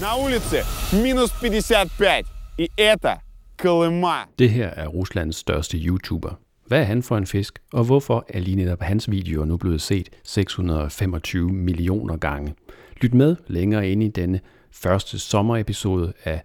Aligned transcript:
На 0.00 0.16
улице 0.24 0.56
минус 1.02 1.30
55. 1.30 2.26
И 2.58 2.68
это 2.80 3.14
Колыма. 3.62 4.26
Det 4.38 4.50
her 4.50 4.66
er 4.68 4.86
Ruslands 4.86 5.36
største 5.36 5.76
YouTuber. 5.78 6.30
Hvad 6.66 6.80
er 6.80 6.84
han 6.84 7.02
for 7.02 7.16
en 7.16 7.26
fisk, 7.26 7.58
og 7.72 7.84
hvorfor 7.84 8.24
er 8.28 8.40
lige 8.40 8.56
netop 8.56 8.82
hans 8.82 9.10
videoer 9.10 9.44
nu 9.44 9.56
blevet 9.56 9.80
set 9.80 10.08
625 10.24 11.48
millioner 11.52 12.16
gange? 12.16 12.54
Lyt 13.00 13.14
med 13.14 13.36
længere 13.46 13.88
ind 13.88 14.02
i 14.02 14.08
denne 14.08 14.40
første 14.72 15.18
sommerepisode 15.18 16.12
af 16.24 16.42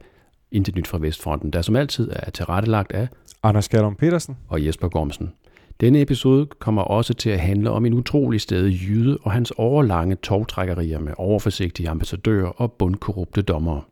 Intet 0.52 0.76
Nyt 0.76 0.88
fra 0.88 0.98
Vestfronten, 0.98 1.54
der 1.54 1.62
som 1.62 1.76
altid 1.76 2.12
er 2.14 2.30
tilrettelagt 2.32 2.92
af 2.92 3.08
Anders 3.44 3.70
Gerdom 3.70 3.96
Petersen. 3.96 4.38
og 4.50 4.66
Jesper 4.66 4.88
Gormsen. 4.90 5.34
Denne 5.81 6.01
episode 6.01 6.47
kommer 6.47 6.83
også 6.83 7.15
til 7.15 7.31
at 7.31 7.41
handle 7.41 7.71
om 7.71 7.87
en 7.87 7.95
utrolig 7.95 8.41
stedig 8.41 8.81
jyde 8.89 9.19
og 9.23 9.33
hans 9.33 9.51
overlange 9.57 10.17
togtrækkerier 10.17 10.99
med 10.99 11.13
overforsigtige 11.17 11.89
ambassadører 11.89 12.49
og 12.49 12.73
bundkorrupte 12.73 13.43
dommere. 13.43 13.83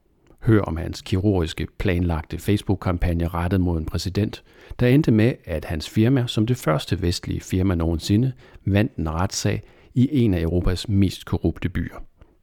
Hør 0.43 0.61
om 0.61 0.77
hans 0.77 1.03
kirurgiske 1.03 1.67
planlagte 1.79 2.39
Facebook-kampagne 2.39 3.29
rettet 3.29 3.61
mod 3.61 3.79
en 3.79 3.85
præsident, 3.85 4.43
der 4.81 4.87
endte 4.87 5.11
med, 5.11 5.33
at 5.45 5.65
hans 5.65 5.91
firma 5.91 6.25
som 6.27 6.47
det 6.47 6.57
første 6.57 7.03
vestlige 7.03 7.41
firma 7.41 7.75
nogensinde 7.75 8.33
vandt 8.65 8.97
en 8.97 9.11
retssag 9.11 9.63
i 9.95 10.09
en 10.13 10.35
af 10.35 10.43
Europas 10.43 10.89
mest 10.89 11.27
korrupte 11.27 11.69
byer. 11.69 11.97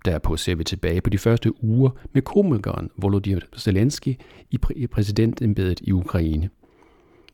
Derpå 0.05 0.37
ser 0.37 0.55
vi 0.55 0.63
tilbage 0.63 1.01
på 1.01 1.09
de 1.09 1.17
første 1.17 1.63
uger 1.63 1.89
med 2.13 2.21
komikeren 2.21 2.89
Volodymyr 2.97 3.41
Zelensky 3.57 4.15
i 4.51 4.59
i 4.75 4.87
præsidentembedet 4.87 5.79
i 5.81 5.91
Ukraine. 5.91 6.49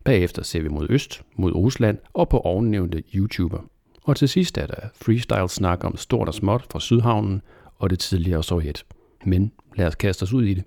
Bagefter 0.03 0.43
ser 0.43 0.61
vi 0.61 0.67
mod 0.67 0.87
øst, 0.89 1.21
mod 1.35 1.51
Rusland 1.55 1.97
og 2.13 2.29
på 2.29 2.39
ovennævnte 2.39 3.03
YouTuber. 3.15 3.59
Og 4.03 4.15
til 4.15 4.29
sidst 4.29 4.57
er 4.57 4.67
der 4.67 4.87
freestyle 4.95 5.49
snak 5.49 5.83
om 5.83 5.97
stort 5.97 6.27
og 6.27 6.33
småt 6.33 6.65
fra 6.71 6.79
Sydhavnen 6.79 7.41
og 7.75 7.89
det 7.89 7.99
tidligere 7.99 8.43
Sovjet. 8.43 8.85
Men 9.25 9.51
lad 9.75 9.87
os 9.87 9.95
kaste 9.95 10.23
os 10.23 10.33
ud 10.33 10.43
i 10.43 10.53
det. 10.53 10.63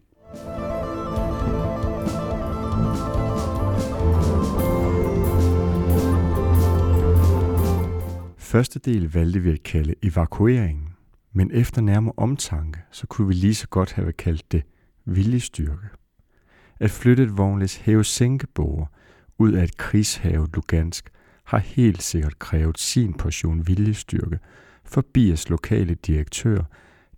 Første 8.38 8.78
del 8.78 9.12
valgte 9.12 9.40
vi 9.40 9.50
at 9.50 9.62
kalde 9.62 9.94
evakueringen, 10.02 10.88
men 11.32 11.50
efter 11.54 11.80
nærmere 11.80 12.14
omtanke, 12.16 12.80
så 12.90 13.06
kunne 13.06 13.28
vi 13.28 13.34
lige 13.34 13.54
så 13.54 13.68
godt 13.68 13.92
have 13.92 14.12
kaldt 14.12 14.52
det 14.52 14.62
viljestyrke. 15.04 15.88
At 16.80 16.90
flytte 16.90 17.22
et 17.22 17.38
vognlæs 17.38 17.76
hæve-sænkebåger 17.76 18.86
ud 19.38 19.52
af 19.52 19.64
et 19.64 19.76
krigshavet 19.76 20.50
Lugansk 20.54 21.10
har 21.44 21.58
helt 21.58 22.02
sikkert 22.02 22.38
krævet 22.38 22.78
sin 22.78 23.14
portion 23.14 23.66
viljestyrke 23.66 24.38
for 24.84 25.04
Bias 25.14 25.48
lokale 25.48 25.94
direktør, 25.94 26.62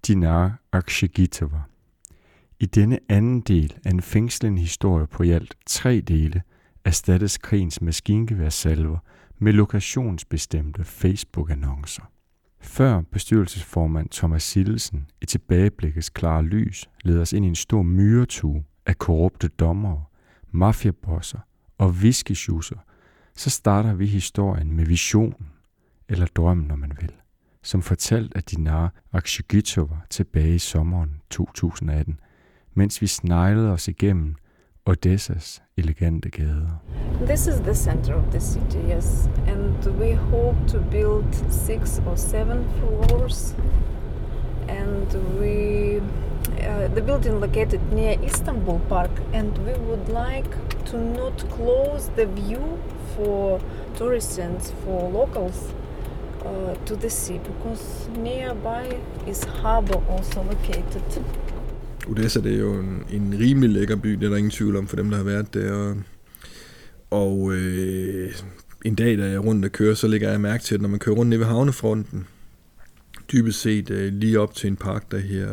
Dinar 0.07 0.61
Akshigitova. 0.73 1.61
I 2.61 2.67
denne 2.67 2.99
anden 3.09 3.41
del 3.41 3.77
af 3.85 3.91
en 3.91 4.03
fængslende 4.03 4.61
historie 4.61 5.07
på 5.07 5.23
i 5.23 5.31
alt 5.31 5.55
tre 5.67 6.01
dele 6.01 6.43
erstattes 6.85 7.39
krigens 7.39 7.81
maskingeværsalver 7.83 8.99
med 9.39 9.53
lokationsbestemte 9.53 10.85
Facebook-annoncer. 10.85 12.11
Før 12.61 13.01
bestyrelsesformand 13.01 14.09
Thomas 14.09 14.43
Sillesen 14.43 15.07
i 15.23 15.27
tilbageblikkets 15.27 16.11
klare 16.11 16.43
lys 16.43 16.91
leder 17.05 17.21
os 17.21 17.33
ind 17.33 17.45
i 17.45 17.49
en 17.49 17.55
stor 17.55 17.83
myretue 17.83 18.65
af 18.87 18.99
korrupte 18.99 19.49
dommere, 19.49 20.05
mafiabosser 20.51 21.39
og 21.79 22.03
viskesjusser, 22.03 22.77
så 23.35 23.51
starter 23.51 23.95
vi 23.95 24.07
historien 24.07 24.73
med 24.73 24.87
visionen, 24.87 25.49
eller 26.09 26.27
drømmen, 26.27 26.67
når 26.67 26.77
man 26.77 26.93
vil, 27.01 27.13
som 27.63 27.83
fortalt 27.83 28.37
af 28.37 28.43
Dinar 28.43 28.93
Akshigitova 29.13 29.97
tilbage 30.11 30.55
i 30.55 30.59
sommeren 30.59 31.21
2018, 31.31 32.21
mens 32.75 33.03
vi 33.03 33.07
sneglede 33.07 33.73
os 33.73 33.89
igennem 33.89 34.37
Odessas 34.87 35.63
elegante 35.77 36.31
gader. 36.31 36.83
This 37.27 37.47
is 37.47 37.55
the 37.55 37.75
center 37.75 38.15
of 38.15 38.25
the 38.31 38.41
city, 38.41 38.79
yes, 38.89 39.29
and 39.49 39.87
we 40.01 40.15
hope 40.15 40.57
to 40.69 40.79
build 40.91 41.25
six 41.51 42.01
or 42.07 42.17
seven 42.17 42.65
floors. 42.79 43.57
And 44.69 45.07
we, 45.41 46.01
uh, 46.61 46.95
the 46.95 47.03
building 47.03 47.41
located 47.41 47.81
near 47.93 48.17
Istanbul 48.25 48.81
Park, 48.89 49.11
and 49.33 49.59
we 49.59 49.73
would 49.89 50.09
like 50.09 50.51
to 50.91 50.97
not 50.97 51.45
close 51.51 52.11
the 52.17 52.27
view 52.27 52.79
for 53.15 53.61
tourists 53.97 54.39
and 54.39 54.61
for 54.85 55.11
locals 55.11 55.75
uh, 56.45 56.75
to 56.87 56.97
the 56.97 57.11
sea 57.11 57.39
because 57.39 58.09
nearby 58.19 58.99
is 59.27 59.45
harbor 59.45 60.01
also 60.11 60.43
located. 60.43 61.23
Odessa, 62.09 62.41
det 62.41 62.55
er 62.55 62.59
jo 62.59 62.81
en, 62.81 63.05
en 63.11 63.35
rimelig 63.39 63.71
lækker 63.71 63.97
by, 63.97 64.09
det 64.09 64.25
er 64.25 64.29
der 64.29 64.37
ingen 64.37 64.51
tvivl 64.51 64.77
om 64.77 64.87
for 64.87 64.97
dem, 64.97 65.11
der 65.11 65.17
har 65.17 65.25
været 65.25 65.55
der. 65.55 65.73
Og, 65.73 65.97
og 67.11 67.53
øh, 67.53 68.33
en 68.85 68.95
dag, 68.95 69.19
da 69.19 69.25
jeg 69.25 69.35
er 69.35 69.39
rundt 69.39 69.65
og 69.65 69.73
kører, 69.73 69.95
så 69.95 70.09
lægger 70.09 70.31
jeg 70.31 70.41
mærke 70.41 70.65
til, 70.65 70.75
at 70.75 70.81
når 70.81 70.89
man 70.89 70.99
kører 70.99 71.17
rundt 71.17 71.31
ned 71.31 71.39
ved 71.39 71.47
havnefronten, 71.47 72.27
dybest 73.33 73.61
set 73.61 73.91
øh, 73.91 74.13
lige 74.13 74.41
op 74.41 74.55
til 74.55 74.69
en 74.69 74.77
park, 74.77 75.11
der 75.11 75.19
her 75.19 75.49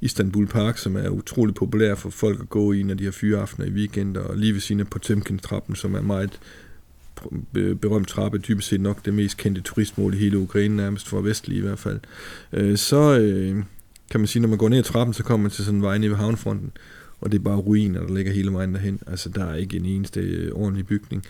Istanbul 0.00 0.46
Park, 0.46 0.78
som 0.78 0.96
er 0.96 1.08
utrolig 1.08 1.54
populær 1.54 1.94
for 1.94 2.10
folk 2.10 2.40
at 2.40 2.48
gå 2.48 2.72
i, 2.72 2.82
når 2.82 2.94
de 2.94 3.04
har 3.04 3.10
fyreaftener 3.10 3.68
i 3.68 3.70
weekender, 3.70 4.20
og 4.20 4.36
lige 4.36 4.52
ved 4.52 4.60
siden 4.60 4.80
af 4.80 4.86
Potemkin-trappen, 4.86 5.76
som 5.76 5.94
er 5.94 6.00
meget 6.00 6.40
øh, 7.54 7.76
berømt 7.76 8.08
trappe, 8.08 8.38
dybest 8.38 8.68
set 8.68 8.80
nok 8.80 9.04
det 9.04 9.14
mest 9.14 9.36
kendte 9.36 9.60
turistmål 9.60 10.14
i 10.14 10.16
hele 10.16 10.38
Ukraine, 10.38 10.76
nærmest 10.76 11.08
for 11.08 11.20
vestlige 11.20 11.58
i 11.58 11.62
hvert 11.62 11.78
fald, 11.78 12.00
øh, 12.52 12.76
så 12.76 13.18
øh, 13.18 13.62
kan 14.10 14.20
man 14.20 14.26
sige, 14.26 14.42
når 14.42 14.48
man 14.48 14.58
går 14.58 14.68
ned 14.68 14.78
ad 14.78 14.82
trappen, 14.82 15.14
så 15.14 15.22
kommer 15.22 15.42
man 15.42 15.50
til 15.50 15.64
sådan 15.64 15.78
en 15.78 15.82
vej 15.82 15.98
nede 15.98 16.10
ved 16.10 16.18
havnefronten, 16.18 16.72
og 17.20 17.32
det 17.32 17.38
er 17.38 17.42
bare 17.42 17.56
ruiner, 17.56 18.06
der 18.06 18.14
ligger 18.14 18.32
hele 18.32 18.52
vejen 18.52 18.74
derhen. 18.74 19.00
Altså, 19.06 19.28
der 19.28 19.44
er 19.44 19.54
ikke 19.54 19.76
en 19.76 19.84
eneste 19.84 20.20
øh, 20.20 20.52
ordentlig 20.52 20.86
bygning. 20.86 21.24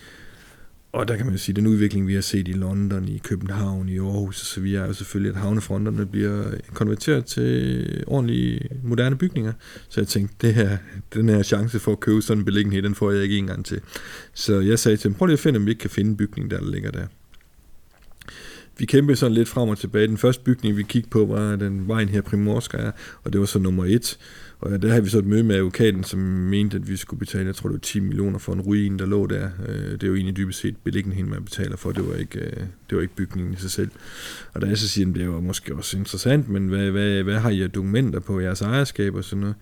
Og 0.96 1.08
der 1.08 1.16
kan 1.16 1.26
man 1.26 1.34
jo 1.34 1.38
sige, 1.38 1.56
den 1.56 1.66
udvikling, 1.66 2.06
vi 2.06 2.14
har 2.14 2.20
set 2.20 2.48
i 2.48 2.52
London, 2.52 3.08
i 3.08 3.18
København, 3.18 3.88
i 3.88 3.98
Aarhus 3.98 4.40
og 4.40 4.46
så 4.46 4.60
videre, 4.60 4.82
er 4.82 4.86
jo 4.86 4.92
selvfølgelig, 4.92 5.30
at 5.34 5.40
havnefronterne 5.40 6.06
bliver 6.06 6.44
konverteret 6.74 7.24
til 7.24 8.04
ordentlige, 8.06 8.68
moderne 8.82 9.16
bygninger. 9.16 9.52
Så 9.88 10.00
jeg 10.00 10.08
tænkte, 10.08 10.46
det 10.46 10.54
her, 10.54 10.76
den 11.14 11.28
her 11.28 11.42
chance 11.42 11.78
for 11.78 11.92
at 11.92 12.00
købe 12.00 12.22
sådan 12.22 12.40
en 12.40 12.44
beliggenhed, 12.44 12.82
den 12.82 12.94
får 12.94 13.10
jeg 13.10 13.22
ikke 13.22 13.38
engang 13.38 13.64
til. 13.64 13.80
Så 14.34 14.60
jeg 14.60 14.78
sagde 14.78 14.96
til 14.96 15.08
dem, 15.08 15.14
prøv 15.14 15.26
lige 15.26 15.32
at 15.32 15.38
finde, 15.38 15.56
om 15.56 15.66
vi 15.66 15.70
ikke 15.70 15.80
kan 15.80 15.90
finde 15.90 16.10
en 16.10 16.16
bygning, 16.16 16.50
der, 16.50 16.58
der 16.58 16.70
ligger 16.70 16.90
der. 16.90 17.06
Vi 18.78 18.86
kæmpede 18.86 19.16
sådan 19.16 19.34
lidt 19.34 19.48
frem 19.48 19.68
og 19.68 19.78
tilbage. 19.78 20.06
Den 20.06 20.18
første 20.18 20.44
bygning, 20.44 20.76
vi 20.76 20.82
kiggede 20.82 21.10
på, 21.10 21.26
var 21.26 21.56
den 21.56 21.88
vejen 21.88 22.08
her 22.08 22.20
Primorskaya, 22.20 22.90
og 23.24 23.32
det 23.32 23.40
var 23.40 23.46
så 23.46 23.58
nummer 23.58 23.84
et. 23.84 24.18
Og 24.60 24.82
der 24.82 24.88
havde 24.88 25.02
vi 25.02 25.08
så 25.08 25.18
et 25.18 25.26
møde 25.26 25.42
med 25.42 25.56
advokaten, 25.56 26.04
som 26.04 26.18
mente, 26.18 26.76
at 26.76 26.88
vi 26.88 26.96
skulle 26.96 27.18
betale, 27.18 27.46
jeg 27.46 27.54
tror 27.54 27.68
det 27.68 27.74
var 27.74 27.80
10 27.80 28.00
millioner 28.00 28.38
for 28.38 28.52
en 28.52 28.60
ruin, 28.60 28.98
der 28.98 29.06
lå 29.06 29.26
der. 29.26 29.50
Øh, 29.68 29.92
det 29.92 30.02
er 30.02 30.06
jo 30.06 30.14
egentlig 30.14 30.36
dybest 30.36 30.60
set 30.60 30.76
beliggenheden, 30.84 31.30
man 31.30 31.44
betaler 31.44 31.76
for. 31.76 31.92
Det 31.92 32.08
var 32.08 32.14
ikke, 32.14 32.40
øh, 32.40 32.56
det 32.90 32.96
var 32.96 33.00
ikke 33.00 33.14
bygningen 33.14 33.54
i 33.54 33.56
sig 33.56 33.70
selv. 33.70 33.90
Og 34.54 34.60
der 34.60 34.70
er 34.70 34.74
så 34.74 34.88
siger, 34.88 35.08
at 35.08 35.14
det 35.14 35.28
var 35.28 35.40
måske 35.40 35.74
også 35.74 35.98
interessant, 35.98 36.48
men 36.48 36.68
hvad, 36.68 36.90
hvad, 36.90 37.22
hvad 37.22 37.38
har 37.38 37.50
I 37.50 37.66
dokumenter 37.66 38.20
på 38.20 38.40
jeres 38.40 38.60
ejerskab 38.60 39.14
og 39.14 39.24
sådan 39.24 39.40
noget? 39.40 39.56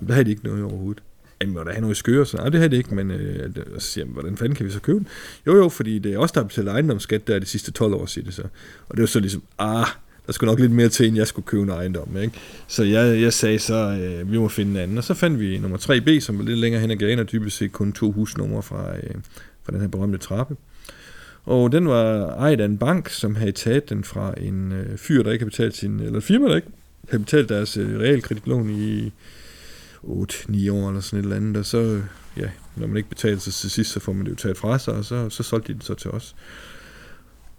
Jamen, 0.00 0.08
der 0.08 0.14
havde 0.14 0.24
de 0.24 0.30
ikke 0.30 0.44
noget 0.44 0.62
overhovedet. 0.62 1.02
Jamen, 1.40 1.54
må 1.54 1.64
der 1.64 1.70
have 1.70 1.80
noget 1.80 1.96
skøre? 1.96 2.26
Så, 2.26 2.36
nej, 2.36 2.48
det 2.48 2.54
havde 2.54 2.70
det 2.70 2.76
ikke, 2.76 2.94
men 2.94 3.10
øh, 3.10 3.50
så 3.78 3.86
siger 3.86 4.04
jeg, 4.04 4.12
hvordan 4.12 4.36
fanden 4.36 4.54
kan 4.54 4.66
vi 4.66 4.70
så 4.70 4.80
købe 4.80 4.98
den? 4.98 5.08
Jo, 5.46 5.56
jo, 5.56 5.68
fordi 5.68 5.98
det 5.98 6.14
er 6.14 6.18
også 6.18 6.32
der 6.32 6.40
har 6.40 6.48
betalt 6.48 6.68
ejendomsskat 6.68 7.26
der 7.26 7.38
de 7.38 7.46
sidste 7.46 7.72
12 7.72 7.94
år, 7.94 8.06
siger 8.06 8.24
det 8.24 8.34
så. 8.34 8.42
Og 8.88 8.96
det 8.96 9.00
var 9.00 9.06
så 9.06 9.20
ligesom, 9.20 9.42
ah, 9.58 9.86
der 10.26 10.32
skulle 10.32 10.50
nok 10.50 10.60
lidt 10.60 10.72
mere 10.72 10.88
til, 10.88 11.06
end 11.06 11.16
jeg 11.16 11.26
skulle 11.26 11.46
købe 11.46 11.62
en 11.62 11.68
ejendom. 11.68 12.16
Ikke? 12.16 12.32
Så 12.66 12.84
jeg, 12.84 13.20
jeg 13.20 13.32
sagde 13.32 13.58
så, 13.58 13.74
øh, 13.74 14.32
vi 14.32 14.38
må 14.38 14.48
finde 14.48 14.70
en 14.70 14.76
anden. 14.76 14.98
Og 14.98 15.04
så 15.04 15.14
fandt 15.14 15.40
vi 15.40 15.58
nummer 15.58 15.78
3B, 15.78 16.20
som 16.20 16.38
var 16.38 16.44
lidt 16.44 16.58
længere 16.58 16.80
hen 16.80 16.90
ad 16.90 16.96
gaden, 16.96 17.18
og 17.18 17.32
dybest 17.32 17.56
set 17.56 17.72
kun 17.72 17.92
to 17.92 18.12
husnumre 18.12 18.62
fra, 18.62 18.96
øh, 18.96 19.14
fra 19.64 19.72
den 19.72 19.80
her 19.80 19.88
berømte 19.88 20.18
trappe. 20.18 20.56
Og 21.44 21.72
den 21.72 21.88
var 21.88 22.34
ejet 22.34 22.60
af 22.60 22.64
en 22.64 22.78
bank, 22.78 23.08
som 23.08 23.34
havde 23.34 23.52
taget 23.52 23.90
den 23.90 24.04
fra 24.04 24.34
en 24.40 24.72
øh, 24.72 24.98
fyr, 24.98 25.22
der 25.22 25.32
ikke 25.32 25.42
havde 25.42 25.50
betalt 25.50 25.76
sin, 25.76 26.00
eller 26.00 26.20
firma, 26.20 26.48
der 26.48 26.56
ikke 26.56 26.68
havde 27.08 27.24
betalt 27.24 27.48
deres 27.48 27.76
øh, 27.76 28.00
realkreditlån 28.00 28.70
i 28.70 29.12
8-9 30.04 30.72
år 30.72 30.88
eller 30.88 31.00
sådan 31.00 31.18
et 31.18 31.22
eller 31.22 31.36
andet, 31.36 31.56
og 31.56 31.64
så, 31.64 32.02
ja, 32.36 32.50
når 32.76 32.86
man 32.86 32.96
ikke 32.96 33.08
betaler 33.08 33.38
sig 33.38 33.52
til 33.52 33.70
sidst, 33.70 33.90
så 33.90 34.00
får 34.00 34.12
man 34.12 34.24
det 34.24 34.30
jo 34.30 34.36
taget 34.36 34.56
fra 34.56 34.78
sig, 34.78 34.94
og 34.94 35.04
så, 35.04 35.30
så 35.30 35.42
solgte 35.42 35.72
de 35.72 35.78
det 35.78 35.86
så 35.86 35.94
til 35.94 36.10
os. 36.10 36.36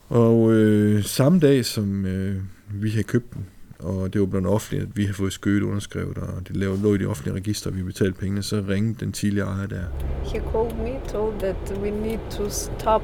Og 0.09 0.53
øh, 0.53 1.03
samme 1.03 1.39
dag, 1.39 1.65
som 1.65 2.05
øh, 2.05 2.41
vi 2.69 2.89
havde 2.89 3.03
købt 3.03 3.33
den, 3.33 3.45
og 3.79 4.13
det 4.13 4.21
var 4.21 4.27
blevet 4.27 4.47
offentligt, 4.47 4.83
at 4.83 4.97
vi 4.97 5.03
havde 5.03 5.13
fået 5.13 5.33
skødet 5.33 5.63
underskrevet, 5.63 6.17
og 6.17 6.47
det 6.47 6.57
lå 6.57 6.75
lå 6.75 6.95
i 6.95 6.97
de 6.97 7.05
offentlige 7.05 7.35
register, 7.35 7.69
og 7.69 7.77
vi 7.77 7.83
betalte 7.83 8.19
pengene, 8.19 8.43
så 8.43 8.63
ringede 8.69 9.05
den 9.05 9.11
tidligere 9.11 9.47
ejer 9.47 9.67
der. 9.67 9.83
He 10.23 10.39
called 10.51 10.75
me, 10.77 11.09
told 11.09 11.39
that 11.39 11.79
we 11.81 11.89
need 11.89 12.19
to 12.31 12.49
stop 12.49 13.03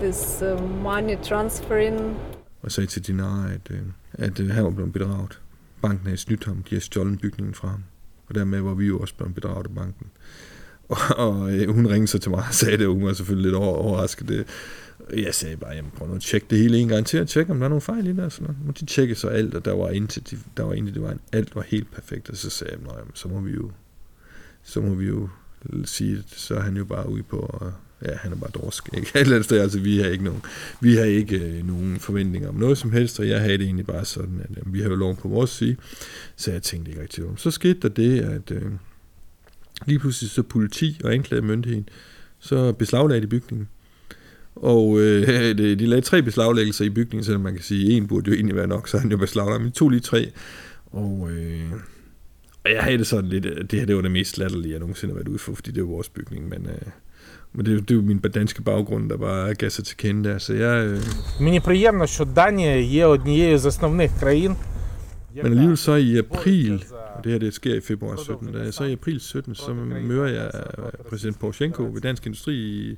this 0.00 0.42
uh, 0.42 0.82
money 0.82 1.16
transferring 1.22 2.16
og 2.64 2.72
sagde 2.72 2.86
til 2.86 3.06
Dinar, 3.06 3.46
at, 3.46 3.70
øh, 3.70 3.80
at 4.12 4.40
øh, 4.40 4.50
han 4.50 4.64
var 4.64 4.70
blevet 4.70 4.92
bedraget. 4.92 5.40
Banken 5.82 6.06
havde 6.06 6.16
snydt 6.16 6.44
ham, 6.44 6.56
de 6.56 6.68
havde 6.68 6.84
stjålet 6.84 7.20
bygningen 7.20 7.54
fra 7.54 7.68
ham. 7.68 7.84
Og 8.26 8.34
dermed 8.34 8.60
var 8.60 8.74
vi 8.74 8.86
jo 8.86 8.98
også 8.98 9.14
blevet 9.14 9.34
bedraget 9.34 9.66
af 9.66 9.74
banken. 9.74 10.06
Og, 10.88 10.98
og 11.16 11.52
øh, 11.52 11.74
hun 11.74 11.86
ringede 11.86 12.06
så 12.06 12.18
til 12.18 12.30
mig 12.30 12.44
og 12.48 12.54
sagde 12.54 12.78
det, 12.78 12.86
og 12.86 12.92
hun 12.94 13.06
var 13.06 13.12
selvfølgelig 13.12 13.50
lidt 13.50 13.54
over, 13.54 13.76
overrasket. 13.76 14.28
Det. 14.28 14.46
Jeg 15.16 15.34
sagde 15.34 15.56
bare, 15.56 15.74
jamen 15.74 15.90
prøv 15.96 16.08
nu 16.08 16.14
at 16.14 16.20
tjekke 16.20 16.46
det 16.50 16.58
hele 16.58 16.78
en 16.78 16.88
gang 16.88 17.06
til, 17.06 17.20
og 17.20 17.28
tjekke, 17.28 17.52
om 17.52 17.58
der 17.58 17.64
er 17.64 17.68
nogle 17.68 17.80
fejl 17.80 18.06
i 18.06 18.12
det. 18.12 18.24
Og 18.24 18.32
sådan 18.32 18.46
noget. 18.46 18.64
Men 18.64 18.74
de 18.80 18.86
tjekkede 18.86 19.18
så 19.18 19.28
alt, 19.28 19.54
og 19.54 19.64
der 19.64 19.72
var 19.76 19.90
indtil, 19.90 20.38
der 20.56 20.62
var 20.62 20.72
intet, 20.72 20.94
det 20.94 21.02
var 21.02 21.10
en, 21.10 21.20
alt 21.32 21.56
var 21.56 21.62
helt 21.62 21.92
perfekt. 21.92 22.30
Og 22.30 22.36
så 22.36 22.50
sagde 22.50 22.72
jeg, 22.72 22.80
jamen, 22.98 23.10
så 23.14 23.28
må 23.28 23.40
vi 23.40 23.52
jo, 23.52 23.70
så 24.62 24.80
må 24.80 24.94
vi 24.94 25.06
jo 25.06 25.28
sige, 25.84 26.24
så 26.26 26.54
er 26.54 26.60
han 26.60 26.76
jo 26.76 26.84
bare 26.84 27.08
ude 27.08 27.22
på, 27.22 27.58
at 27.60 27.72
ja, 28.04 28.16
han 28.16 28.32
er 28.32 28.36
bare 28.36 28.50
dorsk. 28.54 28.88
Ikke? 28.94 29.08
Et 29.14 29.20
eller 29.20 29.34
andet 29.34 29.44
sted, 29.44 29.60
altså, 29.60 29.78
vi 29.78 29.98
har 29.98 30.08
ikke 30.08 30.24
nogen, 30.24 30.42
vi 30.80 30.94
har 30.94 31.04
ikke 31.04 31.36
øh, 31.38 31.66
nogen 31.66 31.98
forventninger 32.00 32.48
om 32.48 32.54
noget 32.54 32.78
som 32.78 32.92
helst, 32.92 33.20
og 33.20 33.28
jeg 33.28 33.40
havde 33.40 33.58
det 33.58 33.64
egentlig 33.64 33.86
bare 33.86 34.04
sådan, 34.04 34.40
at 34.44 34.50
øh, 34.50 34.74
vi 34.74 34.80
har 34.80 34.88
jo 34.88 34.96
lov 34.96 35.16
på 35.16 35.28
vores 35.28 35.50
side, 35.50 35.76
så 36.36 36.52
jeg 36.52 36.62
tænkte 36.62 36.90
ikke 36.90 37.02
rigtig 37.02 37.24
om. 37.24 37.36
Så 37.36 37.50
skete 37.50 37.80
der 37.82 37.88
det, 37.88 38.20
at 38.20 38.50
øh, 38.50 38.62
lige 39.86 39.98
pludselig 39.98 40.30
så 40.30 40.42
politi 40.42 41.00
og 41.04 41.14
anklagemyndigheden, 41.14 41.88
så 42.40 42.72
beslaglagde 42.72 43.22
de 43.22 43.26
bygningen. 43.26 43.68
Og 44.56 45.00
øh, 45.00 45.28
de, 45.58 45.76
de 45.76 45.86
lagde 45.86 46.02
tre 46.02 46.22
beslaglæggelser 46.22 46.84
i 46.84 46.90
bygningen, 46.90 47.24
selvom 47.24 47.42
man 47.42 47.54
kan 47.54 47.62
sige, 47.62 47.86
at 47.86 47.92
en 47.96 48.06
burde 48.06 48.30
jo 48.30 48.34
egentlig 48.36 48.56
være 48.56 48.66
nok, 48.66 48.88
så 48.88 48.98
han 48.98 49.10
jo 49.10 49.16
beslaglagt, 49.16 49.62
men 49.62 49.72
to 49.72 49.88
lige 49.88 50.00
tre. 50.00 50.32
Og, 50.86 51.30
øh, 51.30 51.72
og 52.64 52.72
jeg 52.72 52.82
havde 52.82 52.98
det 52.98 53.06
sådan 53.06 53.30
lidt, 53.30 53.46
at 53.46 53.70
det 53.70 53.78
her 53.78 53.86
det 53.86 53.96
var 53.96 54.02
det 54.02 54.10
mest 54.10 54.38
latterlige, 54.38 54.72
jeg 54.72 54.80
nogensinde 54.80 55.12
har 55.12 55.18
været 55.18 55.28
ude 55.28 55.38
for, 55.38 55.54
fordi 55.54 55.70
det 55.70 55.82
var 55.82 55.88
vores 55.88 56.08
bygning, 56.08 56.48
men... 56.48 56.66
Øh, 56.66 56.88
men 57.53 57.65
det, 57.65 57.89
det 57.89 57.91
er 57.91 57.95
jo 57.95 58.01
min 58.01 58.19
danske 58.19 58.61
baggrund, 58.61 59.09
der 59.09 59.17
bare 59.17 59.53
gav 59.53 59.69
sig 59.69 59.85
til 59.85 59.97
kende 59.97 60.29
der. 60.29 60.37
Så 60.37 60.53
jeg, 60.53 60.85
øh... 60.85 61.01
Мені 61.39 61.59
приємно, 61.59 62.07
що 62.07 62.25
Данія 62.25 62.75
є 62.75 63.05
однією 63.05 63.57
з 63.57 63.65
основних 63.65 64.11
країн. 64.19 64.55
Men 65.35 65.51
alligevel 65.51 65.77
så 65.77 65.95
i 65.95 66.17
april, 66.17 66.85
og 67.15 67.23
det 67.23 67.31
her 67.31 67.39
det 67.39 67.53
sker 67.53 67.75
i 67.75 67.79
februar 67.79 68.15
17, 68.15 68.53
da, 68.53 68.71
så 68.71 68.83
i 68.83 68.91
april 68.91 69.19
17, 69.19 69.55
så 69.55 69.73
møder 69.73 70.27
jeg 70.27 70.51
præsident 71.09 71.39
Poroshenko 71.39 71.83
ved 71.83 72.01
Dansk 72.01 72.25
Industri 72.25 72.53
i, 72.53 72.97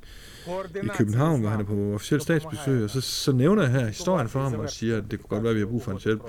i 0.82 0.88
København, 0.98 1.40
hvor 1.40 1.50
han 1.50 1.60
er 1.60 1.64
på 1.64 1.92
officielt 1.94 2.22
statsbesøg, 2.22 2.84
og 2.84 2.90
så, 2.90 3.00
så 3.00 3.32
nævner 3.32 3.62
jeg 3.62 3.72
her 3.72 3.86
historien 3.86 4.28
for 4.28 4.40
ham 4.40 4.54
og 4.54 4.70
siger, 4.70 4.96
at 4.96 5.04
det 5.10 5.20
kunne 5.20 5.28
godt 5.28 5.42
være, 5.42 5.50
at 5.50 5.56
vi 5.56 5.60
har 5.60 5.66
brug 5.66 5.82
for 5.82 5.90
hans 5.90 6.04
hjælp. 6.04 6.22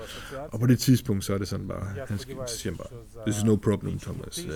Og 0.48 0.60
på 0.60 0.66
det 0.66 0.78
tidspunkt, 0.78 1.24
så 1.24 1.34
er 1.34 1.38
det 1.38 1.48
sådan 1.48 1.68
bare, 1.68 1.86
han 2.08 2.18
skal, 2.18 2.34
siger 2.46 2.76
bare, 2.76 2.88
this 3.26 3.36
is 3.36 3.44
no 3.44 3.56
problem, 3.56 3.98
Thomas. 3.98 4.44
Uh, 4.44 4.50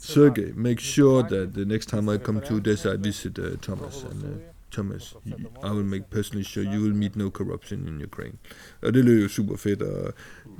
Sergey, 0.00 0.52
make 0.54 0.80
sure 0.80 1.22
that 1.22 1.52
the 1.54 1.64
next 1.64 1.88
time 1.88 2.08
I 2.08 2.16
come 2.16 2.40
to 2.40 2.60
this, 2.60 2.86
I 2.86 2.96
visit 2.96 3.38
uh, 3.38 3.56
Thomas. 3.62 4.04
And 4.04 4.24
uh, 4.24 4.28
Thomas, 4.70 5.14
I 5.62 5.72
will 5.72 5.84
make 5.84 6.10
personally 6.10 6.44
sure 6.44 6.62
you 6.62 6.80
will 6.80 6.94
meet 6.94 7.16
no 7.16 7.30
corruption 7.30 7.88
in 7.88 8.00
Ukraine. 8.00 8.38
Og 8.82 8.94
det 8.94 9.04
lød 9.04 9.22
jo 9.22 9.28
super 9.28 9.56
fedt, 9.56 9.82
og 9.82 10.14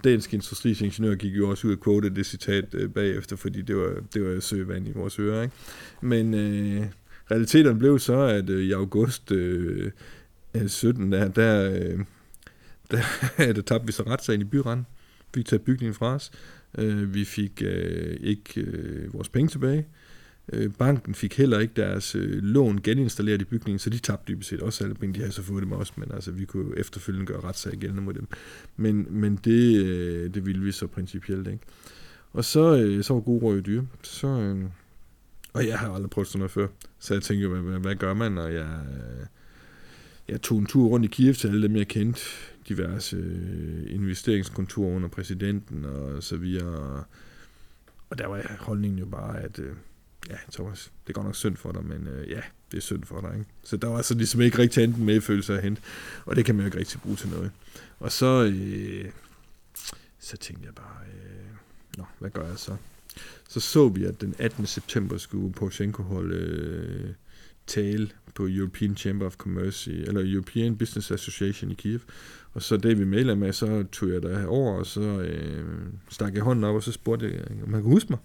dansk 0.05 0.35
industris 0.35 0.81
ingeniør 0.81 1.15
gik 1.15 1.37
jo 1.37 1.51
også 1.51 1.67
ud 1.67 1.73
og 1.73 1.83
quote 1.85 2.11
det 2.11 2.27
citat 2.27 2.75
uh, 2.75 2.91
bagefter, 2.91 3.37
fordi 3.37 3.63
det 3.63 3.77
var, 3.77 4.03
det 4.15 4.25
var 4.25 4.41
søvand 4.41 4.89
i 4.89 4.93
vores 4.95 5.19
ører. 5.19 5.43
Ikke? 5.43 5.55
Men 6.01 6.35
uh, 6.35 6.87
realiteten 7.31 7.79
blev 7.79 7.99
så, 7.99 8.21
at 8.21 8.51
uh, 8.51 8.61
i 8.61 8.73
august 8.73 9.31
uh, 9.31 10.67
17, 10.67 11.13
der, 11.13 11.29
der, 11.29 11.71
uh, 11.71 12.01
der, 12.91 13.03
der 13.57 13.63
tabte 13.63 13.87
vi 13.87 13.93
så 13.93 14.03
retssagen 14.03 14.41
i 14.41 14.45
byretten. 14.45 14.87
Vi 15.35 15.43
taget 15.43 15.63
bygningen 15.63 15.95
fra 15.95 16.15
os. 16.15 16.31
Øh, 16.79 17.15
vi 17.15 17.25
fik 17.25 17.63
øh, 17.65 18.17
ikke 18.21 18.61
øh, 18.61 19.15
vores 19.15 19.29
penge 19.29 19.49
tilbage. 19.49 19.87
Øh, 20.53 20.71
banken 20.79 21.15
fik 21.15 21.37
heller 21.37 21.59
ikke 21.59 21.75
deres 21.77 22.15
øh, 22.15 22.43
lån 22.43 22.81
geninstalleret 22.83 23.43
i 23.43 23.45
bygningen, 23.45 23.79
så 23.79 23.91
de 23.91 23.99
tabte 23.99 24.33
dybest 24.33 24.49
set 24.49 24.61
også 24.61 24.85
alle 24.85 24.95
penge. 24.95 25.15
De 25.15 25.19
havde 25.19 25.33
så 25.33 25.43
fået 25.43 25.63
dem 25.63 25.73
også, 25.73 25.93
men 25.97 26.13
altså, 26.13 26.31
vi 26.31 26.45
kunne 26.45 26.79
efterfølgende 26.79 27.27
gøre 27.27 27.41
retssag 27.41 27.73
gældende 27.73 28.03
mod 28.03 28.15
dem. 28.15 28.27
Men, 28.77 29.07
men 29.11 29.37
det, 29.37 29.85
øh, 29.85 30.35
det 30.35 30.47
ville 30.47 30.63
vi 30.63 30.73
så 30.73 30.87
principielt 30.87 31.47
ikke. 31.47 31.65
Og 32.33 32.45
så, 32.45 32.77
øh, 32.77 33.05
så 33.05 33.15
var 33.15 33.21
gode 33.21 33.43
råd 33.43 33.63
dyr. 33.63 33.83
Så, 34.03 34.27
øh, 34.27 34.65
og 35.53 35.67
jeg 35.67 35.79
har 35.79 35.93
aldrig 35.93 36.11
prøvet 36.11 36.29
sådan 36.29 36.39
noget 36.39 36.51
før. 36.51 36.67
Så 36.99 37.15
jeg 37.15 37.23
tænkte 37.23 37.43
jo, 37.43 37.61
hvad, 37.61 37.79
hvad 37.79 37.95
gør 37.95 38.15
man? 38.15 38.39
Og 38.39 38.55
jeg, 38.55 38.81
øh, 38.91 39.27
jeg 40.29 40.43
tog 40.43 40.59
en 40.59 40.67
tur 40.67 40.89
rundt 40.89 41.07
i 41.07 41.09
Kiev 41.09 41.35
til 41.35 41.49
alle 41.49 41.63
dem, 41.63 41.77
jeg 41.77 41.89
kendte 41.89 42.21
diverse 42.71 43.17
øh, 43.17 43.95
investeringskontorer 43.95 44.97
under 44.97 45.09
præsidenten 45.09 45.85
og 45.85 46.23
så 46.23 46.37
videre. 46.37 47.05
Og 48.11 48.19
der 48.19 48.27
var 48.27 48.57
holdningen 48.59 48.99
jo 48.99 49.07
bare, 49.07 49.41
at 49.41 49.59
øh, 49.59 49.73
ja, 50.31 50.37
Thomas, 50.53 50.93
det 51.07 51.15
går 51.15 51.23
nok 51.23 51.35
synd 51.35 51.57
for 51.57 51.73
dig, 51.73 51.85
men 51.85 52.07
øh, 52.07 52.31
ja, 52.31 52.41
det 52.71 52.77
er 52.77 52.81
synd 52.81 53.05
for 53.05 53.21
dig. 53.21 53.39
Ikke? 53.39 53.51
Så 53.63 53.77
der 53.77 53.89
var 53.89 53.97
altså 53.97 54.15
ligesom 54.15 54.41
ikke 54.41 54.59
rigtig 54.59 54.85
enten 54.85 55.05
medfølelse 55.05 55.55
at 55.55 55.63
hente, 55.63 55.83
og 56.25 56.37
det 56.37 56.45
kan 56.45 56.55
man 56.55 56.63
jo 56.63 56.67
ikke 56.67 56.79
rigtig 56.79 57.01
bruge 57.01 57.17
til 57.17 57.29
noget. 57.29 57.51
Og 57.99 58.13
så, 58.13 58.45
øh, 58.45 59.11
så 60.19 60.37
tænkte 60.37 60.67
jeg 60.67 60.75
bare, 60.75 60.97
øh, 61.07 61.51
nå, 61.97 62.05
hvad 62.19 62.31
gør 62.31 62.49
jeg 62.49 62.59
så? 62.59 62.77
Så 63.49 63.61
så 63.61 63.89
vi, 63.89 64.05
at 64.05 64.21
den 64.21 64.35
18. 64.39 64.67
september 64.67 65.19
skulle 65.19 65.53
Poroshenko 65.53 66.03
holde 66.03 66.37
øh, 66.37 67.15
tale 67.67 68.11
på 68.35 68.47
European 68.51 68.97
Chamber 68.97 69.27
of 69.27 69.37
Commerce, 69.37 69.93
eller 69.93 70.33
European 70.35 70.77
Business 70.77 71.11
Association 71.11 71.71
i 71.71 71.75
Kiev. 71.75 72.01
Og 72.55 72.63
så 72.63 72.77
det 72.77 72.99
vi 72.99 73.05
medlem 73.05 73.39
med, 73.39 73.53
så 73.53 73.85
tog 73.93 74.09
jeg 74.09 74.23
der 74.23 74.47
over, 74.47 74.79
og 74.79 74.87
så 74.87 75.01
øh, 75.01 75.65
stak 76.09 76.35
jeg 76.35 76.43
hånden 76.43 76.65
op, 76.65 76.75
og 76.75 76.83
så 76.83 76.93
spurgte 76.93 77.27
jeg, 77.27 77.65
om 77.67 77.75
han 77.75 77.83
kunne 77.83 77.93
huske 77.93 78.07
mig. 78.11 78.19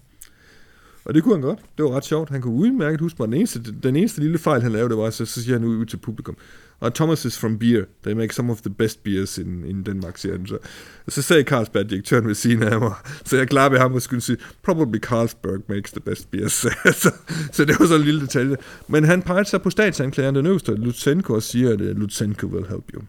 Og 1.04 1.14
det 1.14 1.22
kunne 1.22 1.34
han 1.34 1.42
godt. 1.42 1.58
Det 1.76 1.84
var 1.84 1.90
ret 1.90 2.04
sjovt. 2.04 2.30
Han 2.30 2.40
kunne 2.40 2.54
udmærket 2.54 3.00
huske 3.00 3.16
mig. 3.18 3.26
Den 3.26 3.34
eneste, 3.34 3.60
den 3.82 3.96
eneste 3.96 4.20
lille 4.20 4.38
fejl, 4.38 4.62
han 4.62 4.72
lavede, 4.72 4.88
det 4.88 4.98
var, 4.98 5.10
så, 5.10 5.26
så 5.26 5.42
siger 5.42 5.58
han 5.58 5.64
ud, 5.64 5.76
ud 5.76 5.86
til 5.86 5.96
publikum, 5.96 6.36
og 6.80 6.94
Thomas 6.94 7.24
is 7.24 7.38
from 7.38 7.58
beer. 7.58 7.84
They 8.02 8.12
make 8.12 8.34
some 8.34 8.52
of 8.52 8.60
the 8.60 8.70
best 8.70 9.04
beers 9.04 9.38
in, 9.38 9.64
in 9.64 9.82
Denmark, 9.82 10.18
siger 10.18 10.36
han 10.36 10.46
så. 10.46 10.58
Og 11.06 11.12
så 11.12 11.22
sagde 11.22 11.42
Carlsberg, 11.42 11.90
direktøren 11.90 12.26
ved 12.26 12.34
siden 12.34 12.62
af 12.62 12.80
mig, 12.80 12.92
så 13.24 13.36
jeg 13.36 13.48
klappede 13.48 13.80
ham 13.80 13.94
og 13.94 14.02
skulle 14.02 14.20
sige, 14.20 14.38
probably 14.62 14.98
Carlsberg 14.98 15.60
makes 15.68 15.90
the 15.90 16.00
best 16.00 16.30
beers. 16.30 16.52
så, 17.02 17.14
så 17.52 17.64
det 17.64 17.76
var 17.80 17.86
så 17.86 17.96
en 17.96 18.02
lille 18.02 18.20
detalje. 18.20 18.56
Men 18.88 19.04
han 19.04 19.22
pegede 19.22 19.48
sig 19.48 19.62
på 19.62 19.70
statsanklageren, 19.70 20.34
den 20.34 20.46
øverste, 20.46 20.74
Lutsenko, 20.74 21.34
og 21.34 21.42
siger, 21.42 21.72
at 21.72 21.80
øh, 21.80 21.96
Lutsenko 21.96 22.46
will 22.46 22.66
help 22.68 22.84
you. 22.94 23.02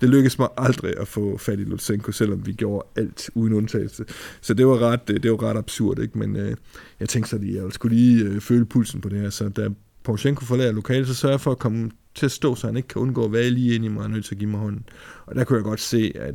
Det 0.00 0.08
lykkedes 0.08 0.38
mig 0.38 0.48
aldrig 0.56 0.98
at 0.98 1.08
få 1.08 1.38
fat 1.38 1.60
i 1.60 1.64
Lutsenko, 1.64 2.12
selvom 2.12 2.46
vi 2.46 2.52
gjorde 2.52 2.86
alt 2.96 3.30
uden 3.34 3.52
undtagelse. 3.52 4.04
Så 4.40 4.54
det 4.54 4.66
var 4.66 4.78
ret, 4.78 5.00
øh, 5.10 5.22
det 5.22 5.30
var 5.30 5.42
ret 5.42 5.56
absurd, 5.56 5.98
ikke? 5.98 6.18
men 6.18 6.36
øh, 6.36 6.56
jeg 7.00 7.08
tænkte 7.08 7.30
så 7.30 7.38
lige, 7.38 7.62
jeg 7.62 7.72
skulle 7.72 7.96
lige 7.96 8.24
øh, 8.24 8.40
føle 8.40 8.64
pulsen 8.64 9.00
på 9.00 9.08
det 9.08 9.20
her, 9.20 9.30
så 9.30 9.48
da 9.48 9.68
Poroshenko 10.04 10.44
forlader 10.44 10.72
lokalet, 10.72 11.06
så 11.06 11.14
sørger 11.14 11.32
jeg 11.32 11.40
for 11.40 11.50
at 11.50 11.58
komme 11.58 11.90
til 12.14 12.26
at 12.26 12.32
stå, 12.32 12.54
så 12.54 12.66
han 12.66 12.76
ikke 12.76 12.88
kan 12.88 13.02
undgå 13.02 13.24
at 13.24 13.32
være 13.32 13.50
lige 13.50 13.74
ind 13.74 13.84
i 13.84 13.88
mig 13.88 14.02
og 14.02 14.10
nødt 14.10 14.24
til 14.24 14.34
at 14.34 14.38
give 14.38 14.50
mig 14.50 14.60
hånden. 14.60 14.84
Og 15.26 15.34
der 15.34 15.44
kunne 15.44 15.56
jeg 15.56 15.64
godt 15.64 15.80
se, 15.80 16.12
at 16.14 16.34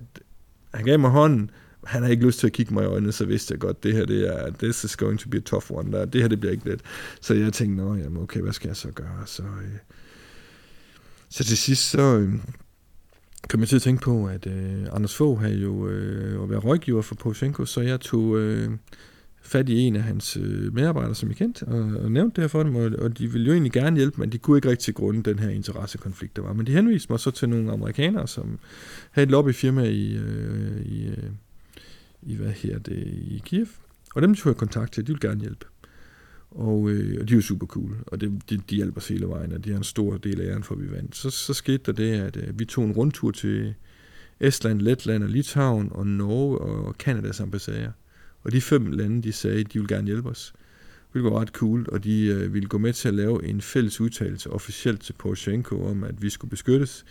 han 0.74 0.86
gav 0.86 1.00
mig 1.00 1.10
hånden, 1.10 1.50
han 1.86 2.04
har 2.04 2.10
ikke 2.10 2.26
lyst 2.26 2.40
til 2.40 2.48
at 2.48 2.54
kigge 2.54 2.74
mig 2.74 2.84
i 2.84 2.88
øjnene, 2.88 3.12
så 3.12 3.26
vidste 3.26 3.52
jeg 3.52 3.60
godt, 3.60 3.84
det 3.84 3.94
her 3.94 4.06
det 4.06 4.28
er, 4.28 4.52
this 4.60 4.84
is 4.84 4.96
going 4.96 5.20
to 5.20 5.30
be 5.30 5.38
a 5.38 5.40
tough 5.40 5.66
one, 5.70 5.92
der, 5.92 6.06
det 6.06 6.22
her 6.22 6.28
det 6.28 6.40
bliver 6.40 6.52
ikke 6.52 6.70
let. 6.70 6.82
Så 7.22 7.34
jeg 7.34 7.54
tænkte, 7.54 7.84
nå, 7.84 7.96
jamen, 7.96 8.24
okay, 8.24 8.42
hvad 8.42 8.54
skal 8.54 8.68
jeg 8.68 8.76
så 8.76 8.92
gøre? 8.92 9.24
Så, 9.26 9.44
øh, 9.44 9.80
så 11.30 11.44
til 11.44 11.58
sidst, 11.58 11.90
så, 11.90 12.02
øh, 12.02 12.34
kom 13.50 13.60
jeg 13.60 13.68
til 13.68 13.76
at 13.76 13.82
tænke 13.82 14.02
på, 14.02 14.26
at 14.26 14.48
øh, 14.48 14.86
Anders 14.92 15.16
Fogh 15.16 15.42
havde 15.42 15.58
jo 15.58 15.88
øh, 15.88 16.50
været 16.50 16.66
rådgiver 16.66 17.02
for 17.02 17.16
Poroshenko, 17.16 17.66
så 17.66 17.82
jeg 17.82 18.00
tog 18.00 18.40
øh, 18.40 18.72
fat 19.42 19.70
i 19.70 19.80
en 19.80 19.96
af 19.96 20.04
hans 20.04 20.38
øh, 20.38 20.74
medarbejdere, 20.74 21.16
som 21.16 21.30
jeg 21.30 21.38
kendte, 21.38 21.64
og, 21.64 22.04
og 22.04 22.12
nævnte 22.12 22.36
det 22.36 22.44
her 22.44 22.48
for 22.48 22.64
dem, 22.64 22.76
og, 22.76 22.92
og 23.00 23.18
de 23.18 23.32
ville 23.32 23.48
jo 23.48 23.54
egentlig 23.54 23.72
gerne 23.72 23.98
hjælpe, 23.98 24.22
men 24.22 24.32
de 24.32 24.38
kunne 24.38 24.58
ikke 24.58 24.70
rigtig 24.70 24.96
grunde 24.96 25.24
den 25.24 25.40
her 25.40 25.50
interessekonflikt, 25.50 26.36
der 26.36 26.42
var. 26.42 26.54
Men 26.54 26.68
de 26.68 26.72
henviste 26.72 27.12
mig 27.12 27.20
så 27.20 27.32
til 27.32 27.50
nogle 27.50 27.72
amerikanere, 27.72 28.28
som 28.28 28.60
havde 29.12 29.24
et 29.24 29.32
lobbyfirma 29.32 29.84
i, 29.84 30.16
øh, 30.16 30.86
i, 30.86 31.08
øh, 31.08 31.30
i, 32.22 32.36
hvad 32.36 32.52
her 32.52 32.80
det, 32.80 33.08
i 33.08 33.42
Kiev, 33.46 33.68
og 34.16 34.22
dem 34.22 34.36
tog 34.36 34.50
jeg 34.50 34.58
kontakt 34.58 34.94
til, 34.94 35.08
de 35.08 35.14
ville 35.14 35.30
gerne 35.30 35.42
hjælpe. 35.42 35.66
Og, 36.56 36.90
øh, 36.90 37.18
og 37.22 37.30
de 37.30 37.34
er 37.34 37.36
jo 37.36 37.42
super 37.42 37.68
cool, 37.68 37.96
og 38.08 38.22
det, 38.22 38.42
de, 38.50 38.58
de 38.58 38.76
hjælper 38.76 39.02
os 39.02 39.08
hele 39.08 39.28
vejen, 39.28 39.52
og 39.52 39.66
de 39.66 39.70
har 39.70 39.78
en 39.78 39.84
stor 39.84 40.18
del 40.18 40.42
af 40.42 40.52
æren 40.52 40.64
for, 40.64 40.76
at 40.76 40.82
vi 40.82 40.92
vandt. 40.92 41.16
Så, 41.16 41.30
så 41.30 41.54
skete 41.54 41.84
der 41.86 41.92
det, 41.92 42.14
at 42.14 42.38
øh, 42.38 42.60
vi 42.60 42.66
tog 42.66 42.86
en 42.86 42.92
rundtur 42.92 43.32
til 43.32 43.74
Estland, 44.40 44.82
Letland 44.82 45.24
og 45.24 45.30
Litauen 45.30 45.90
og 45.92 46.08
Norge 46.08 46.58
og 46.58 46.98
Kanadas 46.98 47.40
ambassader. 47.40 47.92
Og 48.44 48.52
de 48.52 48.62
fem 48.62 48.92
lande, 48.92 49.24
de 49.24 49.32
sagde, 49.32 49.60
at 49.60 49.74
de 49.74 49.80
ville 49.80 49.96
gerne 49.96 50.08
hjælpe 50.08 50.30
os. 50.30 50.54
Det 51.14 51.24
var 51.24 51.40
ret 51.40 51.50
cool, 51.50 51.86
og 51.92 52.04
de 52.04 52.26
øh, 52.26 52.54
ville 52.54 52.68
gå 52.68 52.78
med 52.78 52.94
til 52.94 53.08
at 53.08 53.14
lave 53.14 53.46
en 53.46 53.62
fælles 53.62 54.02
udtalelse 54.02 54.50
officielt 54.50 55.02
til 55.02 55.14
Poroshenko 55.14 55.86
om, 55.86 56.04
at 56.04 56.22
vi 56.22 56.30
skulle 56.30 56.50
beskyttes. 56.50 57.06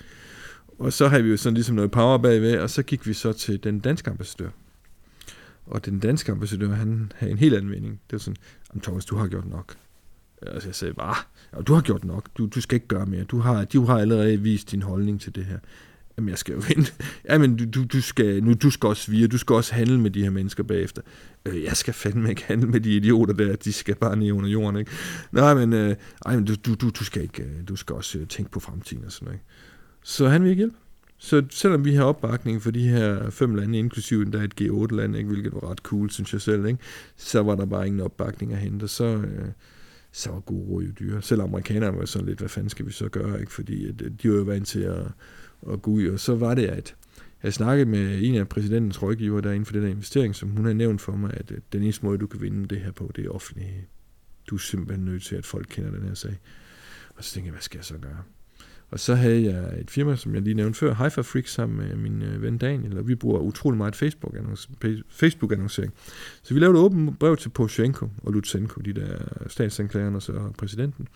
Og 0.78 0.92
så 0.92 1.08
havde 1.08 1.22
vi 1.22 1.30
jo 1.30 1.36
sådan 1.36 1.54
ligesom 1.54 1.76
noget 1.76 1.90
power 1.90 2.18
bagved, 2.18 2.58
og 2.58 2.70
så 2.70 2.82
gik 2.82 3.06
vi 3.06 3.12
så 3.12 3.32
til 3.32 3.64
den 3.64 3.80
danske 3.80 4.10
ambassadør. 4.10 4.48
Og 5.66 5.84
den 5.84 5.98
danske 5.98 6.32
ambassadør, 6.32 6.70
han 6.70 7.12
havde 7.16 7.32
en 7.32 7.38
helt 7.38 7.54
anden 7.54 7.70
mening. 7.70 7.92
Det 7.92 8.12
var 8.12 8.18
sådan, 8.18 8.36
Thomas, 8.82 9.04
du 9.04 9.16
har 9.16 9.28
gjort 9.28 9.48
nok. 9.48 9.76
Altså 10.42 10.68
jeg 10.68 10.74
sagde, 10.74 10.94
bare, 10.94 11.14
ja, 11.56 11.62
du 11.62 11.74
har 11.74 11.80
gjort 11.80 12.04
nok. 12.04 12.28
Du, 12.38 12.46
du 12.46 12.60
skal 12.60 12.76
ikke 12.76 12.86
gøre 12.86 13.06
mere. 13.06 13.24
Du 13.24 13.38
har, 13.38 13.64
du 13.64 13.84
har 13.84 13.98
allerede 13.98 14.40
vist 14.40 14.70
din 14.70 14.82
holdning 14.82 15.20
til 15.20 15.34
det 15.34 15.44
her. 15.44 15.58
Jamen, 16.16 16.28
jeg 16.28 16.38
skal 16.38 16.54
jo 16.54 16.62
vente. 16.68 16.92
Jamen, 17.30 17.56
du, 17.56 17.64
du, 17.64 17.84
du, 17.84 18.02
skal, 18.02 18.44
nu, 18.44 18.54
du 18.54 18.70
skal 18.70 18.86
også 18.86 19.10
vire. 19.10 19.28
Du 19.28 19.38
skal 19.38 19.54
også 19.54 19.74
handle 19.74 20.00
med 20.00 20.10
de 20.10 20.22
her 20.22 20.30
mennesker 20.30 20.62
bagefter. 20.62 21.02
Øh, 21.46 21.62
jeg 21.62 21.76
skal 21.76 21.94
fandme 21.94 22.30
ikke 22.30 22.44
handle 22.44 22.66
med 22.66 22.80
de 22.80 22.96
idioter 22.96 23.34
der. 23.34 23.56
De 23.56 23.72
skal 23.72 23.94
bare 23.94 24.16
ned 24.16 24.32
under 24.32 24.48
jorden, 24.48 24.76
ikke? 24.76 24.90
Nej, 25.32 25.54
men, 25.54 25.72
øh, 25.72 25.96
ej, 26.26 26.36
men 26.36 26.44
du, 26.44 26.74
du, 26.74 26.90
du, 26.90 27.04
skal 27.04 27.22
ikke, 27.22 27.42
øh, 27.42 27.68
du 27.68 27.76
skal 27.76 27.96
også 27.96 28.18
øh, 28.18 28.26
tænke 28.26 28.50
på 28.50 28.60
fremtiden 28.60 29.04
og 29.04 29.12
sådan 29.12 29.26
noget. 29.26 29.36
Ikke? 29.36 29.46
Så 30.02 30.28
han 30.28 30.42
vil 30.42 30.50
ikke 30.50 30.60
hjælpe. 30.60 30.76
Så 31.18 31.42
selvom 31.50 31.84
vi 31.84 31.94
har 31.94 32.04
opbakning 32.04 32.62
for 32.62 32.70
de 32.70 32.88
her 32.88 33.30
fem 33.30 33.54
lande, 33.54 33.78
inklusive 33.78 34.24
der 34.24 34.42
et 34.42 34.60
G8-land, 34.60 35.16
ikke, 35.16 35.28
hvilket 35.28 35.52
var 35.52 35.70
ret 35.70 35.78
cool, 35.78 36.10
synes 36.10 36.32
jeg 36.32 36.40
selv, 36.40 36.66
ikke, 36.66 36.78
så 37.16 37.42
var 37.42 37.54
der 37.54 37.66
bare 37.66 37.86
ingen 37.86 38.00
opbakning 38.00 38.52
at 38.52 38.58
hente. 38.58 38.88
Så, 38.88 39.04
øh, 39.04 39.48
så 40.12 40.30
var 40.30 40.40
gode 40.40 40.64
råd 40.68 40.82
jo 40.82 40.90
dyre. 40.90 41.22
Selv 41.22 41.42
amerikanerne 41.42 41.98
var 41.98 42.04
sådan 42.04 42.28
lidt, 42.28 42.38
hvad 42.38 42.48
fanden 42.48 42.70
skal 42.70 42.86
vi 42.86 42.92
så 42.92 43.08
gøre, 43.08 43.40
ikke? 43.40 43.52
fordi 43.52 43.88
at, 43.88 44.02
øh, 44.02 44.10
de 44.22 44.30
var 44.30 44.36
jo 44.36 44.42
vant 44.42 44.68
til 44.68 44.80
at, 44.80 45.06
at 45.72 45.82
gå 45.82 45.90
ud, 45.90 46.06
og 46.06 46.20
så 46.20 46.34
var 46.34 46.54
det, 46.54 46.66
at 46.66 46.94
jeg 47.42 47.54
snakkede 47.54 47.90
med 47.90 48.22
en 48.22 48.34
af 48.34 48.48
præsidentens 48.48 49.02
rådgiver 49.02 49.40
der 49.40 49.50
inden 49.50 49.66
for 49.66 49.72
den 49.72 49.82
der 49.82 49.88
investering, 49.88 50.34
som 50.34 50.48
hun 50.48 50.64
har 50.64 50.72
nævnt 50.72 51.00
for 51.00 51.12
mig, 51.12 51.30
at 51.34 51.50
øh, 51.50 51.58
den 51.72 51.82
eneste 51.82 52.06
måde, 52.06 52.18
du 52.18 52.26
kan 52.26 52.40
vinde 52.40 52.68
det 52.68 52.80
her 52.80 52.92
på, 52.92 53.12
det 53.16 53.26
er 53.26 53.30
offentlige. 53.30 53.86
Du 54.50 54.54
er 54.54 54.58
simpelthen 54.58 55.04
nødt 55.04 55.22
til, 55.22 55.36
at 55.36 55.46
folk 55.46 55.66
kender 55.70 55.90
den 55.90 56.02
her 56.02 56.14
sag. 56.14 56.38
Og 57.14 57.24
så 57.24 57.34
tænkte 57.34 57.46
jeg, 57.46 57.52
hvad 57.52 57.62
skal 57.62 57.78
jeg 57.78 57.84
så 57.84 57.98
gøre? 57.98 58.22
Og 58.94 59.00
så 59.00 59.14
havde 59.14 59.44
jeg 59.44 59.80
et 59.80 59.90
firma, 59.90 60.16
som 60.16 60.34
jeg 60.34 60.42
lige 60.42 60.54
nævnte 60.54 60.78
før, 60.78 60.94
Haifa 60.94 61.20
Freak, 61.20 61.46
sammen 61.46 61.78
med 61.78 61.96
min 61.96 62.22
øh, 62.22 62.42
ven 62.42 62.58
Daniel, 62.58 62.98
og 62.98 63.08
vi 63.08 63.14
bruger 63.14 63.40
utrolig 63.40 63.78
meget 63.78 63.96
Facebook-annoncering. 63.96 65.02
Facebook 65.08 65.52
så 66.42 66.54
vi 66.54 66.60
lavede 66.60 66.78
et 66.78 66.84
åbent 66.84 67.18
brev 67.18 67.36
til 67.36 67.48
Poroshenko 67.48 68.08
og 68.22 68.32
Lutsenko, 68.32 68.80
de 68.80 68.92
der 68.92 69.18
statsanklagerne 69.46 70.16
og 70.16 70.22
så 70.22 70.52
præsidenten. 70.58 71.08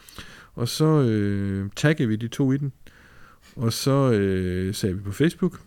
Og 0.55 0.69
så 0.69 1.03
øh, 1.03 1.71
taggede 1.77 2.09
vi 2.09 2.17
de 2.17 2.29
to 2.29 2.53
i 2.53 2.57
den, 2.57 2.73
og 3.57 3.73
så 3.73 4.13
øh, 4.13 4.75
sagde 4.75 4.95
vi 4.95 5.03
på 5.03 5.13
Facebook, 5.13 5.61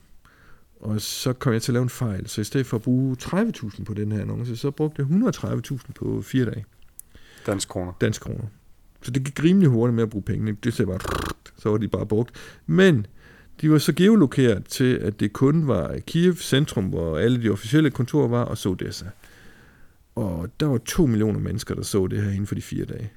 og 0.80 1.02
så 1.02 1.34
kom 1.34 1.54
jeg 1.54 1.62
til 1.62 1.72
at 1.72 1.74
lave 1.74 1.84
en 1.84 1.90
fejl. 1.90 2.28
Så 2.28 2.42
i 2.42 2.44
stedet 2.44 2.66
for 2.66 2.78
at 2.78 2.84
bruge 2.84 3.18
30.000 3.22 3.84
på 3.84 3.94
den 3.94 4.12
her 4.12 4.22
annonce, 4.22 4.58
så 4.58 4.72
brugte 4.72 5.06
jeg 5.10 5.32
130.000 5.34 5.92
på 5.96 6.22
fire 6.22 6.46
dage. 6.46 6.66
Dansk 7.46 7.70
kroner. 7.70 7.94
Dansk 8.02 8.22
kroner. 8.22 8.46
Så 9.02 9.12
det 9.12 9.24
gik 9.24 9.44
rimelig 9.44 9.70
hurtigt 9.70 9.96
med 9.96 10.04
at 10.04 10.10
bruge 10.10 10.24
pengene. 10.24 10.58
Det 10.64 10.74
sagde 10.74 10.88
bare, 10.88 11.00
så 11.58 11.70
var 11.70 11.78
de 11.78 11.88
bare 11.88 12.06
brugt. 12.06 12.32
Men 12.66 13.06
de 13.62 13.72
var 13.72 13.78
så 13.78 13.94
geolokeret 13.94 14.66
til, 14.66 14.96
at 14.96 15.20
det 15.20 15.34
kun 15.34 15.68
var 15.68 15.98
Kiev 16.08 16.36
centrum, 16.36 16.86
hvor 16.86 17.18
alle 17.18 17.44
de 17.44 17.50
officielle 17.50 17.92
kontorer 17.92 18.28
var, 18.28 18.44
og 18.44 18.58
så 18.58 18.70
Odessa. 18.70 18.86
Altså. 18.86 19.06
Og 20.16 20.50
der 20.60 20.66
var 20.66 20.78
to 20.78 21.06
millioner 21.06 21.40
mennesker, 21.40 21.76
der 21.76 21.82
så 21.82 22.08
det 22.08 22.22
her 22.22 22.30
inden 22.30 22.48
for 22.48 22.56
de 22.56 22.62
fire 22.62 22.86
dage. 22.86 23.12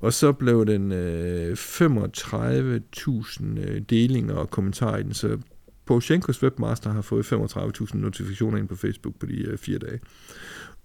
Og 0.00 0.12
så 0.12 0.32
blev 0.32 0.66
den 0.66 0.92
øh, 0.92 1.52
35.000 1.52 3.60
øh, 3.60 3.82
delinger 3.90 4.34
og 4.34 4.50
kommentarer 4.50 4.96
i 4.96 5.02
den, 5.02 5.14
så 5.14 5.38
Poroshenkos 5.86 6.42
webmaster 6.42 6.90
har 6.90 7.02
fået 7.02 7.32
35.000 7.32 7.96
notifikationer 7.96 8.58
ind 8.58 8.68
på 8.68 8.76
Facebook 8.76 9.14
på 9.20 9.26
de 9.26 9.42
øh, 9.42 9.58
fire 9.58 9.78
dage. 9.78 10.00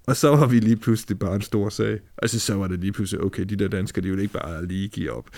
Og 0.07 0.15
så 0.15 0.29
var 0.29 0.47
vi 0.47 0.59
lige 0.59 0.75
pludselig 0.75 1.19
bare 1.19 1.35
en 1.35 1.41
stor 1.41 1.69
sag. 1.69 1.99
Altså 2.17 2.39
så 2.39 2.55
var 2.55 2.67
det 2.67 2.79
lige 2.79 2.91
pludselig, 2.91 3.23
okay, 3.23 3.43
de 3.43 3.55
der 3.55 3.67
danskere, 3.67 4.03
de 4.03 4.09
ville 4.09 4.21
ikke 4.21 4.33
bare 4.33 4.65
lige 4.65 4.87
give 4.87 5.11
op. 5.11 5.29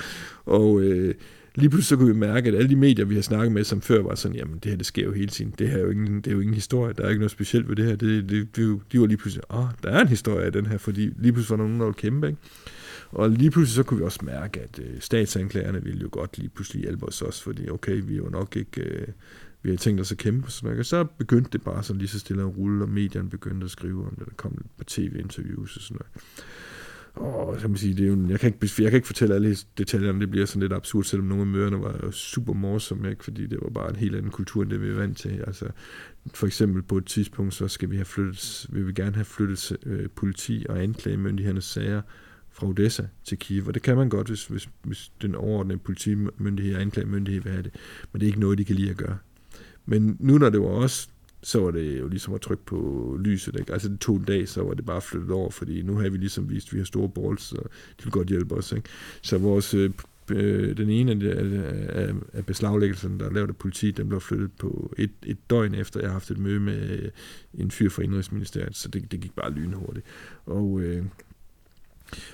Og 0.46 0.82
øh, 0.82 1.14
lige 1.56 1.70
pludselig 1.70 1.88
så 1.88 1.96
kunne 1.96 2.14
vi 2.14 2.20
mærke, 2.20 2.50
at 2.50 2.56
alle 2.56 2.70
de 2.70 2.76
medier, 2.76 3.06
vi 3.06 3.16
har 3.16 3.22
snakket 3.22 3.52
med, 3.52 3.64
som 3.64 3.82
før 3.82 4.02
var 4.02 4.16
sådan, 4.16 4.38
jamen 4.38 4.58
det 4.58 4.72
her, 4.72 4.78
det 4.78 4.86
sker 4.86 5.04
jo 5.04 5.12
hele 5.12 5.28
tiden. 5.28 5.54
Det 5.60 5.70
her 5.70 5.78
er 5.78 5.82
jo 5.82 5.90
ingen, 5.90 6.16
det 6.22 6.28
er 6.28 6.32
jo 6.32 6.40
ingen 6.40 6.54
historie. 6.54 6.94
Der 6.94 7.04
er 7.04 7.10
ikke 7.10 7.20
noget 7.20 7.32
specielt 7.32 7.70
ved 7.70 7.76
det 7.76 7.86
her. 7.86 7.96
Det, 7.96 8.30
det, 8.30 8.56
det, 8.56 8.80
de 8.92 9.00
var 9.00 9.06
lige 9.06 9.18
pludselig, 9.18 9.44
åh, 9.50 9.60
oh, 9.60 9.70
der 9.84 9.90
er 9.90 10.02
en 10.02 10.08
historie 10.08 10.46
af 10.46 10.52
den 10.52 10.66
her, 10.66 10.78
fordi 10.78 11.10
lige 11.18 11.34
pludselig 11.34 11.58
var 11.58 11.64
der 11.64 11.70
nogen, 11.70 11.80
der 11.80 11.86
var 11.86 11.94
kæmpe, 11.94 12.28
ikke? 12.28 12.40
Og 13.12 13.30
lige 13.30 13.52
pludselig 13.52 13.76
så 13.76 13.84
kunne 13.84 13.98
vi 13.98 14.04
også 14.04 14.20
mærke, 14.24 14.60
at 14.60 14.80
øh, 14.80 15.00
statsanklagerne 15.00 15.84
ville 15.84 16.02
jo 16.02 16.10
godt 16.12 16.38
lige 16.38 16.50
pludselig 16.50 16.82
hjælpe 16.82 17.06
os 17.06 17.22
også, 17.22 17.44
fordi 17.44 17.70
okay, 17.70 18.02
vi 18.06 18.14
er 18.14 18.18
jo 18.18 18.30
nok 18.30 18.56
ikke... 18.56 18.82
Øh, 18.82 19.08
vi 19.66 19.70
har 19.70 19.78
tænkt 19.78 20.02
os 20.02 20.12
at 20.12 20.18
kæmpe 20.18 20.52
sådan 20.52 20.68
noget. 20.68 20.80
Og 20.80 20.86
så 20.86 21.04
begyndte 21.04 21.50
det 21.52 21.62
bare 21.62 21.84
sådan 21.84 21.98
lige 21.98 22.10
så 22.10 22.20
stille 22.20 22.42
at 22.42 22.58
rulle, 22.58 22.84
og 22.84 22.90
medierne 22.90 23.30
begyndte 23.30 23.66
at 23.66 23.72
skrive 23.72 24.06
om 24.08 24.16
det. 24.16 24.26
Der 24.26 24.34
kom 24.38 24.52
et 24.52 24.72
par 24.78 24.84
tv-interviews 24.88 25.76
og 25.76 25.82
sådan 25.82 25.98
noget. 25.98 26.26
Og 27.16 27.62
så 27.62 27.68
man 27.68 27.78
sige, 27.78 27.94
det 27.94 28.04
er 28.04 28.08
jo, 28.08 28.28
jeg, 28.30 28.40
kan 28.40 28.48
ikke, 28.48 28.84
jeg 28.84 28.92
kan 28.92 28.98
ikke 28.98 29.08
fortælle 29.08 29.36
alle 29.36 29.56
detaljerne, 29.78 30.20
det 30.20 30.32
bliver 30.32 30.46
sådan 30.46 30.62
lidt 30.62 30.74
absurd, 30.74 31.04
selvom 31.04 31.28
nogle 31.28 31.42
af 31.42 31.48
møderne 31.48 31.82
var 31.82 32.12
super 32.12 32.54
morsomme, 32.54 33.10
ikke? 33.10 33.24
fordi 33.24 33.48
det 33.48 33.60
var 33.62 33.70
bare 33.70 33.90
en 33.90 33.96
helt 33.96 34.16
anden 34.16 34.32
kultur, 34.32 34.62
end 34.62 34.70
det 34.70 34.82
vi 34.82 34.90
er 34.90 34.94
vant 34.94 35.18
til. 35.18 35.44
Altså, 35.48 35.66
for 36.34 36.48
eksempel 36.48 36.84
på 36.84 36.98
et 36.98 37.06
tidspunkt, 37.06 37.54
så 37.54 37.68
skal 37.68 37.92
vi 37.92 37.96
have 37.96 38.06
flyttet, 38.06 38.68
vi 38.70 38.84
vil 38.84 38.96
gerne 38.96 39.16
have 39.16 39.26
flyttet 39.26 39.78
øh, 39.86 40.10
politi 40.16 40.66
og 40.70 40.84
anklagemyndighedernes 40.84 41.66
sager 41.66 42.02
fra 42.52 42.68
Odessa 42.68 43.04
til 43.24 43.38
Kiev, 43.38 43.68
og 43.68 43.74
det 43.74 43.82
kan 43.82 43.98
man 43.98 44.10
godt, 44.10 44.28
hvis, 44.28 44.46
hvis, 44.46 44.70
hvis 44.84 45.12
den 45.22 45.36
overordnede 45.36 45.80
politimyndighed 45.80 46.76
og 46.76 46.82
anklagemyndighed 46.82 47.42
vil 47.42 47.52
have 47.52 47.64
det, 47.64 47.76
men 48.12 48.20
det 48.20 48.26
er 48.26 48.30
ikke 48.30 48.40
noget, 48.40 48.58
de 48.58 48.66
kan 48.66 48.76
lide 48.76 48.90
at 48.90 48.98
gøre. 48.98 49.18
Men 49.86 50.18
nu 50.20 50.38
når 50.38 50.50
det 50.50 50.62
var 50.62 50.68
os, 50.68 51.10
så 51.44 51.60
var 51.60 51.72
det 51.72 52.00
jo 52.00 52.08
ligesom 52.08 52.34
at 52.34 52.42
trykke 52.42 52.66
på 52.66 53.18
lyset. 53.20 53.56
Ikke? 53.60 53.74
Altså 53.74 53.90
det 53.90 54.00
tog 54.00 54.16
en 54.16 54.24
dag, 54.24 54.48
så 54.48 54.64
var 54.64 54.74
det 54.74 54.86
bare 54.86 55.02
flyttet 55.02 55.32
over, 55.32 55.50
fordi 55.50 55.82
nu 55.82 55.98
har 55.98 56.10
vi 56.10 56.18
ligesom 56.18 56.50
vist, 56.50 56.68
at 56.68 56.74
vi 56.74 56.78
har 56.78 56.86
store 56.86 57.10
balls, 57.10 57.42
så 57.42 57.56
de 58.00 58.04
vil 58.04 58.12
godt 58.12 58.28
hjælpe 58.28 58.56
os. 58.56 58.72
Ikke? 58.72 58.90
Så 59.22 59.38
vores, 59.38 59.74
øh, 59.74 59.92
øh 60.32 60.78
den 60.78 60.90
ene 60.90 61.12
af, 61.12 62.08
af, 62.08 62.14
af 62.34 62.46
beslaglæggelserne, 62.46 63.20
der 63.20 63.32
lavede 63.32 63.54
politi, 63.54 63.92
den 63.92 64.08
blev 64.08 64.22
flyttet 64.22 64.52
på 64.60 64.94
et, 64.98 65.12
et 65.26 65.38
døgn 65.50 65.76
efter, 65.76 66.00
jeg 66.00 66.10
har 66.10 66.14
haft 66.14 66.32
et 66.32 66.38
møde 66.38 66.60
med 66.60 67.10
en 67.54 67.72
fyr 67.72 67.90
fra 67.90 68.04
Indrigsministeriet, 68.04 68.76
så 68.76 68.88
det, 68.88 69.12
det 69.12 69.20
gik 69.20 69.36
bare 69.36 69.52
lynhurtigt. 69.52 70.06
Og 70.46 70.80
øh, 70.80 71.06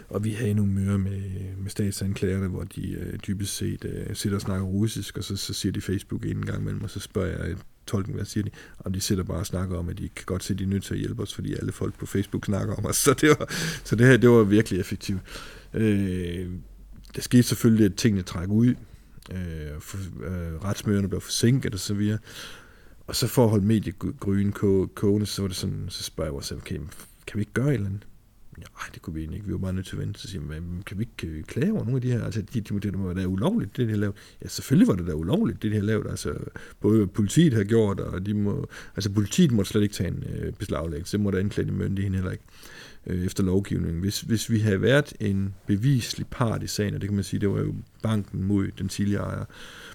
og 0.10 0.24
vi 0.24 0.32
havde 0.32 0.54
nogle 0.54 0.72
møder 0.72 0.98
med, 0.98 1.22
med 1.58 1.70
statsanklagerne, 1.70 2.48
hvor 2.48 2.64
de 2.64 2.92
øh, 2.92 3.20
dybest 3.28 3.56
set 3.56 3.86
øh, 3.86 4.16
sidder 4.16 4.36
og 4.36 4.42
snakker 4.42 4.66
russisk, 4.66 5.18
og 5.18 5.24
så, 5.24 5.36
så 5.38 5.54
siger 5.54 5.72
de 5.72 5.82
Facebook 5.82 6.26
en 6.26 6.46
gang 6.46 6.62
imellem, 6.62 6.84
og 6.84 6.90
så 6.90 7.00
spørger 7.00 7.46
jeg 7.46 7.56
tolken, 7.88 8.14
hvad 8.14 8.26
siger 8.26 8.44
de? 8.44 8.50
Og 8.78 8.94
de 8.94 9.02
sidder 9.02 9.24
bare 9.24 9.38
og 9.38 9.46
snakker 9.46 9.78
om, 9.78 9.90
at 9.90 9.98
de 9.98 10.10
kan 10.10 10.26
godt 10.26 10.44
se, 10.44 10.54
at 10.54 10.60
de 10.60 10.64
er 10.64 10.68
nødt 10.68 10.84
til 10.84 10.94
at 10.94 11.00
hjælpe 11.00 11.24
os, 11.24 11.34
fordi 11.36 11.54
alle 11.54 11.72
folk 11.72 12.00
på 12.00 12.06
Facebook 12.06 12.46
snakker 12.46 12.76
om 12.76 12.86
os. 12.86 12.96
Så 13.06 13.14
det, 13.14 13.30
var, 13.30 13.54
så 13.84 13.96
det 13.96 14.08
her, 14.08 14.18
det 14.18 14.30
var 14.30 14.44
virkelig 14.44 14.80
effektivt. 14.80 15.22
Øh, 15.74 16.50
der 17.16 17.22
skete 17.22 17.44
selvfølgelig, 17.44 17.86
at 17.86 17.96
tingene 17.96 18.22
træk 18.22 18.50
ud. 18.50 18.76
Øh, 19.32 19.80
for, 19.80 19.98
øh, 20.26 20.64
retsmøderne 20.64 21.10
blev 21.10 21.22
forsinket 21.22 21.74
og 21.74 21.80
så 21.80 21.94
videre. 21.94 22.18
Og 23.08 23.16
så 23.16 23.28
for 23.28 23.44
at 23.44 23.50
holde 23.50 23.66
mediegryden 23.66 24.52
kogende, 24.96 25.26
så 25.26 25.42
var 25.42 25.48
det 25.48 25.58
sådan, 25.58 25.86
så 25.90 26.04
spørger 26.04 26.28
jeg 26.28 26.34
vores 26.34 26.52
advokat, 26.52 26.80
kan 27.28 27.38
vi 27.38 27.40
ikke 27.42 27.54
gøre 27.54 27.68
et 27.68 27.74
eller 27.74 27.88
andet? 27.88 28.08
Nej, 28.70 28.90
det 28.94 29.02
kunne 29.02 29.14
vi 29.14 29.22
ikke. 29.22 29.46
Vi 29.46 29.52
var 29.52 29.58
bare 29.58 29.74
nødt 29.74 29.86
til 29.86 29.96
at 29.96 30.02
vente. 30.02 30.20
Så 30.20 30.28
siger 30.28 30.42
man, 30.42 30.84
kan 30.86 31.00
vi 31.00 31.04
ikke 31.04 31.44
klage 31.44 31.72
over 31.74 31.84
nogle 31.84 31.96
af 31.96 32.02
de 32.02 32.12
her? 32.12 32.24
Altså, 32.24 32.42
de, 32.42 32.62
de, 32.62 32.80
det 32.80 32.96
må 32.96 33.14
være 33.14 33.28
ulovligt, 33.28 33.78
det 33.78 33.88
de 33.88 33.92
har 33.92 34.00
lavet. 34.00 34.16
Ja, 34.42 34.48
selvfølgelig 34.48 34.88
var 34.88 34.96
det 34.96 35.08
da 35.08 35.14
ulovligt, 35.14 35.64
det 35.64 35.72
de 35.72 35.76
har 35.76 35.84
lavet. 35.84 36.08
Altså, 36.10 36.34
både 36.80 37.08
politiet 37.08 37.54
har 37.54 37.64
gjort, 37.64 38.00
og 38.00 38.26
de 38.26 38.34
må, 38.34 38.68
altså, 38.96 39.12
politiet 39.12 39.52
måtte 39.52 39.72
slet 39.72 39.82
ikke 39.82 39.96
tage 39.96 40.08
en 40.08 40.24
øh, 40.36 40.54
beslaglæggelse. 40.54 41.18
Det 41.18 41.24
må 41.24 41.32
der 41.32 41.40
anklage 41.40 41.72
myndigheden 41.72 42.14
heller 42.14 42.32
ikke 42.32 42.44
øh, 42.44 42.81
Øh, 43.08 43.26
efter 43.26 43.44
lovgivningen. 43.44 44.02
Hvis, 44.02 44.22
hvis 44.22 44.50
vi 44.50 44.60
havde 44.60 44.82
været 44.82 45.14
en 45.20 45.54
beviselig 45.68 46.28
part 46.28 46.64
i 46.64 46.68
sagen, 46.68 46.96
og 46.96 47.02
det 47.02 47.10
kan 47.10 47.16
man 47.16 47.24
sige, 47.24 47.40
det 47.40 47.50
var 47.50 47.60
jo 47.60 47.74
banken 48.04 48.44
mod 48.44 48.68
den 48.78 48.90
tidligere 48.90 49.24
ejer, 49.24 49.46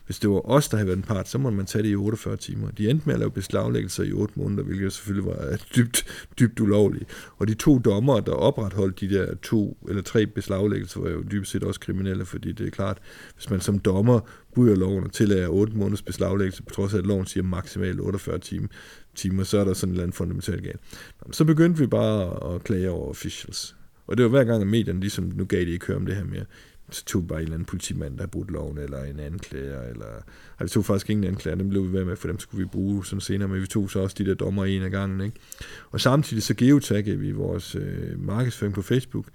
hvis 0.07 0.19
det 0.19 0.31
var 0.31 0.51
os, 0.51 0.69
der 0.69 0.77
havde 0.77 0.87
været 0.87 0.97
en 0.97 1.03
part, 1.03 1.29
så 1.29 1.39
må 1.39 1.51
man 1.51 1.67
tage 1.67 1.83
det 1.83 1.89
i 1.89 1.97
48 1.97 2.37
timer. 2.37 2.71
De 2.71 2.91
endte 2.91 3.07
med 3.07 3.15
at 3.15 3.19
lave 3.19 3.31
beslaglæggelser 3.31 4.05
i 4.05 4.13
8 4.13 4.35
måneder, 4.37 4.63
hvilket 4.63 4.93
selvfølgelig 4.93 5.27
var 5.27 5.59
dybt, 5.77 6.29
dybt 6.39 6.61
ulovligt. 6.61 7.05
Og 7.39 7.49
de 7.49 7.55
to 7.55 7.79
dommer, 7.79 8.21
der 8.21 8.33
opretholdt 8.33 9.01
de 9.01 9.11
der 9.11 9.35
to 9.35 9.79
eller 9.89 10.03
tre 10.03 10.27
beslaglæggelser, 10.27 11.01
var 11.01 11.11
jo 11.11 11.23
dybest 11.23 11.53
set 11.53 11.65
også 11.65 11.81
kriminelle, 11.81 12.25
fordi 12.25 12.53
det 12.53 12.67
er 12.67 12.71
klart, 12.71 12.99
hvis 13.35 13.51
man 13.51 13.61
som 13.61 13.79
dommer 13.79 14.21
bryder 14.57 14.77
loven 14.77 15.05
og 15.05 15.13
tillader 15.13 15.49
8 15.49 15.77
måneders 15.77 16.03
beslaglæggelse, 16.03 16.63
på 16.63 16.75
trods 16.75 16.95
af, 16.95 16.99
at 16.99 17.07
loven 17.07 17.27
siger 17.27 17.45
maksimalt 17.45 18.01
48 18.01 18.39
timer, 18.39 18.69
timer, 19.15 19.45
så 19.45 19.59
er 19.59 19.65
der 19.65 19.75
sådan 19.75 19.89
en 19.89 19.93
eller 19.93 20.03
andet 20.03 20.17
fundamentalt 20.17 20.63
galt. 20.63 20.81
Så 21.31 21.45
begyndte 21.45 21.81
vi 21.81 21.87
bare 21.87 22.55
at 22.55 22.65
klage 22.65 22.91
over 22.91 23.09
officials. 23.09 23.77
Og 24.07 24.17
det 24.17 24.23
var 24.23 24.31
hver 24.31 24.45
gang, 24.45 24.63
at 24.63 24.69
medierne 24.69 25.01
ligesom, 25.01 25.33
nu 25.35 25.45
gav 25.45 25.61
de 25.61 25.71
ikke 25.71 25.87
høre 25.87 25.97
om 25.97 26.07
det 26.07 26.17
her 26.17 26.25
mere, 26.25 26.45
så 26.91 27.05
tog 27.05 27.23
vi 27.23 27.27
bare 27.27 27.39
en 27.39 27.43
eller 27.43 27.55
anden 27.55 27.67
politimand, 27.67 28.17
der 28.17 28.23
har 28.23 28.27
brudt 28.27 28.51
loven, 28.51 28.79
eller 28.79 29.05
en 29.05 29.21
anklager, 29.21 29.83
eller... 29.83 30.07
Ej, 30.59 30.65
vi 30.65 30.69
tog 30.69 30.85
faktisk 30.85 31.11
ingen 31.11 31.25
anklager, 31.25 31.57
dem 31.57 31.69
blev 31.69 31.89
vi 31.89 31.93
ved 31.93 32.05
med, 32.05 32.17
for 32.17 32.29
dem 32.29 32.39
skulle 32.39 32.65
vi 32.65 32.69
bruge 32.69 33.07
sådan 33.07 33.21
senere, 33.21 33.49
men 33.49 33.61
vi 33.61 33.67
tog 33.67 33.91
så 33.91 33.99
også 33.99 34.17
de 34.19 34.25
der 34.25 34.35
dommer 34.35 34.65
en 34.65 34.83
af 34.83 34.91
gangen, 34.91 35.21
ikke? 35.21 35.37
Og 35.91 36.01
samtidig 36.01 36.43
så 36.43 36.55
geotaggede 36.55 37.19
vi 37.19 37.33
vores 37.33 37.75
øh, 37.75 38.21
markedsføring 38.21 38.75
på 38.75 38.83
Facebook, 38.83 39.27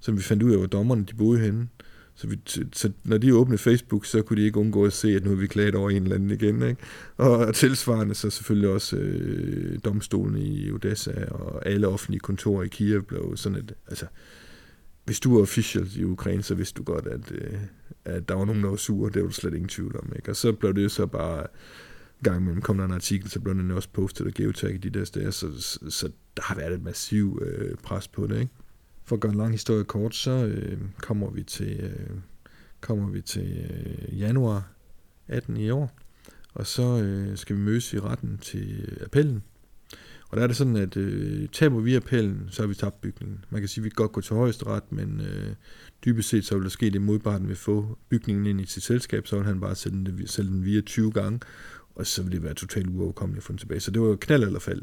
så 0.00 0.12
vi 0.12 0.22
fandt 0.22 0.42
ud 0.42 0.52
af, 0.52 0.58
hvor 0.58 0.66
dommerne 0.66 1.04
de 1.04 1.14
boede 1.14 1.40
henne. 1.40 1.68
Så, 2.18 2.26
vi, 2.26 2.40
så 2.72 2.92
når 3.04 3.18
de 3.18 3.34
åbnede 3.34 3.58
Facebook, 3.58 4.06
så 4.06 4.22
kunne 4.22 4.40
de 4.40 4.46
ikke 4.46 4.58
undgå 4.58 4.84
at 4.84 4.92
se, 4.92 5.08
at 5.08 5.24
nu 5.24 5.30
har 5.30 5.36
vi 5.36 5.46
klaget 5.46 5.74
over 5.74 5.90
en 5.90 6.02
eller 6.02 6.14
anden 6.14 6.30
igen. 6.30 6.62
Ikke? 6.62 6.82
Og 7.16 7.54
tilsvarende 7.54 8.14
så 8.14 8.30
selvfølgelig 8.30 8.68
også 8.68 8.96
øh, 8.96 9.78
domstolen 9.84 10.36
i 10.36 10.70
Odessa 10.70 11.24
og 11.30 11.66
alle 11.66 11.88
offentlige 11.88 12.20
kontorer 12.20 12.62
i 12.62 12.68
Kiev 12.68 13.02
blev 13.02 13.36
sådan 13.36 13.58
et, 13.58 13.72
altså, 13.88 14.06
hvis 15.04 15.20
du 15.20 15.36
er 15.36 15.42
official 15.42 15.88
i 15.96 16.04
Ukraine, 16.04 16.42
så 16.42 16.54
vidste 16.54 16.78
du 16.78 16.82
godt, 16.82 17.06
at, 17.06 17.32
øh, 17.32 17.58
at 18.04 18.28
der 18.28 18.34
var 18.34 18.44
nogen, 18.44 18.62
der 18.62 18.68
var 18.68 18.76
sure, 18.76 19.10
det 19.10 19.22
var 19.22 19.28
du 19.28 19.34
slet 19.34 19.54
ingen 19.54 19.68
tvivl 19.68 19.96
om. 19.96 20.12
Ikke? 20.16 20.30
Og 20.30 20.36
så 20.36 20.52
blev 20.52 20.74
det 20.74 20.90
så 20.90 21.06
bare, 21.06 21.46
gang 22.22 22.40
imellem 22.40 22.62
kom 22.62 22.78
der 22.78 22.84
en 22.84 22.92
artikel, 22.92 23.30
så 23.30 23.40
blev 23.40 23.54
den 23.54 23.70
også 23.70 23.88
postet 23.92 24.26
og 24.26 24.32
geotagget 24.32 24.82
de 24.82 24.90
der 24.90 25.04
steder, 25.04 25.30
så, 25.30 25.60
så, 25.60 25.90
så 25.90 26.10
der 26.36 26.42
har 26.42 26.54
været 26.54 26.74
et 26.74 26.82
massiv 26.82 27.42
øh, 27.42 27.76
pres 27.82 28.08
på 28.08 28.26
det. 28.26 28.40
Ikke? 28.40 28.52
For 29.08 29.16
at 29.16 29.20
gøre 29.20 29.32
en 29.32 29.38
lang 29.38 29.52
historie 29.52 29.84
kort, 29.84 30.14
så 30.14 30.30
øh, 30.30 30.78
kommer 31.00 31.30
vi 31.30 31.42
til, 31.42 31.80
øh, 31.80 32.16
kommer 32.80 33.10
vi 33.10 33.20
til 33.20 33.68
øh, 33.70 34.18
januar 34.18 34.68
18 35.28 35.56
i 35.56 35.70
år, 35.70 35.98
og 36.54 36.66
så 36.66 37.02
øh, 37.02 37.36
skal 37.36 37.56
vi 37.56 37.60
mødes 37.60 37.92
i 37.92 38.00
retten 38.00 38.38
til 38.38 38.84
øh, 38.88 39.04
appellen. 39.04 39.42
Og 40.28 40.36
der 40.36 40.42
er 40.42 40.46
det 40.46 40.56
sådan, 40.56 40.76
at 40.76 40.96
øh, 40.96 41.48
taber 41.52 41.80
vi 41.80 41.94
appellen, 41.94 42.48
så 42.50 42.62
har 42.62 42.66
vi 42.66 42.74
tabt 42.74 43.00
bygningen. 43.00 43.44
Man 43.50 43.60
kan 43.60 43.68
sige, 43.68 43.82
at 43.82 43.84
vi 43.84 43.88
kan 43.88 43.94
godt 43.94 44.12
gå 44.12 44.20
til 44.20 44.36
højesteret, 44.36 44.92
men 44.92 45.20
øh, 45.20 45.54
dybest 46.04 46.28
set 46.28 46.44
så 46.44 46.54
vil 46.54 46.64
der 46.64 46.70
ske 46.70 46.90
det 46.90 47.02
modparten 47.02 47.48
vil 47.48 47.56
få 47.56 47.98
bygningen 48.08 48.46
ind 48.46 48.60
i 48.60 48.66
sit 48.66 48.82
selskab, 48.82 49.26
så 49.26 49.36
vil 49.36 49.46
han 49.46 49.60
bare 49.60 49.74
sælge 49.74 50.04
den, 50.04 50.26
sælge 50.26 50.50
den 50.50 50.64
via 50.64 50.80
20 50.80 51.12
gange, 51.12 51.40
og 51.94 52.06
så 52.06 52.22
vil 52.22 52.32
det 52.32 52.42
være 52.42 52.54
totalt 52.54 52.88
uoverkommeligt 52.88 53.40
at 53.40 53.44
få 53.44 53.52
den 53.52 53.58
tilbage. 53.58 53.80
Så 53.80 53.90
det 53.90 54.02
var 54.02 54.16
knald 54.16 54.44
eller 54.44 54.60
fald. 54.60 54.82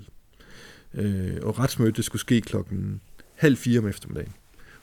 Øh, 0.93 1.37
og 1.41 1.59
retsmødet 1.59 1.97
det 1.97 2.05
skulle 2.05 2.19
ske 2.19 2.41
klokken 2.41 3.01
halv 3.35 3.57
fire 3.57 3.79
om 3.79 3.87
eftermiddagen. 3.87 4.33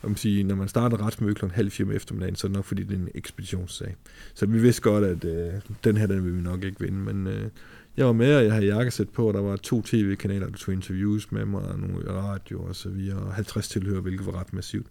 man 0.02 0.16
sige, 0.16 0.44
når 0.44 0.54
man 0.54 0.68
starter 0.68 1.06
retsmødet 1.06 1.52
halv 1.52 1.70
fire 1.70 1.86
om 1.86 1.92
eftermiddagen, 1.92 2.36
så 2.36 2.46
er 2.46 2.48
det 2.48 2.56
nok 2.56 2.64
fordi, 2.64 2.82
det 2.82 2.94
er 2.94 2.98
en 2.98 3.08
ekspeditionssag. 3.14 3.96
Så 4.34 4.46
vi 4.46 4.58
vidste 4.58 4.82
godt, 4.82 5.04
at 5.04 5.24
øh, 5.24 5.52
den 5.84 5.96
her, 5.96 6.06
den 6.06 6.24
vil 6.24 6.36
vi 6.36 6.40
nok 6.40 6.64
ikke 6.64 6.80
vinde, 6.80 6.98
men 6.98 7.26
øh, 7.26 7.48
jeg 7.96 8.06
var 8.06 8.12
med, 8.12 8.36
og 8.36 8.44
jeg 8.44 8.52
havde 8.52 8.66
jakkesæt 8.66 9.08
på, 9.08 9.28
og 9.28 9.34
der 9.34 9.40
var 9.40 9.56
to 9.56 9.82
tv-kanaler, 9.82 10.46
der 10.46 10.56
tog 10.56 10.74
interviews 10.74 11.32
med 11.32 11.44
mig, 11.44 11.62
og 11.62 11.78
nogle 11.78 12.10
radio 12.10 12.62
og 12.62 12.76
så 12.76 12.88
videre, 12.88 13.18
og 13.18 13.34
50 13.34 13.68
tilhører, 13.68 14.00
hvilket 14.00 14.26
var 14.26 14.40
ret 14.40 14.52
massivt. 14.52 14.86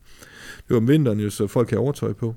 Det 0.57 0.69
var 0.69 0.77
om 0.77 0.87
vinteren 0.87 1.19
jo, 1.19 1.29
så 1.29 1.47
folk 1.47 1.69
havde 1.69 1.79
overtøj 1.79 2.13
på. 2.13 2.35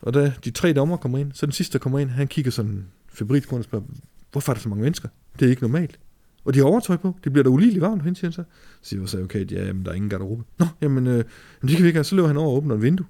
Og 0.00 0.14
da 0.14 0.32
de 0.44 0.50
tre 0.50 0.72
dommer 0.72 0.96
kommer 0.96 1.18
ind, 1.18 1.32
så 1.32 1.46
den 1.46 1.52
sidste, 1.52 1.72
der 1.72 1.82
kommer 1.82 1.98
ind, 1.98 2.10
han 2.10 2.28
kigger 2.28 2.50
sådan 2.50 2.86
febrilt 3.08 3.52
rundt 3.52 3.58
og 3.58 3.64
spørger, 3.64 3.84
hvorfor 4.32 4.52
er 4.52 4.54
der 4.54 4.60
så 4.60 4.68
mange 4.68 4.82
mennesker? 4.82 5.08
Det 5.38 5.46
er 5.46 5.50
ikke 5.50 5.62
normalt. 5.62 5.98
Og 6.44 6.54
de 6.54 6.58
har 6.58 6.66
overtøj 6.66 6.96
på. 6.96 7.16
Det 7.24 7.32
bliver 7.32 7.42
da 7.42 7.50
ulideligt 7.50 7.80
varmt, 7.80 8.02
hen, 8.02 8.14
siger 8.14 8.26
han 8.28 8.32
så. 8.32 8.42
Så 8.82 8.88
siger 8.88 9.18
jeg, 9.18 9.24
okay, 9.24 9.52
ja, 9.52 9.72
men 9.72 9.84
der 9.84 9.90
er 9.90 9.94
ingen 9.94 10.10
garderobe. 10.10 10.44
Nå, 10.58 10.66
jamen, 10.80 11.06
øh, 11.06 11.12
jamen, 11.12 11.24
det 11.62 11.70
kan 11.70 11.82
vi 11.82 11.86
ikke 11.86 11.96
have. 11.96 12.04
Så 12.04 12.16
løber 12.16 12.28
han 12.28 12.36
over 12.36 12.50
og 12.50 12.56
åbner 12.56 12.74
et 12.74 12.82
vindue. 12.82 13.06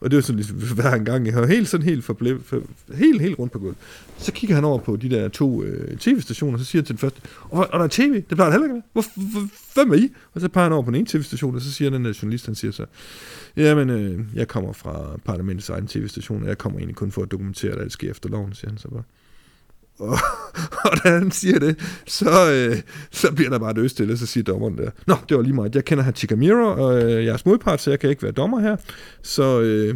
Og 0.00 0.10
det 0.10 0.16
var 0.16 0.22
sådan 0.22 0.36
ligesom 0.36 0.56
hver 0.80 0.94
en 0.94 1.04
gang, 1.04 1.26
jeg 1.26 1.34
har 1.34 1.46
helt 1.46 1.68
sådan 1.68 1.86
helt 1.86 2.04
forble, 2.04 2.40
for, 2.40 2.62
helt, 2.94 3.20
helt 3.20 3.38
rundt 3.38 3.52
på 3.52 3.58
gulvet. 3.58 3.76
Så 4.18 4.32
kigger 4.32 4.54
han 4.54 4.64
over 4.64 4.78
på 4.78 4.96
de 4.96 5.10
der 5.10 5.28
to 5.28 5.62
øh, 5.62 5.96
tv-stationer, 5.96 6.52
og 6.52 6.58
så 6.58 6.64
siger 6.64 6.82
han 6.82 6.86
til 6.86 6.94
den 6.94 6.98
første, 6.98 7.20
og, 7.42 7.68
og 7.72 7.78
der 7.78 7.84
er 7.84 7.88
tv, 7.90 8.14
det 8.14 8.36
plejer 8.36 8.50
heller 8.50 8.66
ikke 8.66 8.82
Hvor, 8.92 9.04
hvor, 9.30 9.48
hvem 9.74 9.92
er 9.92 9.96
I? 9.96 10.12
Og 10.34 10.40
så 10.40 10.48
peger 10.48 10.64
han 10.64 10.72
over 10.72 10.82
på 10.82 10.90
den 10.90 10.94
ene 10.94 11.06
tv-station, 11.06 11.54
og 11.54 11.60
så 11.60 11.72
siger 11.72 11.90
den 11.90 12.04
der 12.04 12.18
journalist, 12.22 12.46
han 12.46 12.54
siger 12.54 12.72
så, 12.72 12.86
jamen, 13.56 13.90
øh, 13.90 14.20
jeg 14.34 14.48
kommer 14.48 14.72
fra 14.72 15.16
parlamentets 15.24 15.68
egen 15.68 15.86
tv-station, 15.86 16.42
og 16.42 16.48
jeg 16.48 16.58
kommer 16.58 16.78
egentlig 16.78 16.96
kun 16.96 17.10
for 17.10 17.22
at 17.22 17.30
dokumentere, 17.30 17.72
at 17.72 17.80
alt 17.80 17.92
sker 17.92 18.10
efter 18.10 18.28
loven, 18.28 18.52
siger 18.52 18.70
han 18.70 18.78
så 18.78 18.88
bare. 18.88 19.02
Og, 19.98 20.18
og 20.84 21.04
da 21.04 21.08
han 21.08 21.30
siger 21.30 21.58
det, 21.58 21.78
så, 22.06 22.52
øh, 22.52 22.82
så 23.10 23.32
bliver 23.32 23.50
der 23.50 23.58
bare 23.58 23.72
død 23.72 23.88
stille, 23.88 24.16
så 24.18 24.26
siger 24.26 24.44
dommeren 24.44 24.78
der, 24.78 24.90
Nå, 25.06 25.16
det 25.28 25.36
var 25.36 25.42
lige 25.42 25.54
meget, 25.54 25.74
jeg 25.74 25.84
kender 25.84 26.04
her 26.04 26.12
Chikamiro, 26.12 26.84
og 26.84 27.02
øh, 27.02 27.24
jeg 27.24 27.32
er 27.32 27.42
modpart, 27.46 27.80
så 27.80 27.90
jeg 27.90 28.00
kan 28.00 28.10
ikke 28.10 28.22
være 28.22 28.32
dommer 28.32 28.60
her, 28.60 28.76
så, 29.22 29.60
øh, 29.60 29.94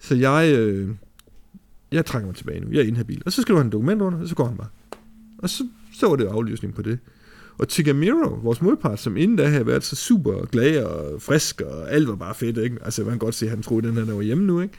så 0.00 0.14
jeg, 0.14 0.52
øh, 0.58 0.88
jeg 1.92 2.06
trækker 2.06 2.26
mig 2.26 2.36
tilbage 2.36 2.60
nu, 2.60 2.66
jeg 2.70 2.80
er 2.80 2.84
inhabil. 2.84 3.22
Og 3.26 3.32
så 3.32 3.42
skriver 3.42 3.58
han 3.60 3.66
en 3.66 3.72
dokument 3.72 4.02
under, 4.02 4.20
og 4.20 4.28
så 4.28 4.34
går 4.34 4.46
han 4.46 4.56
bare. 4.56 4.68
Og 5.38 5.50
så, 5.50 5.68
så 5.94 6.08
var 6.08 6.16
det 6.16 6.26
aflysning 6.26 6.74
på 6.74 6.82
det. 6.82 6.98
Og 7.58 7.68
Tigamiro, 7.68 8.38
vores 8.42 8.62
modpart, 8.62 9.00
som 9.00 9.16
inden 9.16 9.36
da 9.36 9.48
havde 9.48 9.66
været 9.66 9.84
så 9.84 9.96
super 9.96 10.44
glad 10.44 10.84
og 10.84 11.22
frisk, 11.22 11.60
og 11.60 11.92
alt 11.92 12.08
var 12.08 12.14
bare 12.14 12.34
fedt, 12.34 12.58
ikke? 12.58 12.76
Altså, 12.84 13.02
man 13.02 13.10
kan 13.10 13.18
godt 13.18 13.34
se, 13.34 13.46
at 13.46 13.50
han 13.50 13.62
troede, 13.62 13.88
at 13.88 13.94
den 13.94 14.06
her 14.06 14.14
var 14.14 14.22
hjemme 14.22 14.44
nu, 14.44 14.60
ikke? 14.60 14.74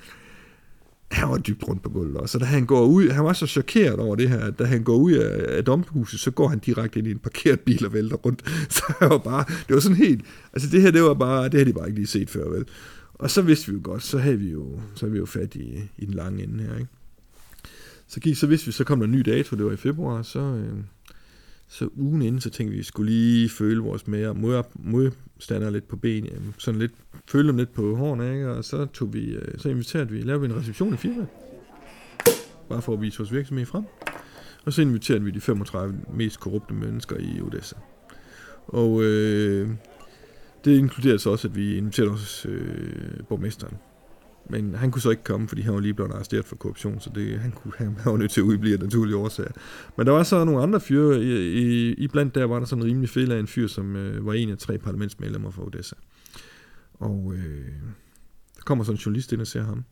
Han 1.12 1.30
var 1.30 1.38
dybt 1.38 1.68
rundt 1.68 1.84
på 1.84 1.90
gulvet. 1.90 2.18
også. 2.18 2.32
så 2.32 2.40
da 2.40 2.46
han 2.46 2.66
går 2.66 2.86
ud, 2.86 3.10
han 3.10 3.24
var 3.24 3.34
så 3.34 3.48
chokeret 3.48 4.00
over 4.00 4.16
det 4.16 4.30
her, 4.30 4.40
at 4.40 4.60
da 4.60 4.64
han 4.64 4.84
går 4.84 4.96
ud 4.96 5.12
af, 5.12 5.58
af 5.58 5.66
domhuset, 5.66 6.20
så 6.20 6.32
går 6.32 6.48
han 6.48 6.60
direkte 6.60 7.00
ind 7.00 7.08
i 7.08 7.12
en 7.12 7.20
parkeret 7.20 7.60
bil 7.60 7.86
og 7.86 7.94
vælter 7.94 8.16
rundt. 8.16 8.44
Så 8.76 8.94
han 9.00 9.10
var 9.10 9.18
bare, 9.18 9.46
det 9.68 9.74
var 9.74 9.80
sådan 9.80 9.98
helt, 9.98 10.26
altså 10.54 10.70
det 10.70 10.82
her, 10.82 10.92
det 10.92 11.04
var 11.04 11.14
bare, 11.14 11.44
det 11.44 11.54
havde 11.54 11.66
de 11.66 11.74
bare 11.74 11.88
ikke 11.88 12.00
lige 12.00 12.08
set 12.08 12.30
før, 12.30 12.50
vel. 12.50 12.66
Og 13.14 13.32
så 13.32 13.42
vidste 13.42 13.68
vi 13.68 13.74
jo 13.74 13.80
godt, 13.84 14.04
så 14.04 14.18
havde 14.18 14.40
vi 14.40 14.52
jo, 14.52 14.80
så 14.96 15.06
havde 15.06 15.12
vi 15.12 15.18
jo 15.18 15.26
fat 15.26 15.56
i, 15.56 15.80
i 15.98 16.06
den 16.06 16.14
lange 16.14 16.44
ende 16.44 16.64
her, 16.64 16.78
ikke? 16.78 16.90
Så, 18.08 18.20
gik, 18.20 18.38
så 18.38 18.48
vidste 18.48 18.66
vi, 18.66 18.72
så 18.72 18.84
kom 18.84 19.00
der 19.00 19.06
en 19.06 19.12
ny 19.12 19.20
dato, 19.20 19.56
det 19.56 19.66
var 19.66 19.72
i 19.72 19.76
februar, 19.76 20.22
så, 20.22 20.40
øh, 20.40 20.78
så 21.68 21.90
ugen 21.96 22.22
inden, 22.22 22.42
så 22.42 22.50
tænkte 22.50 22.72
vi, 22.72 22.76
at 22.76 22.80
vi 22.80 22.84
skulle 22.84 23.12
lige 23.12 23.50
føle 23.50 23.82
vores 23.82 24.08
mere 24.08 24.34
mod, 24.34 24.64
mod, 24.76 25.12
stander 25.40 25.70
lidt 25.70 25.88
på 25.88 25.96
ben, 25.96 26.54
sådan 26.58 26.80
lidt, 26.80 26.92
følte 27.28 27.48
dem 27.48 27.58
lidt 27.58 27.74
på 27.74 27.96
hårene, 27.96 28.34
ikke? 28.34 28.50
og 28.50 28.64
så, 28.64 28.86
tog 28.86 29.14
vi, 29.14 29.26
øh, 29.26 29.60
så 29.60 29.70
inviterede 29.70 30.10
vi, 30.10 30.22
lavede 30.22 30.42
vi 30.42 30.54
en 30.54 30.60
reception 30.60 30.94
i 30.94 30.98
firmaet, 30.98 31.28
bare 32.70 32.82
for 32.82 32.94
at 32.94 33.02
vise 33.02 33.18
vores 33.18 33.34
virksomhed 33.34 33.66
frem. 33.66 33.84
Og 34.66 34.74
så 34.74 34.82
inviterede 34.82 35.24
vi 35.24 35.32
de 35.32 35.42
35 35.42 35.96
mest 36.14 36.40
korrupte 36.40 36.74
mennesker 36.74 37.18
i 37.20 37.42
Odessa. 37.42 37.76
Og 38.68 39.04
øh, 39.04 39.70
det 40.66 40.78
inkluderede 40.78 41.20
så 41.20 41.30
også, 41.30 41.48
at 41.48 41.56
vi 41.56 41.78
inviterede 41.78 42.12
os 42.12 42.46
øh, 42.50 43.24
borgmesteren. 43.30 43.78
Men 44.50 44.76
han 44.76 44.92
kunne 44.92 45.02
så 45.02 45.10
ikke 45.10 45.24
komme, 45.24 45.48
fordi 45.48 45.62
han 45.62 45.74
var 45.74 45.80
lige 45.80 45.94
blevet 45.94 46.12
arresteret 46.12 46.46
for 46.46 46.56
korruption, 46.56 47.00
så 47.00 47.10
det, 47.16 47.40
han, 47.40 47.52
kunne, 47.52 47.74
han 47.78 47.98
var 48.06 48.18
nødt 48.18 48.32
til 48.32 48.42
at 48.42 48.46
udblive 48.46 48.74
af 48.74 48.80
naturlige 48.80 49.16
årsager. 49.18 49.52
Men 49.98 50.08
der 50.08 50.14
var 50.14 50.24
så 50.24 50.44
nogle 50.44 50.62
andre 50.62 50.80
fyre, 50.80 51.24
i, 51.24 51.32
i, 51.60 51.94
i 51.94 52.08
blandt 52.08 52.36
der 52.36 52.46
var 52.46 52.60
der 52.60 52.66
sådan 52.66 52.84
en 52.84 52.90
rimelig 52.90 53.10
fælde 53.10 53.36
af 53.36 53.40
en 53.40 53.48
fyr, 53.48 53.68
som 53.68 53.96
øh, 53.96 54.26
var 54.26 54.34
en 54.34 54.50
af 54.50 54.58
tre 54.58 54.78
parlamentsmedlemmer 54.78 55.52
fra 55.52 55.66
Odessa. 55.66 55.96
Og 56.94 57.34
øh, 57.36 57.66
der 58.56 58.62
kommer 58.66 58.84
sådan 58.84 58.96
en 58.96 59.00
journalist 59.00 59.32
ind 59.32 59.42
og 59.42 59.48
ser 59.48 59.64
ham, 59.64 59.84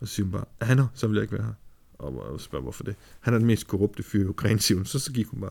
og 0.00 0.08
så 0.08 0.14
siger 0.14 0.24
hun 0.24 0.32
bare, 0.32 0.44
han 0.60 0.78
her? 0.78 0.86
Så 0.94 1.06
vil 1.06 1.14
jeg 1.14 1.22
ikke 1.22 1.34
være 1.34 1.44
her. 1.44 1.52
Og 1.98 2.40
spørger, 2.40 2.62
hvorfor 2.62 2.84
det? 2.84 2.94
Han 3.20 3.34
er 3.34 3.38
den 3.38 3.46
mest 3.46 3.66
korrupte 3.66 4.02
fyr 4.02 4.22
i 4.22 4.26
Ukraine, 4.26 4.60
siger 4.60 4.78
hun. 4.78 4.86
Så, 4.86 4.98
så 4.98 5.12
gik 5.12 5.26
hun 5.26 5.40
bare. 5.40 5.50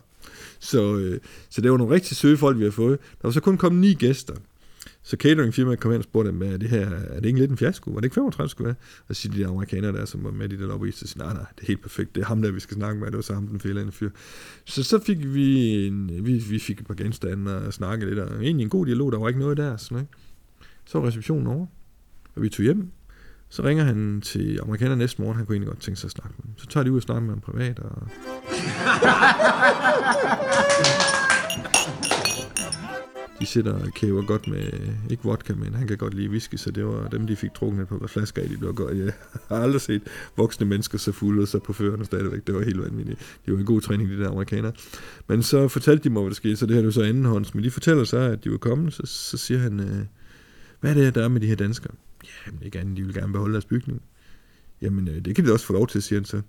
Så, 0.60 0.97
øh, 0.97 1.19
så 1.49 1.62
det 1.62 1.71
var 1.71 1.77
nogle 1.77 1.93
rigtig 1.93 2.17
søge 2.17 2.38
folk, 2.38 2.60
vi 2.60 2.63
har 2.63 2.71
fået. 2.71 2.99
Der 2.99 3.27
var 3.27 3.32
så 3.32 3.41
kun 3.41 3.58
kommet 3.58 3.82
ni 3.82 3.93
gæster. 3.93 4.36
Så 5.10 5.17
cateringfirmaet 5.17 5.80
kom 5.80 5.91
ind 5.91 5.98
og 5.98 6.04
spurgte 6.04 6.32
dem, 6.32 6.41
er 6.41 6.58
det 6.58 6.69
her, 6.69 6.89
er 6.89 7.19
det 7.19 7.26
ikke 7.26 7.39
lidt 7.39 7.52
en 7.52 7.58
fiasko? 7.58 7.91
Var 7.91 8.00
det 8.00 8.06
ikke 8.06 8.13
35, 8.13 8.50
skulle 8.50 8.65
være? 8.65 8.76
Og 9.08 9.15
så 9.15 9.22
siger 9.22 9.34
de 9.34 9.39
der 9.41 9.48
amerikanere 9.48 9.91
der, 9.91 10.06
som 10.06 10.24
var 10.24 10.32
med 10.32 10.54
i 10.54 10.56
det 10.56 10.67
lobby, 10.67 10.91
så 10.91 11.08
siger 11.08 11.24
nej, 11.24 11.34
nej, 11.34 11.45
det 11.56 11.62
er 11.63 11.67
helt 11.67 11.82
perfekt. 11.82 12.15
Det 12.15 12.22
er 12.22 12.26
ham 12.26 12.41
der, 12.41 12.52
vi 12.52 12.60
skal 12.60 12.76
snakke 12.76 13.00
med. 13.00 13.08
Det 13.08 13.15
var 13.15 13.22
så 13.22 13.34
ham, 13.34 13.48
den 13.48 13.60
fælde 13.60 13.91
fyr. 13.91 14.10
Så 14.65 14.84
så 14.84 15.00
fik 15.00 15.17
vi, 15.34 15.88
en, 15.88 16.26
vi, 16.26 16.34
vi 16.34 16.60
fik 16.60 16.80
et 16.80 16.88
par 16.88 16.93
genstande 16.93 17.58
og 17.67 17.74
snakke 17.74 18.06
lidt, 18.06 18.19
og 18.19 18.43
egentlig 18.43 18.63
en 18.63 18.69
god 18.69 18.86
dialog, 18.86 19.12
der 19.12 19.19
var 19.19 19.28
ikke 19.28 19.39
noget 19.39 19.58
der. 19.58 19.78
Sådan, 19.78 20.00
ikke? 20.00 20.12
Så 20.86 21.00
var 21.00 21.08
receptionen 21.08 21.48
over, 21.48 21.65
og 22.36 22.41
vi 22.41 22.50
tog 22.50 22.63
hjem. 22.63 22.91
Så 23.50 23.63
ringer 23.63 23.84
han 23.84 24.22
til 24.22 24.60
amerikaner 24.62 24.95
næste 24.95 25.22
morgen, 25.22 25.38
han 25.38 25.45
kunne 25.45 25.56
egentlig 25.56 25.69
godt 25.69 25.82
tænke 25.82 26.00
sig 26.00 26.08
at 26.08 26.12
snakke 26.12 26.34
med 26.38 26.43
dem. 26.43 26.54
Så 26.58 26.67
tager 26.67 26.84
de 26.84 26.91
ud 26.91 26.98
og 26.98 27.04
snakker 27.04 27.22
med 27.22 27.30
ham 27.30 27.41
privat, 27.41 27.80
og 27.80 28.08
de 33.39 33.45
sidder 33.45 33.73
og 33.73 33.93
kæver 33.93 34.25
godt 34.25 34.47
med, 34.47 34.71
ikke 35.10 35.23
vodka, 35.23 35.54
men 35.54 35.73
han 35.73 35.88
kan 35.88 35.97
godt 35.97 36.13
lide 36.13 36.30
whisky, 36.30 36.56
så 36.56 36.71
det 36.71 36.86
var 36.86 37.08
dem, 37.08 37.28
de 37.28 37.36
fik 37.36 37.49
drukket 37.56 37.88
på 37.88 38.08
flasker 38.08 38.41
af, 38.41 38.49
de 38.49 38.58
blev 38.58 38.73
godt. 38.73 38.97
Jeg 38.97 39.13
har 39.49 39.56
aldrig 39.56 39.82
set 39.82 40.02
voksne 40.38 40.65
mennesker 40.65 40.97
så 40.97 41.12
fulde 41.12 41.47
sig 41.47 41.62
på 41.63 41.73
førerne 41.73 42.06
stadigvæk. 42.06 42.47
Det 42.47 42.56
var 42.56 42.62
helt 42.62 42.82
vanvittigt. 42.82 43.19
Det 43.45 43.54
var 43.54 43.60
en 43.60 43.65
god 43.65 43.82
træning, 43.82 44.10
de 44.10 44.19
der 44.19 44.30
amerikanere. 44.30 44.71
Men 45.28 45.43
så 45.43 45.67
fortalte 45.67 46.04
de 46.04 46.10
mig, 46.10 46.21
hvad 46.21 46.30
der 46.30 46.36
skete, 46.36 46.56
så 46.56 46.65
det 46.65 46.75
her 46.75 46.82
er 46.82 46.86
jo 46.86 46.91
så 46.91 47.04
andenhånds. 47.04 47.56
Men 47.56 47.63
de 47.63 47.71
fortæller 47.71 48.04
så, 48.04 48.17
at 48.17 48.43
de 48.43 48.52
var 48.52 48.58
kommet, 48.58 48.93
så, 48.93 49.06
så 49.06 49.38
siger 49.38 49.60
han, 49.60 49.80
øh, 49.80 50.06
hvad 50.80 50.91
er 50.91 50.93
det, 50.93 51.15
der 51.15 51.23
er 51.23 51.28
med 51.28 51.41
de 51.41 51.47
her 51.47 51.56
danskere? 51.56 51.93
Jamen 52.45 52.63
ikke 52.63 52.80
andet, 52.80 52.97
de 52.97 53.04
vil 53.04 53.13
gerne 53.13 53.32
beholde 53.32 53.54
deres 53.54 53.65
bygning. 53.65 54.02
Jamen, 54.82 55.08
øh, 55.08 55.25
det 55.25 55.36
kan 55.36 55.45
de 55.45 55.54
også 55.54 55.65
få 55.65 55.73
lov 55.73 55.88
til, 55.88 56.02
siger 56.02 56.19
han 56.19 56.25
så. 56.25 56.41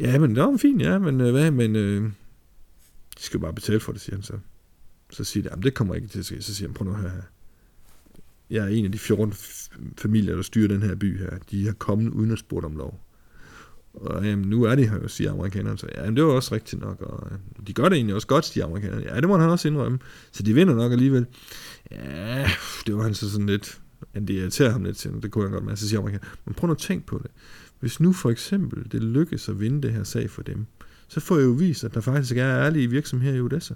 Ja, 0.00 0.18
men 0.18 0.34
det 0.34 0.42
var 0.42 0.56
fint, 0.56 0.82
ja, 0.82 0.98
men 0.98 1.20
øh, 1.20 1.30
hvad, 1.30 1.50
men 1.50 1.76
øh, 1.76 2.02
de 3.18 3.22
skal 3.22 3.40
bare 3.40 3.52
betale 3.52 3.80
for 3.80 3.92
det, 3.92 4.00
siger 4.00 4.16
han 4.16 4.22
så. 4.22 4.38
Så 5.10 5.24
siger 5.24 5.56
de, 5.56 5.62
det 5.62 5.74
kommer 5.74 5.94
ikke 5.94 6.08
til 6.08 6.18
at 6.18 6.24
ske. 6.24 6.42
Så 6.42 6.54
siger 6.54 6.68
han, 6.68 6.74
prøv 6.74 6.88
nu 6.88 6.94
her. 6.94 7.10
Jeg 8.50 8.64
er 8.64 8.68
en 8.68 8.84
af 8.84 8.92
de 8.92 8.98
14 8.98 9.34
familier, 9.98 10.34
der 10.34 10.42
styrer 10.42 10.68
den 10.68 10.82
her 10.82 10.94
by 10.94 11.18
her. 11.18 11.38
De 11.50 11.66
har 11.66 11.72
kommet 11.72 12.12
uden 12.12 12.30
at 12.30 12.38
spurgt 12.38 12.66
om 12.66 12.76
lov. 12.76 13.00
Og 13.94 14.24
jamen, 14.24 14.48
nu 14.48 14.62
er 14.62 14.74
de 14.74 14.88
her, 14.88 15.08
siger 15.08 15.32
amerikanerne. 15.32 15.78
Så 15.78 15.86
ja, 15.94 16.02
jamen, 16.02 16.16
det 16.16 16.24
var 16.24 16.32
også 16.32 16.54
rigtigt 16.54 16.82
nok. 16.82 17.00
Og 17.00 17.28
øh, 17.32 17.66
de 17.66 17.72
gør 17.72 17.88
det 17.88 17.96
egentlig 17.96 18.14
også 18.14 18.26
godt, 18.26 18.44
siger 18.44 18.66
amerikanerne. 18.66 19.02
Ja, 19.02 19.20
det 19.20 19.28
må 19.28 19.38
han 19.38 19.50
også 19.50 19.68
indrømme. 19.68 19.98
Så 20.32 20.42
de 20.42 20.54
vinder 20.54 20.74
nok 20.74 20.92
alligevel. 20.92 21.26
Ja, 21.90 22.50
det 22.86 22.96
var 22.96 23.02
han 23.02 23.14
så 23.14 23.30
sådan 23.30 23.46
lidt... 23.46 23.80
Men 24.14 24.28
det 24.28 24.34
irriterer 24.34 24.70
ham 24.70 24.84
lidt 24.84 24.96
til, 24.96 25.10
det 25.22 25.30
kunne 25.30 25.44
han 25.44 25.52
godt 25.52 25.64
med. 25.64 25.76
Så 25.76 25.88
siger 25.88 26.00
amerikanerne, 26.00 26.30
men 26.44 26.54
prøv 26.54 26.66
nu 26.66 26.72
at 26.72 26.78
tænke 26.78 27.06
på 27.06 27.20
det. 27.22 27.30
Hvis 27.80 28.00
nu 28.00 28.12
for 28.12 28.30
eksempel 28.30 28.92
det 28.92 29.02
lykkes 29.02 29.48
at 29.48 29.60
vinde 29.60 29.82
det 29.82 29.92
her 29.92 30.04
sag 30.04 30.30
for 30.30 30.42
dem, 30.42 30.66
så 31.08 31.20
får 31.20 31.36
jeg 31.36 31.44
jo 31.44 31.50
vist, 31.50 31.84
at 31.84 31.94
der 31.94 32.00
faktisk 32.00 32.36
er 32.36 32.58
ærlige 32.58 32.90
virksomheder 32.90 33.36
i 33.36 33.40
Odessa. 33.40 33.74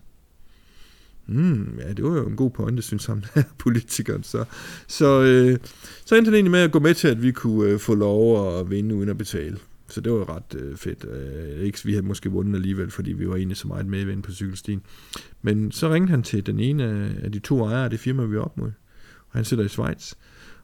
Mm, 1.28 1.78
ja, 1.78 1.92
det 1.92 2.04
var 2.04 2.10
jo 2.10 2.28
en 2.28 2.36
god 2.36 2.50
pointe, 2.50 2.82
synes 2.82 3.06
han, 3.06 3.24
politikeren. 3.58 4.22
Så, 4.22 4.44
så, 4.86 5.22
øh, 5.22 5.58
så 6.04 6.16
endte 6.16 6.28
han 6.28 6.34
egentlig 6.34 6.50
med 6.50 6.60
at 6.60 6.72
gå 6.72 6.78
med 6.78 6.94
til, 6.94 7.08
at 7.08 7.22
vi 7.22 7.32
kunne 7.32 7.70
øh, 7.70 7.78
få 7.78 7.94
lov 7.94 8.58
at 8.60 8.70
vinde 8.70 8.94
uden 8.94 9.08
at 9.08 9.18
betale. 9.18 9.58
Så 9.88 10.00
det 10.00 10.12
var 10.12 10.36
ret 10.36 10.54
øh, 10.54 10.76
fedt. 10.76 11.04
Øh, 11.04 11.60
ikke, 11.60 11.78
vi 11.84 11.92
havde 11.92 12.06
måske 12.06 12.30
vundet 12.30 12.54
alligevel, 12.54 12.90
fordi 12.90 13.12
vi 13.12 13.28
var 13.28 13.36
egentlig 13.36 13.56
så 13.56 13.68
meget 13.68 13.86
med 13.86 14.18
i 14.18 14.20
på 14.20 14.32
cykelstien. 14.32 14.82
Men 15.42 15.72
så 15.72 15.92
ringede 15.92 16.10
han 16.10 16.22
til 16.22 16.46
den 16.46 16.60
ene 16.60 17.14
af 17.22 17.32
de 17.32 17.38
to 17.38 17.64
ejere 17.64 17.84
af 17.84 17.90
det 17.90 18.00
firma, 18.00 18.24
vi 18.24 18.36
er 18.36 18.40
op 18.40 18.56
mod. 18.56 18.72
Og 19.30 19.32
han 19.38 19.44
sidder 19.44 19.64
i 19.64 19.68
Schweiz. 19.68 20.14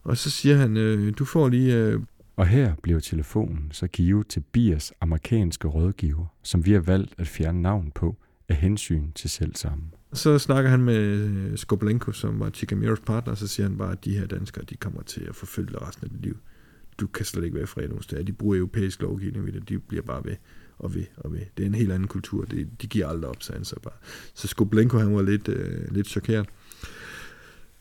Og 0.02 0.16
så 0.16 0.30
siger 0.30 0.56
han, 0.56 0.76
øh, 0.76 1.12
du 1.18 1.24
får 1.24 1.48
lige... 1.48 1.76
Øh, 1.76 2.00
og 2.36 2.46
her 2.46 2.74
bliver 2.82 3.00
telefonen 3.00 3.68
så 3.72 3.86
givet 3.86 4.26
til 4.26 4.40
Biers 4.52 4.92
amerikanske 5.00 5.68
rådgiver, 5.68 6.26
som 6.42 6.66
vi 6.66 6.72
har 6.72 6.80
valgt 6.80 7.14
at 7.18 7.26
fjerne 7.26 7.62
navn 7.62 7.92
på 7.94 8.16
af 8.48 8.56
hensyn 8.56 9.12
til 9.12 9.30
selv 9.30 9.56
sammen. 9.56 9.94
Så 10.14 10.38
snakker 10.38 10.70
han 10.70 10.82
med 10.82 10.96
øh, 10.96 11.58
Skoblenko, 11.58 12.12
som 12.12 12.40
var 12.40 12.50
Chikamiros 12.50 13.00
partner, 13.00 13.32
og 13.32 13.38
så 13.38 13.46
siger 13.46 13.68
han 13.68 13.78
bare, 13.78 13.92
at 13.92 14.04
de 14.04 14.18
her 14.18 14.26
danskere, 14.26 14.64
de 14.64 14.76
kommer 14.76 15.02
til 15.02 15.20
at 15.28 15.36
forfølge 15.36 15.72
dig 15.72 15.82
resten 15.82 16.04
af 16.04 16.10
dit 16.10 16.22
liv. 16.22 16.36
Du 16.98 17.06
kan 17.06 17.24
slet 17.24 17.44
ikke 17.44 17.56
være 17.56 17.66
fred 17.66 17.88
nogen 17.88 18.02
steder. 18.02 18.22
De 18.22 18.32
bruger 18.32 18.56
europæisk 18.56 19.02
lovgivning 19.02 19.46
ved 19.46 19.52
det. 19.52 19.68
De 19.68 19.78
bliver 19.78 20.02
bare 20.02 20.24
ved 20.24 20.36
og 20.78 20.94
ved 20.94 21.04
og 21.16 21.32
ved. 21.32 21.40
Det 21.56 21.62
er 21.62 21.66
en 21.66 21.74
helt 21.74 21.92
anden 21.92 22.08
kultur. 22.08 22.44
Det, 22.44 22.82
de 22.82 22.86
giver 22.86 23.08
aldrig 23.08 23.30
op, 23.30 23.42
sagde 23.42 23.58
han 23.58 23.64
så 23.64 23.76
bare. 23.82 23.94
Så 24.34 24.48
Skoblenko, 24.48 24.98
han 24.98 25.14
var 25.14 25.22
lidt, 25.22 25.48
øh, 25.48 25.94
lidt 25.94 26.06
chokeret. 26.06 26.46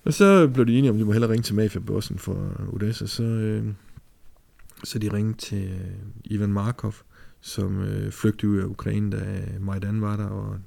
Og 0.03 0.13
så 0.13 0.47
blev 0.47 0.65
de 0.65 0.77
enige 0.77 0.89
om, 0.89 0.95
at 0.95 0.99
de 0.99 1.05
må 1.05 1.11
hellere 1.11 1.31
ringe 1.31 1.43
til 1.43 1.55
Mafia-bossen 1.55 2.17
for 2.17 2.67
Odessa. 2.73 3.05
Så, 3.05 3.23
øh, 3.23 3.65
så 4.83 4.99
de 4.99 5.13
ringede 5.13 5.37
til 5.37 5.63
øh, 5.63 5.95
Ivan 6.25 6.53
Markov, 6.53 6.93
som 7.41 7.81
øh, 7.81 8.11
flygtede 8.11 8.51
ud 8.51 8.57
af 8.57 8.65
Ukraine, 8.65 9.11
da 9.11 9.45
Majdan 9.59 10.01
var 10.01 10.15
der, 10.15 10.25
og 10.25 10.59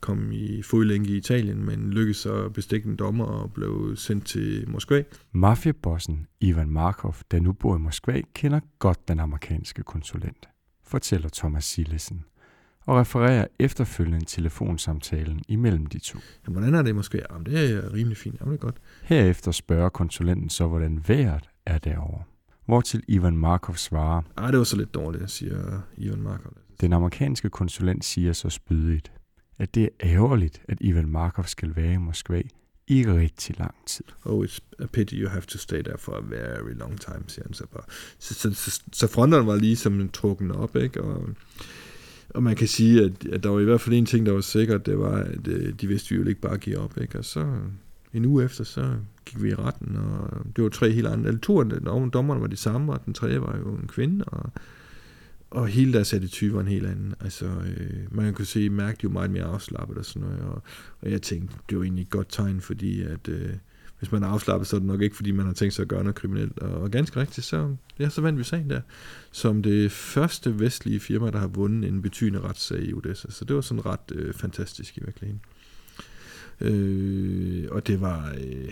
kom 0.00 0.32
i 0.32 0.62
fodlænke 0.62 1.10
i 1.10 1.16
Italien, 1.16 1.64
men 1.64 1.90
lykkedes 1.90 2.26
at 2.26 2.52
bestikke 2.52 2.88
en 2.88 2.96
dommer 2.96 3.24
og 3.24 3.52
blev 3.52 3.96
sendt 3.96 4.26
til 4.26 4.64
Moskva. 4.70 5.02
Mafiabossen 5.32 6.26
Ivan 6.40 6.70
Markov, 6.70 7.16
der 7.30 7.40
nu 7.40 7.52
bor 7.52 7.76
i 7.76 7.78
Moskva, 7.78 8.20
kender 8.34 8.60
godt 8.78 9.08
den 9.08 9.20
amerikanske 9.20 9.82
konsulent, 9.82 10.48
fortæller 10.84 11.28
Thomas 11.34 11.64
Sillesen 11.64 12.24
og 12.86 12.96
refererer 12.96 13.46
efterfølgende 13.58 14.24
telefonsamtalen 14.26 15.40
imellem 15.48 15.86
de 15.86 15.98
to. 15.98 16.18
Jamen, 16.46 16.58
hvordan 16.58 16.74
er 16.78 16.82
det 16.82 16.90
i 16.90 16.92
Moskva? 16.92 17.20
Jamen, 17.30 17.46
det 17.46 17.74
er 17.74 17.92
rimelig 17.92 18.16
fint. 18.16 18.40
Jamen, 18.40 18.52
det 18.52 18.58
er 18.58 18.62
godt. 18.64 18.76
Herefter 19.02 19.52
spørger 19.52 19.88
konsulenten 19.88 20.50
så, 20.50 20.66
hvordan 20.66 21.04
vejret 21.08 21.48
er 21.66 21.78
derovre. 21.78 22.22
Hvortil 22.66 23.02
Ivan 23.08 23.36
Markov 23.36 23.74
svarer, 23.76 24.22
Ej, 24.38 24.50
det 24.50 24.58
var 24.58 24.64
så 24.64 24.76
lidt 24.76 24.94
dårligt, 24.94 25.30
siger 25.30 25.80
Ivan 25.96 26.22
Markov. 26.22 26.52
den 26.80 26.92
amerikanske 26.92 27.50
konsulent 27.50 28.04
siger 28.04 28.32
så 28.32 28.50
spydigt, 28.50 29.12
at 29.58 29.74
det 29.74 29.82
er 29.82 29.88
ærgerligt, 30.02 30.62
at 30.68 30.78
Ivan 30.80 31.08
Markov 31.08 31.44
skal 31.44 31.76
være 31.76 31.92
i 31.92 31.98
Moskva 31.98 32.42
i 32.86 33.04
rigtig 33.06 33.58
lang 33.58 33.74
tid. 33.86 34.04
Oh, 34.24 34.44
it's 34.44 34.58
a 34.78 34.86
pity 34.86 35.14
you 35.14 35.28
have 35.28 35.42
to 35.42 35.58
stay 35.58 35.82
there 35.82 35.98
for 35.98 36.12
a 36.12 36.20
very 36.20 36.74
long 36.78 37.00
time, 37.00 37.24
siger 37.26 37.44
han 37.44 37.54
så 37.54 37.66
bare. 37.72 37.84
Så, 38.18 38.34
så, 38.34 38.54
så, 38.54 38.82
så 38.92 39.06
fronterne 39.06 39.46
var 39.46 39.56
lige 39.56 39.76
som 39.76 40.08
trukken 40.08 40.50
op, 40.50 40.76
ikke? 40.76 41.02
Og, 41.02 41.28
og 42.28 42.42
man 42.42 42.56
kan 42.56 42.68
sige, 42.68 43.04
at, 43.04 43.26
at 43.26 43.42
der 43.42 43.48
var 43.48 43.60
i 43.60 43.64
hvert 43.64 43.80
fald 43.80 43.94
en 43.94 44.06
ting, 44.06 44.26
der 44.26 44.32
var 44.32 44.40
sikkert, 44.40 44.86
det 44.86 44.98
var, 44.98 45.16
at 45.16 45.48
øh, 45.48 45.72
de 45.80 45.86
vidste, 45.86 46.06
at 46.06 46.10
vi 46.10 46.16
ville 46.16 46.30
ikke 46.30 46.40
bare 46.40 46.58
give 46.58 46.78
op, 46.78 47.00
ikke? 47.00 47.18
Og 47.18 47.24
så 47.24 47.60
en 48.12 48.24
uge 48.24 48.44
efter, 48.44 48.64
så 48.64 48.94
gik 49.24 49.42
vi 49.42 49.50
i 49.50 49.54
retten, 49.54 49.96
og 49.96 50.46
det 50.56 50.64
var 50.64 50.70
tre 50.70 50.92
helt 50.92 51.06
andre, 51.06 51.28
eller 51.28 51.40
to 51.40 51.60
af 51.60 51.66
dommerne 52.12 52.40
var 52.40 52.46
de 52.46 52.56
samme, 52.56 52.92
og 52.92 53.04
den 53.06 53.14
tredje 53.14 53.40
var 53.40 53.58
jo 53.58 53.74
en 53.74 53.88
kvinde, 53.88 54.24
og, 54.24 54.50
og 55.50 55.68
hele 55.68 55.92
deres 55.92 56.14
attitude 56.14 56.54
var 56.54 56.60
en 56.60 56.68
helt 56.68 56.86
anden. 56.86 57.14
Altså, 57.20 57.46
øh, 57.46 58.16
man 58.16 58.34
kunne 58.34 58.46
se, 58.46 58.70
mærke, 58.70 58.98
de 59.02 59.06
var 59.06 59.12
meget 59.12 59.30
mere 59.30 59.44
afslappet 59.44 59.98
og 59.98 60.04
sådan 60.04 60.28
noget, 60.28 60.40
og, 60.40 60.62
og 61.00 61.10
jeg 61.10 61.22
tænkte, 61.22 61.56
det 61.70 61.78
var 61.78 61.84
egentlig 61.84 62.02
et 62.02 62.10
godt 62.10 62.26
tegn, 62.30 62.60
fordi 62.60 63.02
at, 63.02 63.28
øh, 63.28 63.50
hvis 63.98 64.12
man 64.12 64.22
er 64.22 64.26
afslappet, 64.26 64.68
så 64.68 64.76
er 64.76 64.80
det 64.80 64.86
nok 64.86 65.02
ikke, 65.02 65.16
fordi 65.16 65.30
man 65.30 65.46
har 65.46 65.52
tænkt 65.52 65.74
sig 65.74 65.82
at 65.82 65.88
gøre 65.88 66.02
noget 66.02 66.14
kriminelt. 66.14 66.58
Og, 66.58 66.80
og 66.80 66.90
ganske 66.90 67.20
rigtigt, 67.20 67.46
så, 67.46 67.76
ja, 67.98 68.08
så 68.08 68.20
vandt 68.20 68.38
vi 68.38 68.44
sagen 68.44 68.70
der, 68.70 68.80
som 69.30 69.62
det 69.62 69.92
første 69.92 70.60
vestlige 70.60 71.00
firma, 71.00 71.30
der 71.30 71.38
har 71.38 71.46
vundet 71.46 71.88
en 71.88 72.02
betydende 72.02 72.40
retssag 72.40 72.82
i 72.82 72.92
Odessa. 72.92 73.30
Så 73.30 73.44
det 73.44 73.56
var 73.56 73.62
sådan 73.62 73.86
ret 73.86 74.12
øh, 74.14 74.34
fantastisk 74.34 74.96
i 74.96 75.00
virkeligheden. 75.04 75.40
Øh, 76.60 77.68
og 77.70 77.86
det 77.86 78.00
var, 78.00 78.34
øh, 78.38 78.68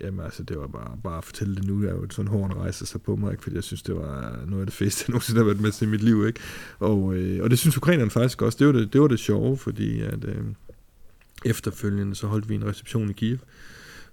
jamen 0.00 0.24
altså, 0.24 0.42
det 0.42 0.58
var 0.58 0.66
bare, 0.66 0.98
bare 1.04 1.18
at 1.18 1.24
fortælle 1.24 1.54
det 1.54 1.66
nu, 1.66 1.82
er 1.82 1.92
jo 1.92 2.06
sådan 2.10 2.28
hårdt 2.28 2.54
rejse 2.54 2.86
sig 2.86 3.02
på 3.02 3.16
mig, 3.16 3.30
ikke? 3.30 3.42
fordi 3.42 3.56
jeg 3.56 3.64
synes, 3.64 3.82
det 3.82 3.94
var 3.94 4.44
noget 4.46 4.60
af 4.60 4.66
det 4.66 4.74
fedeste, 4.74 5.04
jeg 5.08 5.12
nogensinde 5.12 5.38
har 5.38 5.44
været 5.44 5.60
med 5.60 5.72
til 5.72 5.88
i 5.88 5.90
mit 5.90 6.02
liv, 6.02 6.26
ikke? 6.26 6.40
Og, 6.78 7.14
øh, 7.14 7.42
og 7.42 7.50
det 7.50 7.58
synes 7.58 7.76
ukrainerne 7.76 8.10
faktisk 8.10 8.42
også, 8.42 8.58
det 8.58 8.66
var 8.66 8.72
det, 8.72 8.92
det, 8.92 9.00
var 9.00 9.08
det 9.08 9.18
sjove, 9.18 9.56
fordi 9.56 10.00
at 10.00 10.24
øh, 10.24 10.44
efterfølgende, 11.44 12.14
så 12.14 12.26
holdt 12.26 12.48
vi 12.48 12.54
en 12.54 12.66
reception 12.66 13.10
i 13.10 13.12
Kiev, 13.12 13.38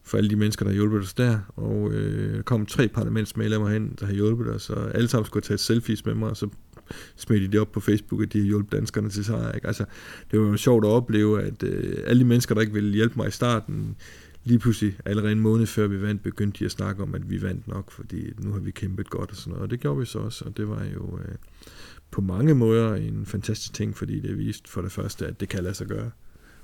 for 0.04 0.18
alle 0.18 0.30
de 0.30 0.36
mennesker, 0.36 0.66
der 0.66 0.72
har 0.72 0.76
hjulpet 0.76 1.02
os 1.02 1.14
der, 1.14 1.40
og 1.56 1.92
øh, 1.92 2.36
der 2.36 2.42
kom 2.42 2.66
tre 2.66 2.88
parlamentsmedlemmer 2.88 3.70
hen, 3.70 3.96
der 4.00 4.06
har 4.06 4.14
hjulpet 4.14 4.48
os, 4.48 4.70
og 4.70 4.96
alle 4.96 5.08
sammen 5.08 5.26
skulle 5.26 5.44
tage 5.44 5.58
selfies 5.58 6.06
med 6.06 6.14
mig, 6.14 6.30
og 6.30 6.38
så 6.38 6.50
smed 7.16 7.40
de 7.40 7.48
det 7.48 7.60
op 7.60 7.72
på 7.72 7.80
Facebook, 7.80 8.22
at 8.22 8.34
de 8.34 8.40
har 8.40 8.46
hjulpet 8.46 8.72
danskerne 8.72 9.10
til 9.10 9.26
sig. 9.26 9.52
Ikke? 9.56 9.68
Altså, 9.68 9.86
det 10.32 10.40
var 10.40 10.46
jo 10.46 10.58
sjovt 10.58 10.86
at 10.86 10.90
opleve, 10.90 11.42
at 11.42 11.64
øh, 11.64 11.98
alle 12.08 12.20
de 12.20 12.26
mennesker, 12.26 12.56
der 12.56 12.62
ikke 12.62 12.74
ville 12.74 12.94
hjælpe 12.94 13.14
mig 13.16 13.28
i 13.28 13.32
starten, 13.32 13.96
lige 14.44 14.60
pludselig, 14.60 14.98
allerede 15.06 15.32
en 15.32 15.40
måned 15.40 15.66
før 15.66 15.88
vi 15.88 16.02
vandt, 16.02 16.24
begyndte 16.24 16.60
de 16.60 16.66
at 16.66 16.72
snakke 16.72 17.04
om, 17.04 17.16
at 17.16 17.30
vi 17.30 17.42
vandt 17.42 17.68
nok, 17.68 17.92
fordi 17.92 18.34
nu 18.40 18.52
har 18.54 18.60
vi 18.60 18.72
kæmpet 18.72 19.10
godt 19.10 19.30
og 19.30 19.36
sådan 19.36 19.52
noget. 19.52 19.64
Og 19.64 19.70
det 19.70 19.80
gjorde 19.80 20.00
vi 20.00 20.06
så 20.06 20.20
også, 20.20 20.46
og 20.46 20.58
det 20.58 20.70
var 20.70 20.84
jo 20.84 21.20
øh, 21.20 21.36
på 22.12 22.22
mange 22.22 22.56
måder 22.56 22.96
en 22.96 23.26
fantastisk 23.26 23.74
ting, 23.74 23.98
fordi 23.98 24.20
det 24.20 24.38
viste 24.38 24.70
for 24.70 24.82
det 24.82 24.92
første, 24.92 25.28
at 25.28 25.40
det 25.40 25.50
kan 25.50 25.64
lade 25.64 25.74
sig 25.74 25.88
gøre. 25.88 26.12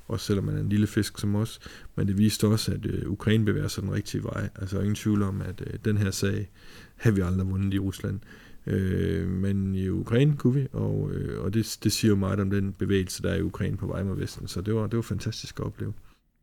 Også 0.08 0.26
selvom 0.26 0.46
man 0.46 0.56
er 0.56 0.60
en 0.60 0.70
lille 0.70 0.88
fisk 0.88 1.20
som 1.20 1.36
os. 1.36 1.60
Men 1.96 2.08
det 2.08 2.18
viste 2.18 2.48
også, 2.48 2.72
at 2.72 2.86
øh, 2.86 3.12
Ukraine 3.12 3.46
bevæger 3.46 3.68
sig 3.68 3.84
den 3.84 3.94
rigtige 3.94 4.24
vej. 4.24 4.50
Altså 4.56 4.80
ingen 4.80 4.96
tvivl 4.96 5.22
om, 5.22 5.42
at 5.42 5.64
øh, 5.68 5.74
den 5.86 5.98
her 5.98 6.12
sag 6.12 6.50
havde 6.96 7.16
vi 7.16 7.22
aldrig 7.22 7.50
vundet 7.50 7.74
i 7.74 7.80
Rusland. 7.80 8.20
Øh, 8.68 9.30
men 9.30 9.76
i 9.76 9.90
Ukraine 9.90 10.38
kunne 10.38 10.54
vi, 10.54 10.68
og, 10.72 11.12
øh, 11.14 11.44
og 11.44 11.54
det, 11.54 11.78
det 11.84 11.92
siger 11.92 12.10
jo 12.10 12.16
meget 12.16 12.40
om 12.40 12.50
den 12.50 12.74
bevægelse, 12.74 13.24
der 13.24 13.30
er 13.30 13.36
i 13.36 13.42
Ukraine 13.42 13.78
på 13.78 13.88
vej 13.88 14.04
mod 14.04 14.18
Vesten. 14.18 14.48
Så 14.48 14.62
det 14.62 14.76
var, 14.76 14.88
det 14.88 14.96
var 14.96 15.02
fantastisk 15.02 15.60
at 15.60 15.66
opleve. 15.66 15.94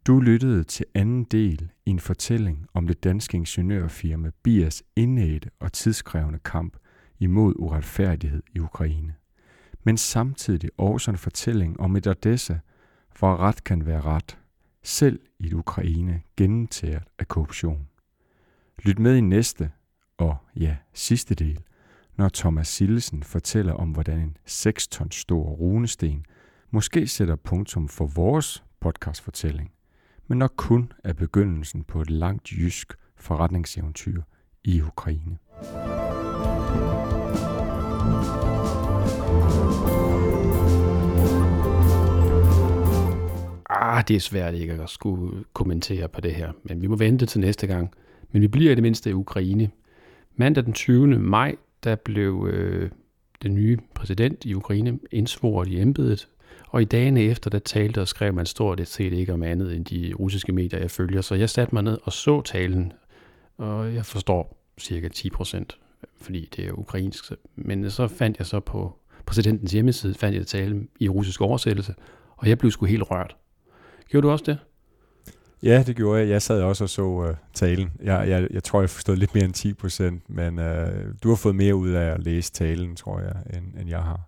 Du 0.07 0.21
lyttede 0.21 0.65
til 0.65 0.87
anden 0.95 1.25
del 1.25 1.71
i 1.87 1.91
en 1.91 2.01
fortælling 2.01 2.67
om 2.75 2.87
det 2.87 3.05
danske 3.05 3.37
ingeniørfirma 3.37 4.31
Bias 4.43 4.83
indædte 4.97 5.51
og 5.61 5.73
tidskrævende 5.73 6.39
kamp 6.39 6.77
imod 7.19 7.55
uretfærdighed 7.57 8.43
i 8.55 8.61
Ukraine. 8.61 9.15
Men 9.85 9.97
samtidig 9.97 10.71
også 10.79 11.11
en 11.11 11.17
fortælling 11.17 11.81
om 11.81 11.97
et 11.97 12.07
Odessa, 12.07 12.59
hvor 13.19 13.37
ret 13.37 13.65
kan 13.65 13.87
være 13.87 14.01
ret, 14.01 14.39
selv 14.83 15.21
i 15.39 15.47
et 15.47 15.53
Ukraine 15.53 16.23
gennemtæret 16.37 17.05
af 17.19 17.29
korruption. 17.29 17.89
Lyt 18.83 18.99
med 18.99 19.17
i 19.17 19.21
næste 19.21 19.71
og 20.19 20.37
ja, 20.57 20.77
sidste 20.95 21.35
del, 21.35 21.61
når 22.17 22.29
Thomas 22.29 22.69
Sillesen 22.69 23.23
fortæller 23.23 23.73
om, 23.73 23.91
hvordan 23.91 24.19
en 24.19 24.37
6 24.45 24.89
ton 24.89 25.11
stor 25.11 25.43
runesten 25.43 26.25
måske 26.71 27.07
sætter 27.07 27.37
punktum 27.37 27.89
for 27.89 28.07
vores 28.07 28.65
podcastfortælling, 28.81 29.71
men 30.29 30.39
nok 30.39 30.53
kun 30.57 30.93
er 31.05 31.13
begyndelsen 31.13 31.85
på 31.85 32.01
et 32.01 32.11
langt 32.11 32.53
jysk 32.53 32.93
forretningseventyr 33.17 34.23
i 34.65 34.83
Ukraine. 34.83 35.39
Ah, 43.71 44.05
det 44.09 44.17
er 44.17 44.21
svært 44.21 44.55
ikke 44.55 44.73
at 44.73 44.91
skulle 44.91 45.45
kommentere 45.53 46.09
på 46.09 46.21
det 46.21 46.35
her, 46.35 46.53
men 46.63 46.83
vi 46.83 46.87
må 46.87 46.97
vente 46.97 47.27
til 47.27 47.41
næste 47.41 47.67
gang. 47.67 47.95
Men 48.33 48.43
vi 48.43 48.49
bliver 48.49 48.73
i 48.73 48.75
det 48.75 48.83
mindste 48.83 49.11
i 49.11 49.13
Ukraine. 49.13 49.71
Mandag 50.37 50.65
den 50.65 50.73
20. 50.73 51.07
maj, 51.07 51.57
der 51.85 51.95
blev 51.95 52.49
øh, 52.51 52.91
den 53.43 53.55
nye 53.55 53.79
præsident 53.95 54.45
i 54.45 54.55
Ukraine 54.55 54.99
indsvoret 55.13 55.69
i 55.69 55.81
embedet, 55.81 56.29
og 56.69 56.83
i 56.83 56.85
dagene 56.85 57.23
efter, 57.23 57.51
der 57.51 57.59
talte 57.59 58.01
og 58.01 58.09
skrev 58.09 58.35
man 58.35 58.47
stort 58.47 58.89
set 58.89 59.13
ikke 59.13 59.33
om 59.33 59.43
andet 59.43 59.77
end 59.77 59.85
de 59.85 60.13
russiske 60.19 60.53
medier, 60.53 60.81
jeg 60.81 60.91
følger. 60.91 61.21
Så 61.21 61.35
jeg 61.35 61.51
satte 61.51 61.75
mig 61.75 61.83
ned 61.83 61.99
og 62.03 62.13
så 62.13 62.43
talen, 62.43 62.93
og 63.59 63.95
jeg 63.95 64.07
forstår 64.07 64.57
cirka 64.81 65.09
10 65.09 65.31
procent, 65.31 65.79
fordi 66.21 66.49
det 66.57 66.67
er 66.67 66.73
ukrainsk. 66.73 67.33
Men 67.57 67.91
så 67.91 68.09
fandt 68.09 68.39
jeg 68.39 68.47
så 68.47 68.61
på 68.61 68.99
præsidentens 69.27 69.73
hjemmeside, 69.73 70.15
fandt 70.15 70.37
jeg 70.37 70.47
talen 70.47 70.89
i 71.01 71.09
russisk 71.09 71.41
oversættelse, 71.41 71.95
og 72.37 72.49
jeg 72.49 72.59
blev 72.59 72.71
sgu 72.71 72.87
helt 72.87 73.11
rørt. 73.11 73.37
Gjorde 74.09 74.27
du 74.27 74.33
også 74.33 74.45
det? 74.45 74.59
Ja, 75.63 75.83
det 75.87 75.97
gjorde 75.97 76.21
jeg. 76.21 76.29
Jeg 76.29 76.43
sad 76.43 76.63
også 76.63 76.85
og 76.85 76.91
så 76.91 77.03
uh, 77.03 77.29
talen. 77.55 77.93
Jeg, 78.03 78.29
jeg, 78.29 78.49
jeg 78.51 78.65
tror, 78.65 78.81
jeg 78.81 78.91
forstod 78.91 79.17
lidt 79.17 79.35
mere 79.35 79.45
end 79.45 79.53
10 79.53 79.75
procent, 79.75 80.31
men 80.31 80.59
uh, 80.59 80.65
du 81.23 81.29
har 81.29 81.37
fået 81.37 81.57
mere 81.57 81.75
ud 81.75 81.91
af 81.91 82.15
at 82.15 82.23
læse 82.23 82.53
talen, 82.53 82.97
tror 82.97 83.21
jeg, 83.21 83.35
end, 83.57 83.81
end 83.81 83.89
jeg 83.89 84.03
har. 84.03 84.21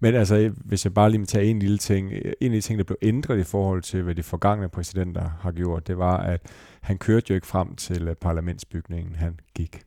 Men 0.00 0.14
altså, 0.14 0.52
hvis 0.56 0.84
jeg 0.84 0.94
bare 0.94 1.10
lige 1.10 1.18
må 1.18 1.26
tage 1.26 1.46
en 1.46 1.58
lille 1.58 1.78
ting. 1.78 2.12
En 2.12 2.52
af 2.52 2.56
de 2.56 2.60
ting, 2.60 2.78
der 2.78 2.84
blev 2.84 2.98
ændret 3.02 3.38
i 3.38 3.44
forhold 3.44 3.82
til, 3.82 4.02
hvad 4.02 4.14
de 4.14 4.22
forgangne 4.22 4.68
præsidenter 4.68 5.30
har 5.40 5.52
gjort, 5.52 5.86
det 5.86 5.98
var, 5.98 6.16
at 6.16 6.40
han 6.80 6.98
kørte 6.98 7.26
jo 7.30 7.34
ikke 7.34 7.46
frem 7.46 7.76
til 7.76 8.08
øh, 8.08 8.14
parlamentsbygningen. 8.14 9.14
Han 9.14 9.40
gik. 9.54 9.82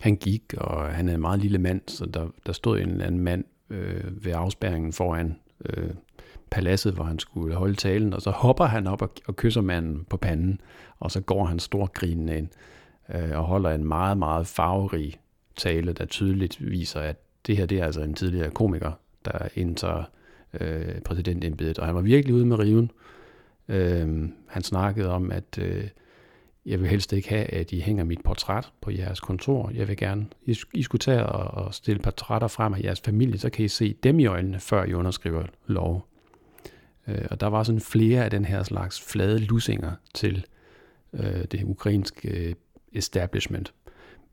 Han 0.00 0.16
gik, 0.16 0.54
og 0.58 0.88
han 0.88 1.08
er 1.08 1.14
en 1.14 1.20
meget 1.20 1.40
lille 1.40 1.58
mand, 1.58 1.80
så 1.86 2.06
der, 2.06 2.28
der 2.46 2.52
stod 2.52 2.80
en 2.80 2.88
eller 2.88 3.06
anden 3.06 3.20
mand 3.20 3.44
øh, 3.70 4.24
ved 4.24 4.32
afspærringen 4.32 4.92
foran 4.92 5.36
øh, 5.64 5.90
paladset, 6.50 6.94
hvor 6.94 7.04
han 7.04 7.18
skulle 7.18 7.54
holde 7.54 7.74
talen, 7.74 8.12
og 8.12 8.22
så 8.22 8.30
hopper 8.30 8.64
han 8.64 8.86
op 8.86 9.02
og, 9.02 9.12
og 9.26 9.36
kysser 9.36 9.60
manden 9.60 10.04
på 10.10 10.16
panden, 10.16 10.60
og 11.00 11.10
så 11.10 11.20
går 11.20 11.44
han 11.44 11.58
storgrinende 11.58 12.38
ind 12.38 12.48
øh, 13.14 13.38
og 13.38 13.44
holder 13.44 13.70
en 13.70 13.84
meget, 13.84 14.18
meget 14.18 14.46
farverig 14.46 15.20
tale, 15.56 15.92
der 15.92 16.04
tydeligt 16.04 16.70
viser, 16.70 17.00
at 17.00 17.16
det 17.46 17.56
her 17.56 17.66
det 17.66 17.78
er 17.78 17.84
altså 17.84 18.00
en 18.00 18.14
tidligere 18.14 18.50
komiker, 18.50 18.92
der 19.24 19.48
indtager 19.54 20.04
øh, 20.60 21.00
præsidentembedet, 21.00 21.78
og 21.78 21.86
han 21.86 21.94
var 21.94 22.00
virkelig 22.00 22.34
ude 22.34 22.46
med 22.46 22.58
riven. 22.58 22.90
Øh, 23.68 24.28
han 24.46 24.62
snakkede 24.62 25.08
om, 25.10 25.30
at 25.30 25.58
øh, 25.58 25.88
jeg 26.66 26.80
vil 26.80 26.88
helst 26.88 27.12
ikke 27.12 27.28
have, 27.28 27.44
at 27.44 27.72
I 27.72 27.80
hænger 27.80 28.04
mit 28.04 28.22
portræt 28.24 28.72
på 28.80 28.90
jeres 28.90 29.20
kontor. 29.20 29.70
Jeg 29.74 29.88
vil 29.88 29.96
gerne, 29.96 30.26
I, 30.46 30.58
I 30.74 30.82
skulle 30.82 31.00
tage 31.00 31.26
og, 31.26 31.64
og 31.64 31.74
stille 31.74 32.02
portrætter 32.02 32.48
frem 32.48 32.74
af 32.74 32.80
jeres 32.80 33.00
familie, 33.00 33.38
så 33.38 33.50
kan 33.50 33.64
I 33.64 33.68
se 33.68 33.94
dem 34.02 34.18
i 34.18 34.26
øjnene, 34.26 34.60
før 34.60 34.84
I 34.84 34.94
underskriver 34.94 35.44
lov. 35.66 36.08
Øh, 37.08 37.24
og 37.30 37.40
der 37.40 37.46
var 37.46 37.62
sådan 37.62 37.80
flere 37.80 38.24
af 38.24 38.30
den 38.30 38.44
her 38.44 38.62
slags 38.62 39.00
flade 39.00 39.38
lusinger 39.38 39.92
til 40.14 40.44
øh, 41.12 41.44
det 41.44 41.64
ukrainske 41.64 42.28
øh, 42.28 42.54
establishment. 42.92 43.74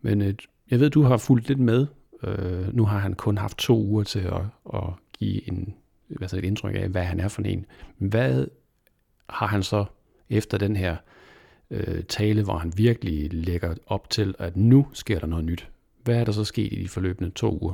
Men 0.02 0.22
øh, 0.22 0.34
jeg 0.72 0.80
ved, 0.80 0.90
du 0.90 1.02
har 1.02 1.18
fulgt 1.18 1.48
lidt 1.48 1.60
med. 1.60 1.88
Øh, 2.24 2.76
nu 2.76 2.86
har 2.86 3.00
han 3.00 3.14
kun 3.14 3.38
haft 3.38 3.58
to 3.58 3.84
uger 3.84 4.04
til 4.04 4.20
at, 4.20 4.42
at 4.74 4.84
give 5.20 5.48
en, 5.52 5.74
hvad 6.08 6.34
et 6.34 6.46
indtryk 6.46 6.76
af, 6.76 6.90
hvad 6.90 7.04
han 7.04 7.20
er 7.20 7.28
for 7.28 7.42
en. 7.42 7.66
Hvad 7.98 8.48
har 9.30 9.48
han 9.48 9.64
så 9.64 9.86
efter 10.30 10.58
den 10.58 10.76
her 10.76 10.96
øh, 11.72 12.04
tale, 12.04 12.44
hvor 12.44 12.58
han 12.58 12.74
virkelig 12.76 13.34
lægger 13.34 13.76
op 13.88 14.10
til, 14.10 14.36
at 14.40 14.58
nu 14.58 14.88
sker 14.94 15.20
der 15.20 15.28
noget 15.28 15.46
nyt? 15.46 15.70
Hvad 16.04 16.16
er 16.16 16.24
der 16.24 16.32
så 16.32 16.44
sket 16.44 16.74
i 16.74 16.84
de 16.84 16.90
forløbende 16.90 17.30
to 17.30 17.60
uger? 17.62 17.74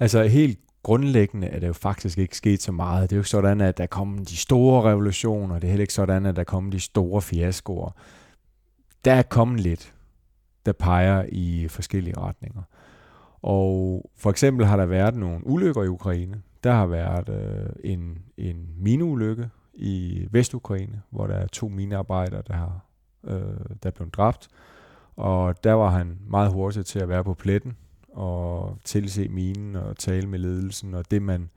Altså 0.00 0.24
helt 0.24 0.58
grundlæggende 0.82 1.46
er 1.46 1.60
det 1.60 1.66
jo 1.66 1.72
faktisk 1.72 2.18
ikke 2.18 2.36
sket 2.36 2.62
så 2.62 2.72
meget. 2.72 3.10
Det 3.10 3.16
er 3.16 3.18
jo 3.18 3.20
ikke 3.20 3.30
sådan, 3.30 3.60
at 3.60 3.78
der 3.78 3.86
kommer 3.86 4.24
de 4.24 4.36
store 4.36 4.90
revolutioner, 4.90 5.54
det 5.54 5.64
er 5.64 5.68
heller 5.68 5.82
ikke 5.82 5.94
sådan, 5.94 6.26
at 6.26 6.36
der 6.36 6.44
kommer 6.44 6.70
de 6.70 6.80
store 6.80 7.22
fiaskoer. 7.22 7.90
Der 9.04 9.12
er 9.12 9.22
kommet 9.22 9.60
lidt, 9.60 9.94
der 10.66 10.72
peger 10.72 11.24
i 11.28 11.68
forskellige 11.68 12.18
retninger. 12.18 12.62
Og 13.42 14.10
for 14.16 14.30
eksempel 14.30 14.66
har 14.66 14.76
der 14.76 14.86
været 14.86 15.16
nogle 15.16 15.46
ulykker 15.46 15.82
i 15.82 15.88
Ukraine. 15.88 16.42
Der 16.64 16.72
har 16.72 16.86
været 16.86 17.28
øh, 17.28 17.92
en, 17.92 18.18
en 18.36 18.68
mineulykke 18.78 19.48
i 19.74 20.26
Vestukraine, 20.30 21.02
hvor 21.10 21.26
der 21.26 21.34
er 21.34 21.46
to 21.46 21.68
minearbejdere, 21.68 22.42
der, 22.48 22.54
har, 22.54 22.80
øh, 23.24 23.76
der 23.82 23.86
er 23.86 23.90
blevet 23.90 24.14
dræbt. 24.14 24.48
Og 25.16 25.64
der 25.64 25.72
var 25.72 25.90
han 25.90 26.18
meget 26.30 26.52
hurtig 26.52 26.86
til 26.86 26.98
at 26.98 27.08
være 27.08 27.24
på 27.24 27.34
pletten 27.34 27.76
og 28.12 28.78
tilse 28.84 29.28
minen 29.28 29.76
og 29.76 29.96
tale 29.96 30.26
med 30.26 30.38
ledelsen, 30.38 30.94
og 30.94 31.10
det 31.10 31.22
man 31.22 31.50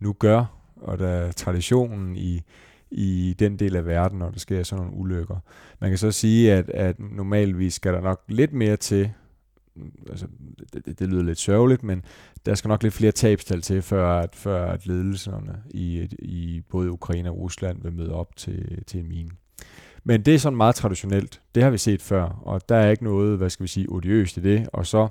nu 0.00 0.12
gør, 0.12 0.44
og 0.76 0.98
der 0.98 1.08
er 1.08 1.32
traditionen 1.32 2.16
i, 2.16 2.42
i 2.90 3.34
den 3.38 3.58
del 3.58 3.76
af 3.76 3.86
verden, 3.86 4.18
når 4.18 4.30
der 4.30 4.38
sker 4.38 4.62
sådan 4.62 4.84
nogle 4.84 5.00
ulykker. 5.00 5.36
Man 5.80 5.90
kan 5.90 5.98
så 5.98 6.10
sige, 6.10 6.52
at, 6.52 6.70
at 6.70 7.00
normalvis 7.00 7.74
skal 7.74 7.92
der 7.92 8.00
nok 8.00 8.22
lidt 8.28 8.52
mere 8.52 8.76
til, 8.76 9.12
altså, 10.10 10.26
det, 10.72 10.98
det, 10.98 11.08
lyder 11.08 11.22
lidt 11.22 11.38
sørgeligt, 11.38 11.82
men 11.82 12.04
der 12.46 12.54
skal 12.54 12.68
nok 12.68 12.82
lidt 12.82 12.94
flere 12.94 13.12
tabstal 13.12 13.62
til, 13.62 13.82
før 13.82 14.18
at, 14.18 14.36
før 14.36 14.72
at 14.72 14.86
ledelserne 14.86 15.62
i, 15.70 16.08
i 16.18 16.60
både 16.70 16.90
Ukraine 16.90 17.30
og 17.30 17.38
Rusland 17.38 17.82
vil 17.82 17.92
møde 17.92 18.12
op 18.12 18.36
til, 18.36 18.84
til 18.86 19.00
en 19.00 19.08
mine. 19.08 19.30
Men 20.04 20.22
det 20.22 20.34
er 20.34 20.38
sådan 20.38 20.56
meget 20.56 20.74
traditionelt. 20.74 21.40
Det 21.54 21.62
har 21.62 21.70
vi 21.70 21.78
set 21.78 22.02
før, 22.02 22.22
og 22.22 22.68
der 22.68 22.76
er 22.76 22.90
ikke 22.90 23.04
noget, 23.04 23.38
hvad 23.38 23.50
skal 23.50 23.62
vi 23.62 23.68
sige, 23.68 23.90
odiøst 23.90 24.36
i 24.36 24.40
det. 24.40 24.68
Og 24.72 24.86
så 24.86 25.08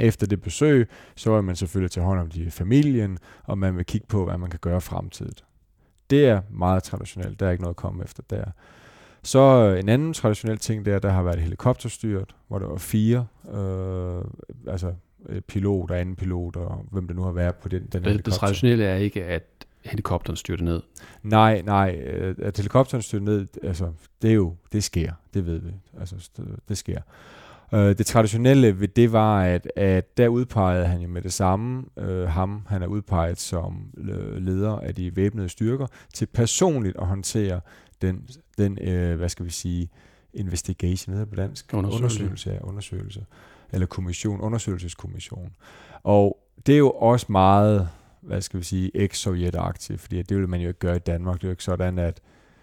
efter 0.00 0.26
det 0.26 0.42
besøg, 0.42 0.88
så 1.16 1.34
vil 1.34 1.44
man 1.44 1.56
selvfølgelig 1.56 1.90
tage 1.90 2.06
hånd 2.06 2.20
om 2.20 2.30
de 2.30 2.50
familien, 2.50 3.18
og 3.44 3.58
man 3.58 3.76
vil 3.76 3.84
kigge 3.86 4.06
på, 4.06 4.24
hvad 4.24 4.38
man 4.38 4.50
kan 4.50 4.60
gøre 4.62 4.80
fremtidigt. 4.80 5.44
Det 6.10 6.26
er 6.26 6.40
meget 6.50 6.82
traditionelt. 6.82 7.40
Der 7.40 7.46
er 7.46 7.50
ikke 7.50 7.62
noget 7.62 7.74
at 7.74 7.76
komme 7.76 8.04
efter 8.04 8.22
der. 8.30 8.44
Så 9.22 9.38
øh, 9.38 9.80
en 9.80 9.88
anden 9.88 10.12
traditionel 10.12 10.58
ting, 10.58 10.84
det 10.84 10.94
er, 10.94 10.98
der 10.98 11.10
har 11.10 11.22
været 11.22 11.38
helikopterstyret, 11.38 12.34
hvor 12.48 12.58
der 12.58 12.66
var 12.66 12.76
fire, 12.76 13.26
øh, 13.54 14.24
altså 14.72 14.92
øh, 15.28 15.40
pilot 15.40 15.90
og 15.90 16.00
anden 16.00 16.16
pilot, 16.16 16.56
og 16.56 16.86
hvem 16.90 17.06
det 17.06 17.16
nu 17.16 17.22
har 17.22 17.32
været 17.32 17.54
på 17.54 17.68
den, 17.68 17.82
den 17.82 17.88
det, 17.92 18.02
helikopter. 18.02 18.30
Det 18.30 18.40
traditionelle 18.40 18.84
er 18.84 18.96
ikke, 18.96 19.24
at 19.24 19.42
helikopteren 19.84 20.36
styrter 20.36 20.64
ned. 20.64 20.82
Nej, 21.22 21.62
nej, 21.62 22.02
øh, 22.06 22.34
at 22.42 22.56
helikopteren 22.56 23.02
styrter 23.02 23.24
ned, 23.24 23.46
altså, 23.62 23.92
det 24.22 24.30
er 24.30 24.34
jo, 24.34 24.54
det 24.72 24.84
sker, 24.84 25.12
det 25.34 25.46
ved 25.46 25.58
vi, 25.58 25.70
altså, 26.00 26.30
det 26.68 26.78
sker. 26.78 27.00
Øh, 27.74 27.98
det 27.98 28.06
traditionelle 28.06 28.80
ved 28.80 28.88
det 28.88 29.12
var, 29.12 29.42
at, 29.42 29.72
at 29.76 30.16
der 30.16 30.28
udpegede 30.28 30.86
han 30.86 31.00
jo 31.00 31.08
med 31.08 31.22
det 31.22 31.32
samme 31.32 31.84
øh, 31.96 32.28
ham, 32.28 32.62
han 32.68 32.82
er 32.82 32.86
udpeget 32.86 33.40
som 33.40 33.84
leder 34.38 34.78
af 34.78 34.94
de 34.94 35.16
væbnede 35.16 35.48
styrker, 35.48 35.86
til 36.14 36.26
personligt 36.26 36.96
at 36.96 37.06
håndtere 37.06 37.60
den, 38.02 38.28
den 38.58 38.78
øh, 38.78 39.16
hvad 39.16 39.28
skal 39.28 39.46
vi 39.46 39.50
sige, 39.50 39.88
investigation, 40.34 41.12
hedder 41.12 41.26
på 41.26 41.36
dansk? 41.36 41.74
Undersøgelse. 41.74 42.04
Undersøgelse, 42.04 42.50
ja, 42.50 42.58
undersøgelse. 42.62 43.26
Eller 43.72 43.86
kommission, 43.86 44.40
undersøgelseskommission. 44.40 45.52
Og 46.02 46.38
det 46.66 46.74
er 46.74 46.78
jo 46.78 46.90
også 46.90 47.26
meget, 47.28 47.88
hvad 48.20 48.40
skal 48.40 48.60
vi 48.60 48.64
sige, 48.64 48.90
eks-sovjetagtigt, 48.94 50.00
fordi 50.00 50.22
det 50.22 50.36
vil 50.36 50.48
man 50.48 50.60
jo 50.60 50.68
ikke 50.68 50.80
gøre 50.80 50.96
i 50.96 50.98
Danmark. 50.98 51.36
Det 51.36 51.44
er 51.44 51.48
jo 51.48 51.52
ikke 51.52 51.64
sådan, 51.64 51.98
at 51.98 52.20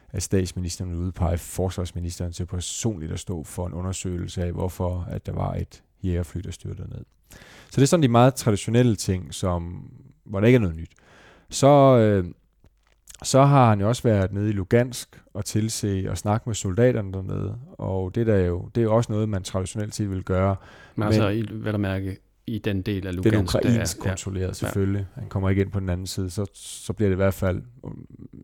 at 0.10 0.24
statsministeren 0.24 0.92
vil 0.92 1.00
udpege 1.00 1.38
forsvarsministeren 1.38 2.32
til 2.32 2.46
personligt 2.46 3.12
at 3.12 3.20
stå 3.20 3.44
for 3.44 3.68
en 3.68 3.74
undersøgelse 3.74 4.44
af, 4.44 4.52
hvorfor 4.52 5.08
at 5.10 5.26
der 5.26 5.32
var 5.32 5.54
et 5.54 5.84
jægerfly, 6.04 6.42
der 6.42 6.52
styrtede 6.52 6.90
ned. 6.90 7.06
Så 7.70 7.76
det 7.76 7.82
er 7.82 7.86
sådan 7.86 8.04
de 8.04 8.08
meget 8.08 8.36
traditionelle 8.36 8.96
ting, 8.96 9.34
som, 9.34 9.92
hvor 10.24 10.40
der 10.40 10.48
ikke 10.48 10.56
er 10.56 10.60
noget 10.60 10.76
nyt. 10.76 10.92
Så, 11.50 11.68
øh, 11.98 12.26
så 13.24 13.44
har 13.44 13.70
han 13.70 13.80
jo 13.82 13.88
også 13.88 14.04
været 14.04 14.34
nede 14.34 14.50
i 14.50 14.54
Lugansk 14.54 15.22
og 15.34 15.46
tilse 15.46 16.06
og 16.10 16.18
snakke 16.18 16.50
med 16.50 16.56
soldaterne 16.56 17.14
dernede, 17.14 17.58
og 17.78 18.16
det, 18.16 18.28
der 18.28 18.36
er 18.36 18.46
jo, 18.46 18.70
det 18.76 18.82
er 18.82 18.86
jo 18.86 18.96
også 18.96 19.12
noget, 19.12 19.30
man 19.30 19.44
traditionelt 19.44 19.96
set 19.96 20.10
vil 20.12 20.24
gøre. 20.24 20.56
Men, 20.96 21.00
men 21.00 21.08
altså, 21.08 21.28
i, 21.28 21.46
hvad 21.52 21.72
der 21.74 21.80
mærke, 21.80 22.18
i 22.48 22.60
den 22.60 22.82
del 22.82 23.08
af 23.08 23.14
Det 23.14 23.26
er 23.26 23.32
Lugansk, 23.32 23.56
ukrainsk 23.56 23.98
er, 24.00 24.04
kontrolleret, 24.04 24.56
selvfølgelig. 24.56 25.06
Han 25.14 25.30
kommer 25.30 25.50
ikke 25.50 25.62
ind 25.62 25.72
på 25.72 25.80
den 25.80 25.90
anden 25.90 26.08
side, 26.08 26.30
så, 26.30 26.46
så 26.54 26.94
bliver 26.94 27.10
det 27.10 27.16
i 27.16 27.22
hvert 27.24 27.34
fald 27.34 27.62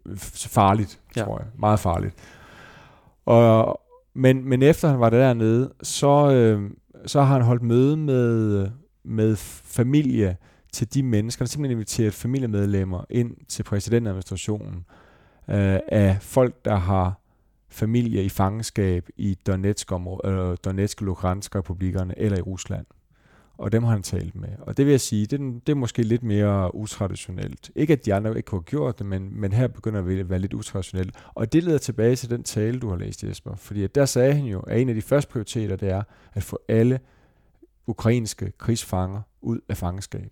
øh, 0.06 0.18
farligt, 0.18 1.00
Ja. 1.16 1.22
tror 1.24 1.40
jeg. 1.40 1.48
Meget 1.60 1.80
farligt. 1.80 2.16
Og, 3.26 3.82
men, 4.14 4.50
men 4.50 4.64
efter 4.64 4.88
han 4.88 5.00
var 5.00 5.10
dernede, 5.10 5.74
så, 5.84 6.32
øh, 6.32 6.72
så 7.06 7.22
har 7.22 7.34
han 7.34 7.42
holdt 7.42 7.62
møde 7.62 7.98
med, 7.98 8.68
med 9.04 9.36
familie 9.66 10.38
til 10.74 10.94
de 10.94 11.04
mennesker. 11.04 11.46
Har 11.46 11.48
simpelthen 11.48 11.78
inviteret 11.78 12.14
familiemedlemmer 12.14 13.06
ind 13.10 13.36
til 13.48 13.64
præsidentadministrationen 13.64 14.86
øh, 15.50 15.80
af 15.88 16.18
folk, 16.22 16.66
der 16.66 16.76
har 16.76 17.20
familie 17.70 18.24
i 18.24 18.30
fangenskab 18.30 19.10
i 19.18 19.38
Donetsk, 19.48 19.92
øh, 19.92 20.58
Donetsk 20.66 21.02
og 21.02 21.06
Lugansk 21.06 21.56
republikkerne 21.56 22.20
eller 22.20 22.38
i 22.38 22.42
Rusland 22.42 22.86
og 23.58 23.72
dem 23.72 23.84
har 23.84 23.92
han 23.92 24.04
talt 24.04 24.36
med. 24.36 24.50
Og 24.60 24.78
det 24.78 24.86
vil 24.86 24.92
jeg 24.92 25.02
sige, 25.02 25.26
det 25.26 25.42
er, 25.42 25.44
det 25.44 25.70
er 25.70 25.76
måske 25.76 26.04
lidt 26.04 26.24
mere 26.24 26.76
utraditionelt. 26.76 27.72
Ikke 27.76 27.94
at 27.94 28.06
de 28.06 28.14
andre 28.14 28.38
ikke 28.38 28.48
kunne 28.48 28.60
have 28.60 28.66
gjort 28.66 29.00
det, 29.00 29.06
men, 29.06 29.42
men 29.42 29.54
her 29.54 29.68
begynder 29.68 30.02
det 30.02 30.20
at 30.20 30.30
være 30.30 30.40
lidt 30.40 30.54
utraditionelt. 30.54 31.16
Og 31.34 31.54
det 31.54 31.64
leder 31.64 31.78
tilbage 31.78 32.16
til 32.16 32.30
den 32.30 32.44
tale, 32.44 32.80
du 32.80 32.90
har 32.90 32.98
læst, 32.98 33.24
Jesper. 33.24 33.56
Fordi 33.56 33.84
at 33.84 33.96
der 33.96 34.06
sagde 34.06 34.34
han 34.34 34.46
jo, 34.46 34.60
at 34.60 34.82
en 34.82 34.90
af 34.90 34.96
de 34.96 35.02
første 35.02 35.32
prioriteter, 35.32 35.76
det 35.76 35.90
er 35.90 36.04
at 36.34 36.44
få 36.44 36.60
alle 36.68 37.00
ukrainske 37.88 38.52
krigsfanger 38.58 39.22
ud 39.42 39.60
af 39.70 39.78
fangenskab. 39.78 40.32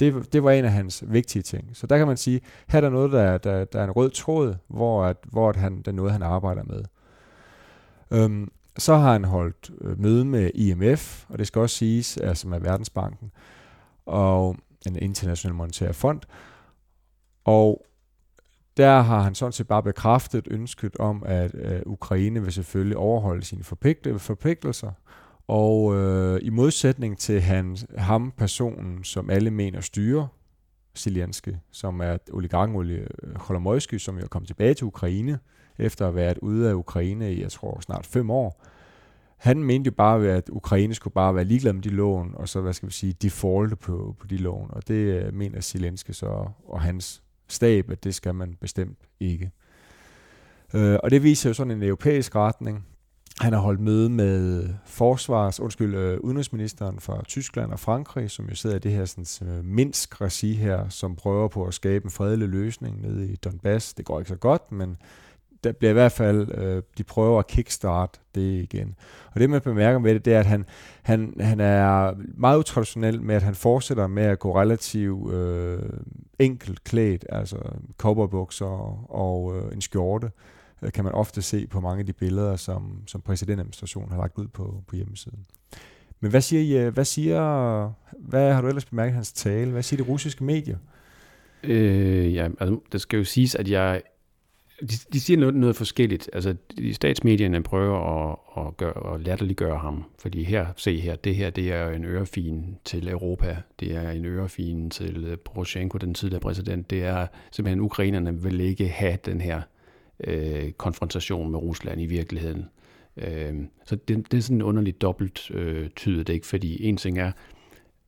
Det, 0.00 0.32
det 0.32 0.44
var 0.44 0.50
en 0.50 0.64
af 0.64 0.72
hans 0.72 1.04
vigtige 1.06 1.42
ting. 1.42 1.70
Så 1.72 1.86
der 1.86 1.98
kan 1.98 2.06
man 2.06 2.16
sige, 2.16 2.40
her 2.68 2.76
er 2.76 2.80
der 2.80 2.90
noget, 2.90 3.12
der, 3.12 3.38
der, 3.38 3.64
der 3.64 3.80
er 3.80 3.84
en 3.84 3.90
rød 3.90 4.10
tråd, 4.10 4.54
hvor, 4.68 5.04
at, 5.04 5.16
hvor 5.22 5.48
at 5.48 5.56
han, 5.56 5.82
der 5.82 5.92
er 5.92 5.96
noget, 5.96 6.12
han 6.12 6.22
arbejder 6.22 6.62
med. 6.62 6.82
Øhm, 8.10 8.50
så 8.78 8.96
har 8.96 9.12
han 9.12 9.24
holdt 9.24 9.70
øh, 9.80 10.00
møde 10.00 10.24
med 10.24 10.50
IMF, 10.54 11.24
og 11.28 11.38
det 11.38 11.46
skal 11.46 11.60
også 11.60 11.76
siges, 11.76 12.16
altså 12.16 12.48
med 12.48 12.60
Verdensbanken, 12.60 13.30
og 14.06 14.56
en 14.86 14.96
international 14.96 15.54
monetær 15.54 15.92
fond. 15.92 16.20
Og 17.44 17.84
der 18.76 19.00
har 19.00 19.20
han 19.20 19.34
sådan 19.34 19.52
set 19.52 19.68
bare 19.68 19.82
bekræftet 19.82 20.48
ønsket 20.50 20.96
om, 20.96 21.22
at 21.26 21.54
øh, 21.54 21.82
Ukraine 21.86 22.42
vil 22.42 22.52
selvfølgelig 22.52 22.96
overholde 22.96 23.44
sine 23.44 23.64
forpligtelser. 23.64 24.92
Og 25.48 25.96
øh, 25.96 26.40
i 26.42 26.50
modsætning 26.50 27.18
til 27.18 27.40
han, 27.40 27.76
ham, 27.98 28.32
personen, 28.36 29.04
som 29.04 29.30
alle 29.30 29.50
mener 29.50 29.80
styrer, 29.80 30.26
Zelensky, 30.96 31.54
som 31.70 32.00
er 32.00 32.16
oligarken 32.32 32.76
Oli- 32.76 33.86
øh, 33.92 34.00
som 34.00 34.16
jo 34.16 34.22
er 34.22 34.28
kommet 34.28 34.46
tilbage 34.46 34.74
til 34.74 34.84
Ukraine, 34.86 35.38
efter 35.78 36.06
at 36.06 36.12
have 36.12 36.16
været 36.16 36.38
ude 36.38 36.70
af 36.70 36.74
Ukraine 36.74 37.32
i, 37.32 37.42
jeg 37.42 37.52
tror, 37.52 37.80
snart 37.80 38.06
fem 38.06 38.30
år. 38.30 38.64
Han 39.36 39.62
mente 39.62 39.88
jo 39.88 39.92
bare, 39.92 40.28
at 40.28 40.48
Ukraine 40.48 40.94
skulle 40.94 41.14
bare 41.14 41.34
være 41.34 41.44
ligeglad 41.44 41.72
med 41.72 41.82
de 41.82 41.88
lån, 41.88 42.34
og 42.34 42.48
så, 42.48 42.60
hvad 42.60 42.72
skal 42.72 42.88
vi 42.88 42.92
sige, 42.92 43.12
defaulte 43.12 43.76
på, 43.76 44.16
på 44.20 44.26
de 44.26 44.36
lån. 44.36 44.70
Og 44.70 44.88
det 44.88 44.94
øh, 44.94 45.34
mener 45.34 45.60
Zelensky 45.60 46.10
så, 46.10 46.48
og 46.68 46.80
hans 46.80 47.22
stab, 47.48 47.90
at 47.90 48.04
det 48.04 48.14
skal 48.14 48.34
man 48.34 48.56
bestemt 48.60 48.98
ikke. 49.20 49.50
Øh, 50.74 50.98
og 51.02 51.10
det 51.10 51.22
viser 51.22 51.50
jo 51.50 51.54
sådan 51.54 51.70
en 51.70 51.82
europæisk 51.82 52.36
retning. 52.36 52.86
Han 53.40 53.52
har 53.52 53.60
holdt 53.60 53.80
møde 53.80 54.10
med 54.10 54.68
forsvars, 54.84 55.60
undskyld, 55.60 55.94
øh, 55.94 56.20
udenrigsministeren 56.20 57.00
fra 57.00 57.24
Tyskland 57.24 57.72
og 57.72 57.80
Frankrig, 57.80 58.30
som 58.30 58.48
jo 58.48 58.54
sidder 58.54 58.76
i 58.76 58.78
det 58.78 58.92
her 58.92 59.04
sådan, 59.04 59.48
øh, 59.48 59.64
Minsk-regi 59.64 60.54
her, 60.54 60.88
som 60.88 61.16
prøver 61.16 61.48
på 61.48 61.64
at 61.64 61.74
skabe 61.74 62.04
en 62.04 62.10
fredelig 62.10 62.48
løsning 62.48 63.02
nede 63.02 63.28
i 63.28 63.36
Donbass. 63.36 63.94
Det 63.94 64.04
går 64.04 64.18
ikke 64.18 64.28
så 64.28 64.36
godt, 64.36 64.72
men 64.72 64.96
der 65.64 65.72
bliver 65.72 65.90
i 65.90 65.92
hvert 65.92 66.12
fald, 66.12 66.58
øh, 66.58 66.82
de 66.98 67.04
prøver 67.04 67.38
at 67.38 67.46
kickstart 67.46 68.20
det 68.34 68.62
igen. 68.62 68.94
Og 69.34 69.40
det 69.40 69.50
man 69.50 69.60
bemærker 69.60 69.98
med 69.98 70.14
det, 70.14 70.24
det 70.24 70.34
er, 70.34 70.40
at 70.40 70.46
han, 70.46 70.66
han, 71.02 71.34
han 71.40 71.60
er 71.60 72.14
meget 72.36 72.58
utraditionel 72.58 73.22
med, 73.22 73.34
at 73.34 73.42
han 73.42 73.54
fortsætter 73.54 74.06
med 74.06 74.22
at 74.22 74.38
gå 74.38 74.60
relativt 74.60 75.32
øh, 75.32 75.82
enkelt 76.38 76.84
klædt, 76.84 77.26
altså 77.28 77.56
cowboybukser 77.98 79.10
og 79.10 79.56
øh, 79.56 79.72
en 79.72 79.80
skjorte, 79.80 80.26
øh, 80.26 80.57
Øh, 80.82 80.92
kan 80.92 81.04
man 81.04 81.12
ofte 81.12 81.42
se 81.42 81.66
på 81.66 81.80
mange 81.80 82.00
af 82.00 82.06
de 82.06 82.12
billeder, 82.12 82.56
som, 82.56 83.02
som 83.06 83.20
præsidentadministrationen 83.20 84.10
har 84.10 84.18
lagt 84.18 84.38
ud 84.38 84.46
på, 84.46 84.82
på 84.86 84.96
hjemmesiden. 84.96 85.46
Men 86.20 86.30
hvad 86.30 86.40
siger, 86.40 86.62
I, 86.62 86.86
øh, 86.86 86.94
hvad 86.94 87.04
siger, 87.04 87.92
hvad 88.18 88.52
har 88.52 88.60
du 88.60 88.68
ellers 88.68 88.84
bemærket 88.84 89.14
hans 89.14 89.32
tale? 89.32 89.70
Hvad 89.70 89.82
siger 89.82 90.04
de 90.04 90.10
russiske 90.10 90.44
medier? 90.44 90.76
Øh, 91.62 92.34
ja, 92.34 92.48
altså, 92.60 92.80
det 92.92 93.00
skal 93.00 93.16
jo 93.16 93.24
siges, 93.24 93.54
at 93.54 93.70
jeg... 93.70 94.02
De, 94.80 94.96
de 95.12 95.20
siger 95.20 95.38
noget, 95.38 95.54
noget 95.54 95.76
forskelligt. 95.76 96.30
Altså, 96.32 96.56
de 96.78 96.94
statsmedierne 96.94 97.62
prøver 97.62 97.98
at, 97.98 98.66
at, 98.66 98.76
gøre, 98.76 99.14
at 99.14 99.20
latterliggøre 99.20 99.78
ham. 99.78 100.04
Fordi 100.18 100.44
her, 100.44 100.66
se 100.76 101.00
her, 101.00 101.16
det 101.16 101.36
her, 101.36 101.50
det 101.50 101.72
er 101.72 101.90
en 101.90 102.04
ørefin 102.04 102.76
til 102.84 103.08
Europa. 103.08 103.56
Det 103.80 103.96
er 103.96 104.10
en 104.10 104.24
ørefin 104.24 104.90
til 104.90 105.36
Poroshenko, 105.44 105.98
den 105.98 106.14
tidligere 106.14 106.40
præsident. 106.40 106.90
Det 106.90 107.04
er 107.04 107.26
simpelthen, 107.50 107.80
ukrainerne 107.80 108.42
vil 108.42 108.60
ikke 108.60 108.88
have 108.88 109.18
den 109.24 109.40
her 109.40 109.62
øh, 110.24 110.72
konfrontation 110.72 111.50
med 111.50 111.58
Rusland 111.58 112.00
i 112.00 112.06
virkeligheden. 112.06 112.68
Øh, 113.16 113.54
så 113.84 113.96
det, 113.96 114.32
det 114.32 114.38
er 114.38 114.42
sådan 114.42 114.62
underligt 114.62 115.02
dobbelt 115.02 115.50
øh, 115.50 115.90
tydet, 115.90 116.28
ikke? 116.28 116.46
Fordi 116.46 116.84
en 116.84 116.96
ting 116.96 117.18
er, 117.18 117.32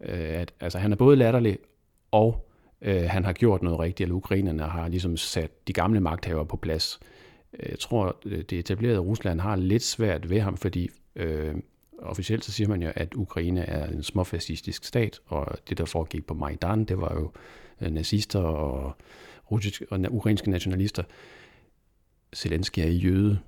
øh, 0.00 0.40
at 0.40 0.52
altså, 0.60 0.78
han 0.78 0.92
er 0.92 0.96
både 0.96 1.16
latterlig, 1.16 1.58
og 2.10 2.48
øh, 2.82 3.02
han 3.02 3.24
har 3.24 3.32
gjort 3.32 3.62
noget 3.62 3.78
rigtigt, 3.78 4.04
eller 4.04 4.16
ukrainerne 4.16 4.62
har 4.62 4.88
ligesom 4.88 5.16
sat 5.16 5.68
de 5.68 5.72
gamle 5.72 6.00
magthavere 6.00 6.46
på 6.46 6.56
plads. 6.56 7.00
Øh, 7.58 7.70
jeg 7.70 7.78
tror, 7.78 8.16
øh, 8.26 8.38
det 8.38 8.52
etablerede 8.58 8.98
Rusland 8.98 9.40
har 9.40 9.56
lidt 9.56 9.82
svært 9.82 10.30
ved 10.30 10.40
ham, 10.40 10.56
fordi 10.56 10.88
øh, 11.16 11.54
officielt 12.02 12.44
så 12.44 12.52
siger 12.52 12.68
man 12.68 12.82
jo, 12.82 12.92
at 12.94 13.14
Ukraine 13.14 13.60
er 13.60 13.86
en 13.86 14.02
småfascistisk 14.02 14.84
stat, 14.84 15.20
og 15.26 15.46
det, 15.68 15.78
der 15.78 15.84
foregik 15.84 16.26
på 16.26 16.34
Majdan, 16.34 16.84
det 16.84 17.00
var 17.00 17.14
jo 17.14 17.30
øh, 17.80 17.90
nazister 17.90 18.40
og, 18.40 18.96
russiske, 19.50 19.86
og 19.90 20.00
ukrainske 20.10 20.50
nationalister. 20.50 21.02
Zelensky 22.36 22.78
er 22.78 22.90
jøde. 22.90 23.38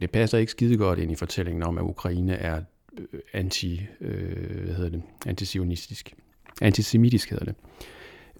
Det 0.00 0.10
passer 0.10 0.38
ikke 0.38 0.52
skide 0.52 0.76
godt 0.76 0.98
ind 0.98 1.12
i 1.12 1.14
fortællingen 1.14 1.62
om, 1.62 1.78
at 1.78 1.82
Ukraine 1.82 2.32
er 2.32 2.60
øh, 2.98 3.20
anti, 3.32 3.86
øh, 4.00 4.64
hvad 4.64 4.74
hedder 4.74 4.90
det, 4.90 5.02
antisionistisk. 5.26 6.14
Antisemitisk 6.62 7.30
hedder 7.30 7.44
det. 7.44 7.54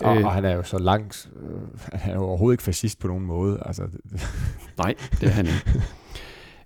Og, 0.00 0.16
øh, 0.16 0.24
og 0.24 0.32
han 0.32 0.44
er 0.44 0.54
jo 0.54 0.62
så 0.62 0.78
langt, 0.78 1.30
øh, 1.42 1.80
han 1.92 2.10
er 2.10 2.14
jo 2.14 2.24
overhovedet 2.24 2.54
ikke 2.54 2.62
fascist 2.62 2.98
på 2.98 3.08
nogen 3.08 3.24
måde. 3.24 3.62
Altså. 3.66 3.82
Nej, 4.78 4.94
det 5.20 5.22
er 5.22 5.32
han 5.32 5.46
ikke. 5.46 5.82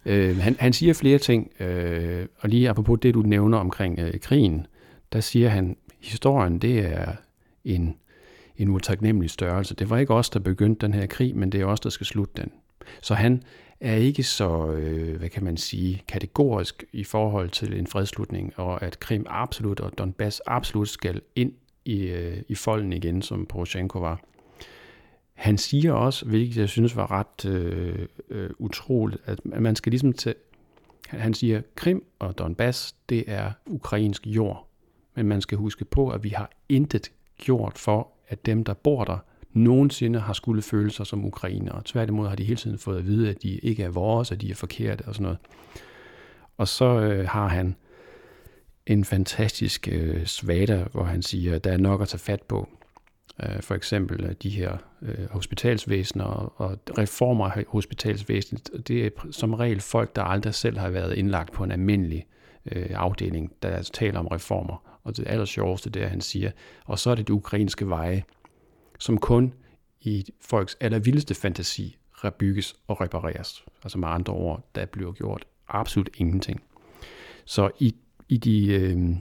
øh, 0.04 0.36
han, 0.36 0.56
han 0.58 0.72
siger 0.72 0.94
flere 0.94 1.18
ting, 1.18 1.50
øh, 1.60 2.26
og 2.38 2.48
lige 2.48 2.70
apropos 2.70 2.98
det, 3.02 3.14
du 3.14 3.22
nævner 3.22 3.58
omkring 3.58 3.98
øh, 3.98 4.20
krigen, 4.20 4.66
der 5.12 5.20
siger 5.20 5.48
han, 5.48 5.76
historien 6.00 6.58
det 6.58 6.78
er 6.78 7.12
en, 7.64 7.96
en 8.56 8.68
utaknemmelig 8.68 9.30
størrelse. 9.30 9.74
Det 9.74 9.90
var 9.90 9.98
ikke 9.98 10.14
os, 10.14 10.30
der 10.30 10.40
begyndte 10.40 10.86
den 10.86 10.94
her 10.94 11.06
krig, 11.06 11.36
men 11.36 11.52
det 11.52 11.60
er 11.60 11.64
os, 11.64 11.80
der 11.80 11.90
skal 11.90 12.06
slutte 12.06 12.42
den. 12.42 12.50
Så 13.02 13.14
han 13.14 13.42
er 13.80 13.94
ikke 13.94 14.22
så, 14.22 14.66
øh, 14.70 15.18
hvad 15.18 15.28
kan 15.28 15.44
man 15.44 15.56
sige, 15.56 16.02
kategorisk 16.08 16.84
i 16.92 17.04
forhold 17.04 17.50
til 17.50 17.78
en 17.78 17.86
fredslutning, 17.86 18.52
og 18.56 18.82
at 18.82 19.00
Krim 19.00 19.26
absolut 19.28 19.80
og 19.80 19.98
Donbass 19.98 20.42
absolut 20.46 20.88
skal 20.88 21.20
ind 21.36 21.52
i, 21.84 22.02
øh, 22.02 22.36
i 22.48 22.54
folden 22.54 22.92
igen, 22.92 23.22
som 23.22 23.46
Poroshenko 23.46 23.98
var. 23.98 24.20
Han 25.34 25.58
siger 25.58 25.92
også, 25.92 26.24
hvilket 26.26 26.56
jeg 26.56 26.68
synes 26.68 26.96
var 26.96 27.10
ret 27.10 27.44
øh, 27.44 28.06
øh, 28.30 28.50
utroligt, 28.58 29.22
at 29.24 29.44
man 29.44 29.76
skal 29.76 29.90
ligesom 29.90 30.12
til, 30.12 30.34
han 31.08 31.34
siger, 31.34 31.62
Krim 31.74 32.04
og 32.18 32.38
Donbass, 32.38 32.94
det 33.08 33.24
er 33.26 33.52
ukrainsk 33.66 34.26
jord. 34.26 34.68
Men 35.14 35.26
man 35.26 35.40
skal 35.40 35.58
huske 35.58 35.84
på, 35.84 36.08
at 36.10 36.24
vi 36.24 36.28
har 36.28 36.50
intet 36.68 37.12
gjort 37.38 37.78
for, 37.78 38.08
at 38.28 38.46
dem, 38.46 38.64
der 38.64 38.74
bor 38.74 39.04
der, 39.04 39.18
nogensinde 39.54 40.20
har 40.20 40.32
skulle 40.32 40.62
føle 40.62 40.90
sig 40.90 41.06
som 41.06 41.24
ukrainere. 41.24 41.82
Tværtimod 41.84 42.28
har 42.28 42.36
de 42.36 42.44
hele 42.44 42.56
tiden 42.56 42.78
fået 42.78 42.98
at 42.98 43.06
vide, 43.06 43.30
at 43.30 43.42
de 43.42 43.48
ikke 43.48 43.82
er 43.82 43.88
vores, 43.88 44.32
at 44.32 44.40
de 44.40 44.50
er 44.50 44.54
forkerte 44.54 45.02
og 45.02 45.14
sådan 45.14 45.22
noget. 45.22 45.38
Og 46.56 46.68
så 46.68 46.84
øh, 46.84 47.28
har 47.28 47.48
han 47.48 47.76
en 48.86 49.04
fantastisk 49.04 49.88
øh, 49.92 50.26
svada, 50.26 50.84
hvor 50.92 51.04
han 51.04 51.22
siger, 51.22 51.54
at 51.54 51.64
der 51.64 51.72
er 51.72 51.76
nok 51.76 52.02
at 52.02 52.08
tage 52.08 52.18
fat 52.18 52.42
på. 52.42 52.68
Øh, 53.42 53.62
for 53.62 53.74
eksempel 53.74 54.36
de 54.42 54.50
her 54.50 54.76
øh, 55.02 55.30
hospitalsvæsener 55.30 56.24
og, 56.24 56.52
og 56.56 56.78
reformer 56.98 57.50
af 57.50 57.64
hospitalsvæsenet. 57.68 58.88
Det 58.88 59.06
er 59.06 59.10
som 59.30 59.54
regel 59.54 59.80
folk, 59.80 60.16
der 60.16 60.22
aldrig 60.22 60.54
selv 60.54 60.78
har 60.78 60.90
været 60.90 61.14
indlagt 61.14 61.52
på 61.52 61.64
en 61.64 61.72
almindelig 61.72 62.26
øh, 62.72 62.90
afdeling, 62.94 63.52
der 63.62 63.68
altså 63.68 63.92
taler 63.92 64.18
om 64.18 64.26
reformer. 64.26 65.00
Og 65.04 65.16
det 65.16 65.24
aller 65.26 65.44
sjoveste, 65.44 65.90
det 65.90 66.02
er, 66.02 66.04
at 66.04 66.10
han 66.10 66.20
siger, 66.20 66.50
og 66.84 66.98
så 66.98 67.10
er 67.10 67.14
det 67.14 67.28
de 67.28 67.32
ukrainske 67.32 67.88
veje, 67.88 68.24
som 69.04 69.18
kun 69.18 69.52
i 70.00 70.24
folks 70.40 70.76
allervildeste 70.80 71.34
fantasi 71.34 71.96
bygges 72.38 72.76
og 72.88 73.00
repareres. 73.00 73.64
Altså 73.82 73.98
med 73.98 74.08
andre 74.08 74.32
ord, 74.32 74.68
der 74.74 74.86
bliver 74.86 75.12
gjort 75.12 75.46
absolut 75.68 76.10
ingenting. 76.16 76.62
Så 77.44 77.70
i 77.78 77.94
i 78.28 78.36
de, 78.36 78.66
øh, 78.66 79.16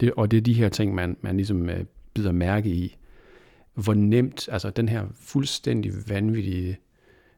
det, 0.00 0.12
og 0.16 0.30
det 0.30 0.36
er 0.36 0.40
de 0.40 0.52
her 0.52 0.68
ting, 0.68 0.94
man, 0.94 1.16
man 1.20 1.36
ligesom 1.36 1.70
øh, 1.70 1.84
bider 2.14 2.32
mærke 2.32 2.68
i, 2.68 2.96
hvor 3.74 3.94
nemt, 3.94 4.48
altså 4.52 4.70
den 4.70 4.88
her 4.88 5.06
fuldstændig 5.14 5.92
vanvittige 6.08 6.78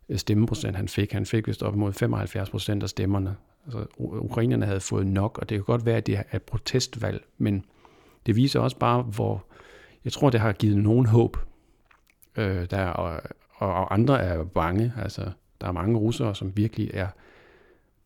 øh, 0.09 0.19
stemmeprocent, 0.19 0.77
han 0.77 0.89
fik, 0.89 1.13
han 1.13 1.27
fik 1.27 1.47
vist 1.47 1.63
op 1.63 1.77
mod 1.77 1.93
75 1.93 2.51
procent 2.51 2.83
af 2.83 2.89
stemmerne. 2.89 3.37
Altså, 3.65 3.87
ukrainerne 3.99 4.67
havde 4.67 4.81
fået 4.81 5.07
nok, 5.07 5.39
og 5.39 5.49
det 5.49 5.59
kan 5.59 5.65
godt 5.65 5.87
være, 5.87 5.97
at 5.97 6.07
det 6.07 6.19
er 6.19 6.37
et 6.37 6.43
protestvalg, 6.43 7.25
men 7.39 7.65
det 8.27 8.37
viser 8.37 8.61
også 8.61 8.77
bare, 8.79 9.03
hvor, 9.03 9.45
jeg 10.09 10.13
tror, 10.13 10.31
det 10.31 10.41
har 10.41 10.53
givet 10.53 10.77
nogen 10.77 11.07
håb. 11.07 11.37
Øh, 12.37 12.67
der, 12.71 12.87
og, 12.87 13.21
og 13.55 13.95
andre 13.95 14.23
er 14.23 14.45
bange, 14.45 14.93
altså 15.03 15.31
der 15.61 15.67
er 15.67 15.73
mange 15.73 15.99
russere, 15.99 16.35
som 16.35 16.57
virkelig 16.57 16.91
er 16.95 17.09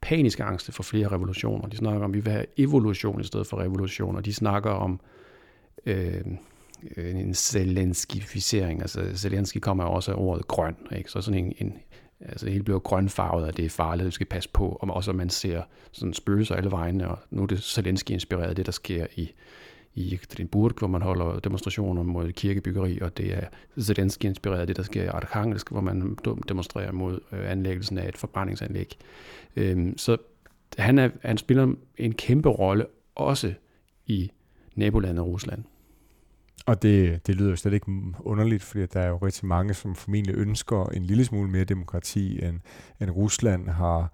panisk 0.01 0.41
angste 0.41 0.73
for 0.73 0.83
flere 0.83 1.09
revolutioner. 1.09 1.69
De 1.69 1.77
snakker 1.77 2.05
om, 2.05 2.11
at 2.11 2.15
vi 2.15 2.21
vil 2.21 2.33
have 2.33 2.47
evolution 2.57 3.21
i 3.21 3.25
stedet 3.25 3.47
for 3.47 3.61
revolution, 3.61 4.17
og 4.17 4.25
de 4.25 4.35
snakker 4.35 4.71
om 4.71 5.01
øh, 5.87 6.23
en 6.97 7.35
zelenskificering. 7.35 8.81
Altså 8.81 9.17
Zelensky 9.17 9.59
kommer 9.59 9.85
også 9.85 10.12
af 10.12 10.17
ordet 10.19 10.49
grøn, 10.49 10.77
ikke? 10.97 11.11
så 11.11 11.21
sådan 11.21 11.45
en, 11.45 11.53
en 11.59 11.75
altså 12.21 12.47
det 12.47 12.53
hele 12.53 12.65
bliver 12.65 12.79
grønfarvet, 12.79 13.45
og 13.45 13.57
det 13.57 13.65
er 13.65 13.71
farligt, 13.71 14.07
vi 14.07 14.11
skal 14.11 14.27
passe 14.27 14.49
på, 14.53 14.69
og 14.69 14.97
også 14.97 15.11
at 15.11 15.17
man 15.17 15.31
ser 15.31 15.62
sådan 15.93 16.15
spøgelser 16.15 16.55
alle 16.55 16.71
vegne, 16.71 17.09
og 17.09 17.19
nu 17.31 17.43
er 17.43 17.47
det 17.47 17.62
Zelensky-inspireret, 17.62 18.57
det 18.57 18.67
der 18.67 18.73
sker 18.73 19.07
i, 19.17 19.33
i 19.95 20.15
Ekaterinburg, 20.15 20.73
hvor 20.79 20.89
man 20.89 21.03
holder 21.03 21.39
demonstrationer 21.39 22.03
mod 22.03 22.33
kirkebyggeri, 22.33 22.99
og 23.01 23.17
det 23.17 23.35
er 23.35 23.47
Zelensky-inspireret 23.81 24.69
det, 24.69 24.77
der 24.77 24.83
sker 24.83 25.03
i 25.03 25.07
Arkhangelsk, 25.07 25.71
hvor 25.71 25.81
man 25.81 26.17
demonstrerer 26.49 26.93
mod 26.93 27.21
øh, 27.33 27.51
anlæggelsen 27.51 27.99
af 27.99 28.09
et 28.09 28.17
forbrændingsanlæg. 28.17 28.97
Øhm, 29.57 29.99
så 29.99 30.17
han, 30.79 30.99
er, 30.99 31.11
han 31.23 31.39
spiller 31.39 31.75
en 31.97 32.13
kæmpe 32.13 32.49
rolle 32.49 32.87
også 33.15 33.55
i 34.07 34.31
nabolandet 34.75 35.25
Rusland. 35.25 35.65
Og 36.67 36.83
det, 36.83 37.27
det 37.27 37.35
lyder 37.35 37.51
jo 37.51 37.57
slet 37.57 37.73
ikke 37.73 37.87
underligt, 38.21 38.63
fordi 38.63 38.87
der 38.87 39.01
er 39.01 39.09
jo 39.09 39.17
rigtig 39.17 39.47
mange, 39.47 39.75
som 39.75 39.95
formentlig 39.95 40.35
ønsker 40.37 40.85
en 40.85 41.03
lille 41.03 41.25
smule 41.25 41.51
mere 41.51 41.65
demokrati, 41.65 42.45
end, 42.45 42.61
end 43.01 43.11
Rusland 43.11 43.69
har 43.69 44.13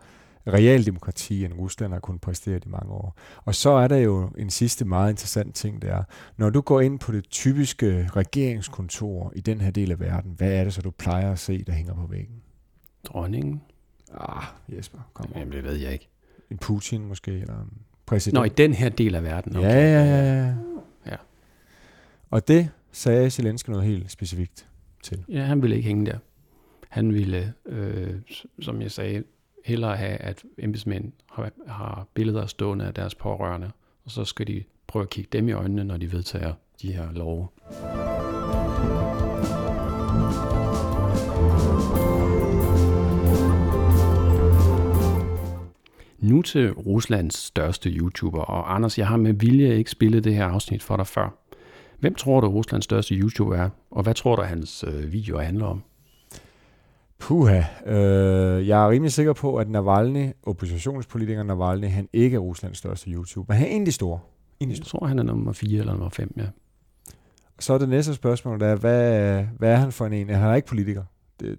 realdemokrati, 0.53 1.45
end 1.45 1.55
Rusland 1.55 1.93
har 1.93 2.01
kunnet 2.01 2.21
præstere 2.21 2.57
i 2.57 2.69
mange 2.69 2.93
år. 2.93 3.19
Og 3.45 3.55
så 3.55 3.71
er 3.71 3.89
der 3.89 3.97
jo 3.97 4.31
en 4.39 4.51
sidste 4.51 4.85
meget 4.85 5.11
interessant 5.11 5.55
ting, 5.55 5.83
der 5.83 5.95
er, 5.95 6.03
når 6.37 6.51
du 6.51 6.61
går 6.61 6.81
ind 6.81 6.99
på 6.99 7.13
det 7.13 7.29
typiske 7.29 8.09
regeringskontor 8.17 9.33
i 9.37 9.41
den 9.41 9.61
her 9.61 9.71
del 9.71 9.91
af 9.91 10.01
verden, 10.01 10.33
hvad 10.37 10.53
er 10.53 10.65
det 10.65 10.75
så, 10.75 10.83
du 10.83 10.91
plejer 10.91 11.33
at 11.33 11.39
se, 11.39 11.65
der 11.65 11.73
hænger 11.73 11.95
på 11.95 12.07
væggen? 12.07 12.43
Dronningen. 13.05 13.63
Ah, 14.15 14.45
Jesper, 14.69 14.99
kom 15.15 15.27
Jamen, 15.37 15.53
det 15.53 15.65
ved 15.65 15.75
jeg 15.75 15.93
ikke. 15.93 16.09
En 16.51 16.59
Putin 16.59 17.07
måske, 17.07 17.31
eller 17.31 17.61
en 17.61 17.73
præsident. 18.07 18.35
Nå, 18.35 18.45
i 18.45 18.49
den 18.49 18.75
her 18.75 18.89
del 18.89 19.15
af 19.15 19.23
verden. 19.23 19.57
Okay. 19.57 19.69
Ja, 19.69 19.81
ja, 19.81 20.05
ja, 20.05 20.47
ja. 20.47 20.55
ja. 21.07 21.17
Og 22.31 22.49
det 22.49 22.71
sagde 22.93 23.31
Zelensky 23.31 23.71
noget 23.71 23.87
helt 23.87 24.11
specifikt 24.11 24.69
til. 25.03 25.25
Ja, 25.29 25.45
han 25.45 25.63
ville 25.63 25.77
ikke 25.77 25.89
hænge 25.89 26.07
der. 26.07 26.19
Han 26.89 27.15
ville, 27.15 27.55
øh, 27.67 28.15
som 28.61 28.83
jeg 28.83 28.91
sagde, 28.91 29.25
hellere 29.69 29.97
have, 29.97 30.17
at 30.17 30.45
embedsmænd 30.59 31.13
har, 31.31 31.51
har 31.67 32.07
billeder 32.15 32.47
stående 32.47 32.85
af 32.87 32.95
deres 32.95 33.15
pårørende, 33.15 33.71
og 34.05 34.11
så 34.11 34.25
skal 34.25 34.47
de 34.47 34.65
prøve 34.87 35.03
at 35.03 35.11
kigge 35.11 35.29
dem 35.33 35.49
i 35.49 35.53
øjnene, 35.53 35.85
når 35.85 35.97
de 35.97 36.13
vedtager 36.13 36.53
de 36.83 36.93
her 36.93 37.13
love. 37.13 37.49
Nu 46.19 46.43
til 46.43 46.73
Ruslands 46.73 47.37
største 47.37 47.91
YouTuber, 47.91 48.41
og 48.41 48.75
Anders, 48.75 48.99
jeg 48.99 49.07
har 49.07 49.17
med 49.17 49.33
vilje 49.33 49.77
ikke 49.77 49.91
spillet 49.91 50.25
det 50.25 50.35
her 50.35 50.45
afsnit 50.45 50.83
for 50.83 50.97
dig 50.97 51.07
før. 51.07 51.29
Hvem 52.01 52.15
tror 52.15 52.41
du 52.41 52.49
Ruslands 52.49 52.85
største 52.85 53.15
YouTuber 53.15 53.57
er, 53.57 53.71
og 53.91 54.03
hvad 54.03 54.15
tror 54.15 54.37
du 54.37 54.43
hans 54.43 54.85
øh, 54.89 55.13
video 55.13 55.39
handler 55.39 55.67
om? 55.67 55.83
Puha. 57.19 57.63
Øh, 57.87 58.69
jeg 58.69 58.85
er 58.85 58.91
rimelig 58.91 59.13
sikker 59.13 59.33
på, 59.33 59.57
at 59.57 59.69
Navalny, 59.71 60.33
oppositionspolitiker 60.43 61.43
Navalny, 61.43 61.89
han 61.89 62.09
ikke 62.13 62.35
er 62.35 62.39
Ruslands 62.39 62.79
største 62.79 63.11
YouTuber. 63.11 63.55
Han 63.55 63.67
er 63.67 63.71
egentlig 63.71 63.95
stor. 63.95 64.25
Egentlig 64.61 64.77
stor. 64.77 64.85
Jeg 64.85 65.01
tror, 65.01 65.07
han 65.07 65.19
er 65.19 65.23
nummer 65.23 65.53
4 65.53 65.79
eller 65.79 65.93
nummer 65.93 66.11
5, 66.11 66.33
ja. 66.37 66.47
Så 67.59 67.73
er 67.73 67.79
det 67.79 67.89
næste 67.89 68.15
spørgsmål, 68.15 68.61
der 68.61 68.67
er, 68.67 68.77
hvad, 68.77 69.45
hvad 69.59 69.73
er 69.73 69.77
han 69.77 69.93
for 69.93 70.07
en 70.07 70.13
en? 70.13 70.29
Han 70.29 70.51
er 70.51 70.55
ikke 70.55 70.69
politiker. 70.69 71.05
Det, 71.41 71.59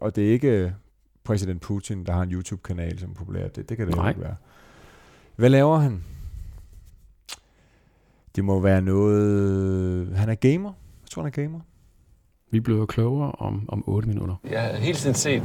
og 0.00 0.16
det 0.16 0.28
er 0.28 0.32
ikke 0.32 0.74
præsident 1.24 1.62
Putin, 1.62 2.06
der 2.06 2.12
har 2.12 2.22
en 2.22 2.32
YouTube-kanal, 2.32 2.98
som 2.98 3.10
er 3.10 3.14
populær. 3.14 3.48
Det, 3.48 3.68
det 3.68 3.76
kan 3.76 3.86
det 3.86 3.96
Nej. 3.96 4.08
ikke 4.08 4.20
være. 4.20 4.36
Hvad 5.36 5.50
laver 5.50 5.76
han? 5.78 6.04
Det 8.36 8.44
må 8.44 8.60
være 8.60 8.82
noget... 8.82 10.16
Han 10.16 10.28
er 10.28 10.34
gamer. 10.34 10.72
Jeg 11.02 11.10
tror, 11.10 11.22
han 11.22 11.26
er 11.26 11.42
gamer. 11.42 11.60
Vi 12.50 12.60
bliver 12.60 12.86
klogere 12.86 13.32
om, 13.38 13.62
om 13.68 13.84
8 13.86 14.08
minutter. 14.08 14.34
Jeg 14.50 14.60
har 14.60 14.72
hele 14.72 14.98
tiden 14.98 15.14
set 15.14 15.42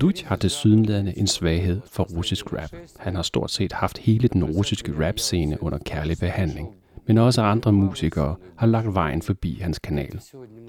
Dut 0.00 0.22
har 0.22 0.36
til 0.36 0.50
sydenladende 0.50 1.18
en 1.18 1.26
svaghed 1.26 1.80
for 1.92 2.02
russisk 2.02 2.52
rap. 2.52 2.70
Han 2.98 3.14
har 3.14 3.22
stort 3.22 3.50
set 3.50 3.72
haft 3.72 3.98
hele 3.98 4.28
den 4.28 4.44
russiske 4.44 5.06
rap-scene 5.06 5.62
under 5.62 5.78
kærlig 5.78 6.16
behandling. 6.20 6.68
Men 7.06 7.18
også 7.18 7.42
andre 7.42 7.72
musikere 7.72 8.34
har 8.56 8.66
lagt 8.66 8.94
vejen 8.94 9.22
forbi 9.22 9.58
hans 9.60 9.78
kanal. 9.78 10.20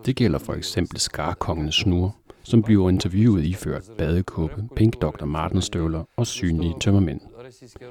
Det 0.05 0.15
gælder 0.15 0.39
for 0.39 0.53
eksempel 0.53 0.99
Skarkongen 0.99 1.72
Snur, 1.72 2.15
som 2.43 2.63
bliver 2.63 2.89
interviewet 2.89 3.45
iført 3.45 3.84
badekåbe, 3.97 4.63
Pink 4.76 5.01
Dr. 5.01 5.26
Martin 5.26 5.61
støvler 5.61 6.03
og 6.18 6.28
synlige 6.28 6.74
tømmermænd. 6.82 7.22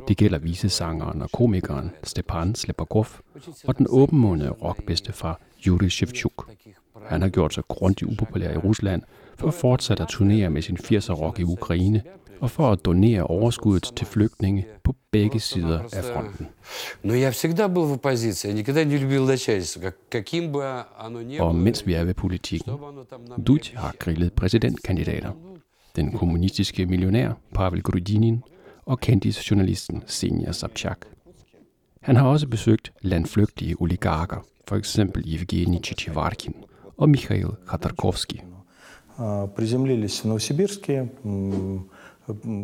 Det 0.08 0.16
gælder 0.16 0.38
visesangeren 0.38 1.22
og 1.22 1.30
komikeren 1.32 1.90
Stepan 2.02 2.54
Slepakov 2.54 3.06
og 3.66 3.78
den 3.78 3.86
åbenmundede 3.88 4.50
rockbedste 4.50 5.12
fra 5.12 5.38
Yuri 5.66 5.90
Shevchuk. 5.90 6.50
Han 7.06 7.22
har 7.22 7.28
gjort 7.28 7.54
sig 7.54 7.64
grundigt 7.68 8.10
upopulær 8.10 8.50
i 8.50 8.56
Rusland 8.56 9.02
for 9.38 9.48
at 9.48 9.54
fortsætte 9.54 10.02
at 10.02 10.08
turnere 10.08 10.50
med 10.50 10.62
sin 10.62 10.76
80'er 10.76 11.12
rock 11.12 11.38
i 11.38 11.42
Ukraine 11.42 12.02
og 12.40 12.50
for 12.50 12.72
at 12.72 12.84
donere 12.84 13.22
overskuddet 13.22 13.92
til 13.96 14.06
flygtninge 14.06 14.66
på 14.84 14.94
begge 15.10 15.40
sider 15.40 15.80
af 15.92 16.04
fronten. 16.04 16.46
Og 21.40 21.54
mens 21.54 21.86
vi 21.86 21.94
er 21.94 22.04
ved 22.04 22.14
politikken, 22.14 22.72
Dutj 23.46 23.74
har 23.74 23.94
grillet 23.98 24.32
præsidentkandidater. 24.32 25.30
Den 25.96 26.12
kommunistiske 26.12 26.86
millionær 26.86 27.32
Pavel 27.54 27.82
Grudinin– 27.82 28.42
og 28.85 28.99
kendisjournalisten 28.99 30.03
Senja 30.07 30.51
Sobchak. 30.51 30.97
Han 32.01 32.15
har 32.15 32.27
også 32.27 32.47
besøgt 32.47 32.91
landflygtige 33.01 33.75
oligarker, 33.79 34.45
for 34.67 34.75
eksempel 34.75 35.23
Evgeni 35.27 35.79
Chichivarkin 35.83 36.53
og 36.97 37.09
Mikhail 37.09 37.47
Khodorkovsky. 37.67 38.39
А, 39.17 39.47
Приземлились 39.55 40.21
в 40.21 40.25
Новосибирске, 40.25 41.07
м, 41.25 41.89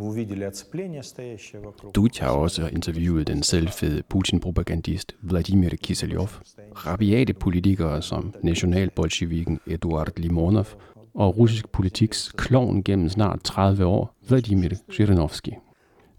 увидели 0.01 0.43
оцепление, 0.45 1.03
стоящее 1.03 1.61
вокруг. 1.61 1.93
Dut 1.93 2.19
har 2.19 2.29
også 2.29 2.67
interviewet 2.67 3.27
den 3.27 3.43
selvfede 3.43 4.03
Putin-propagandist 4.13 5.15
Vladimir 5.21 5.69
Kiselyov, 5.83 6.29
rabiate 6.75 7.33
politikere 7.33 8.01
som 8.01 8.33
nationalbolsjevikken 8.43 9.59
Eduard 9.67 10.11
Limonov 10.17 10.65
og 11.13 11.37
russisk 11.37 11.69
politiks 11.69 12.31
klovn 12.37 12.83
gennem 12.83 13.09
snart 13.09 13.39
30 13.43 13.85
år, 13.85 14.15
Vladimir 14.29 14.69
Zhirinovsky. 14.93 15.51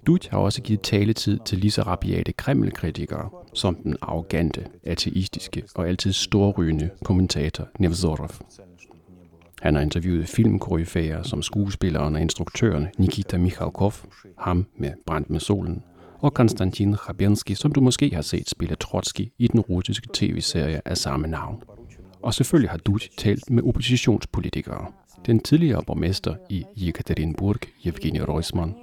Dut 0.07 0.27
har 0.31 0.37
også 0.37 0.61
givet 0.61 0.81
taletid 0.81 1.39
til 1.45 1.57
lige 1.57 1.71
så 1.71 1.81
rabiate 1.81 2.33
kremlkritikere, 2.33 3.29
som 3.53 3.75
den 3.75 3.95
arrogante, 4.01 4.65
ateistiske 4.83 5.63
og 5.75 5.87
altid 5.87 6.13
storrygende 6.13 6.89
kommentator 7.03 7.67
Nevzorov. 7.79 8.29
Han 9.61 9.75
har 9.75 9.81
interviewet 9.81 10.27
filmkoryfæer 10.27 11.23
som 11.23 11.41
skuespilleren 11.41 12.15
og 12.15 12.21
instruktøren 12.21 12.87
Nikita 12.97 13.37
Mikhalkov, 13.37 13.93
ham 14.37 14.65
med 14.77 14.91
Brændt 15.05 15.29
med 15.29 15.39
solen, 15.39 15.83
og 16.19 16.33
Konstantin 16.33 16.95
Khabensky, 16.95 17.51
som 17.53 17.71
du 17.71 17.81
måske 17.81 18.15
har 18.15 18.21
set 18.21 18.49
spille 18.49 18.75
Trotsky 18.75 19.31
i 19.37 19.47
den 19.47 19.59
russiske 19.59 20.07
tv-serie 20.13 20.81
af 20.85 20.97
samme 20.97 21.27
navn. 21.27 21.63
Og 22.21 22.33
selvfølgelig 22.33 22.69
har 22.69 22.77
Dut 22.77 23.09
talt 23.17 23.49
med 23.49 23.63
oppositionspolitikere. 23.63 24.85
Den 25.25 25.39
tidligere 25.39 25.83
borgmester 25.87 26.35
i 26.49 26.63
Yekaterinburg, 26.77 27.55
Evgeni 27.85 28.21
Reusmann, 28.21 28.75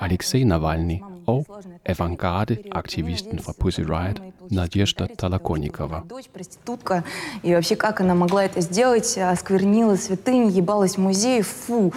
Alexei 0.00 0.44
Navalny 0.44 1.00
og 1.26 1.46
avantgarde-aktivisten 1.84 3.38
fra 3.38 3.52
Pussy 3.60 3.80
Riot, 3.80 4.22
Nadezhda 4.50 5.06
Talakonikova. 5.18 6.02
Дочь 6.08 6.28
проститутка. 6.28 7.04
И 7.42 7.54
вообще, 7.54 7.76
как 7.76 8.00
она 8.00 8.14
могла 8.14 8.44
это 8.44 8.60
сделать? 8.60 9.18
Осквернила 9.18 9.96
святынь, 9.96 10.48
ебалась 10.48 10.96
в 10.96 11.00
музей. 11.00 11.42
Фу. 11.42 11.92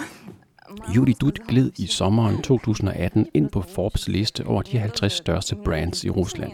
Yuri 0.88 1.14
Dut 1.14 1.46
gled 1.48 1.70
i 1.78 1.86
sommeren 1.86 2.42
2018 2.42 3.26
ind 3.34 3.50
på 3.50 3.62
Forbes 3.62 4.08
liste 4.08 4.46
over 4.46 4.62
de 4.62 4.78
50 4.78 5.12
største 5.12 5.56
brands 5.56 6.04
i 6.04 6.10
Rusland. 6.10 6.52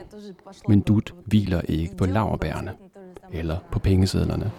Men 0.68 0.80
Dut 0.80 1.14
hviler 1.24 1.60
ikke 1.68 1.96
på 1.96 2.06
laverbærene 2.06 2.72
eller 3.32 3.58
på 3.72 3.78
pengesedlerne. 3.78 4.50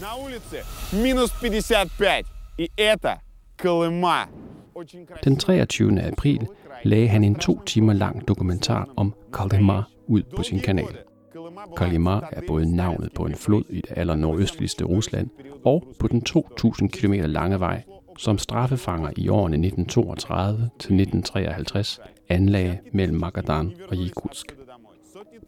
На 0.00 0.16
улице 0.24 0.56
минус 0.92 1.30
55. 1.30 2.26
И 2.58 2.70
это 2.76 3.20
Колыма. 3.62 4.28
Den 5.23 5.35
23. 5.35 6.01
april 6.01 6.47
lagde 6.83 7.07
han 7.07 7.23
en 7.23 7.35
to 7.35 7.59
timer 7.65 7.93
lang 7.93 8.27
dokumentar 8.27 8.89
om 8.95 9.13
Kalima 9.33 9.83
ud 10.07 10.21
på 10.35 10.43
sin 10.43 10.59
kanal. 10.59 10.97
Kalima 11.77 12.19
er 12.31 12.41
både 12.47 12.75
navnet 12.75 13.13
på 13.15 13.25
en 13.25 13.35
flod 13.35 13.63
i 13.69 13.81
det 13.81 13.91
aller 13.97 14.15
nordøstligste 14.15 14.85
Rusland 14.85 15.29
og 15.65 15.83
på 15.99 16.07
den 16.07 16.23
2.000 16.29 16.87
km 16.87 17.13
lange 17.13 17.59
vej, 17.59 17.83
som 18.17 18.37
straffefanger 18.37 19.11
i 19.17 19.29
årene 19.29 19.67
1932 19.67 20.57
til 20.57 21.01
1953 21.01 21.99
anlagde 22.29 22.79
mellem 22.93 23.19
Magadan 23.19 23.71
og 23.89 23.97
Yakutsk. 23.97 24.55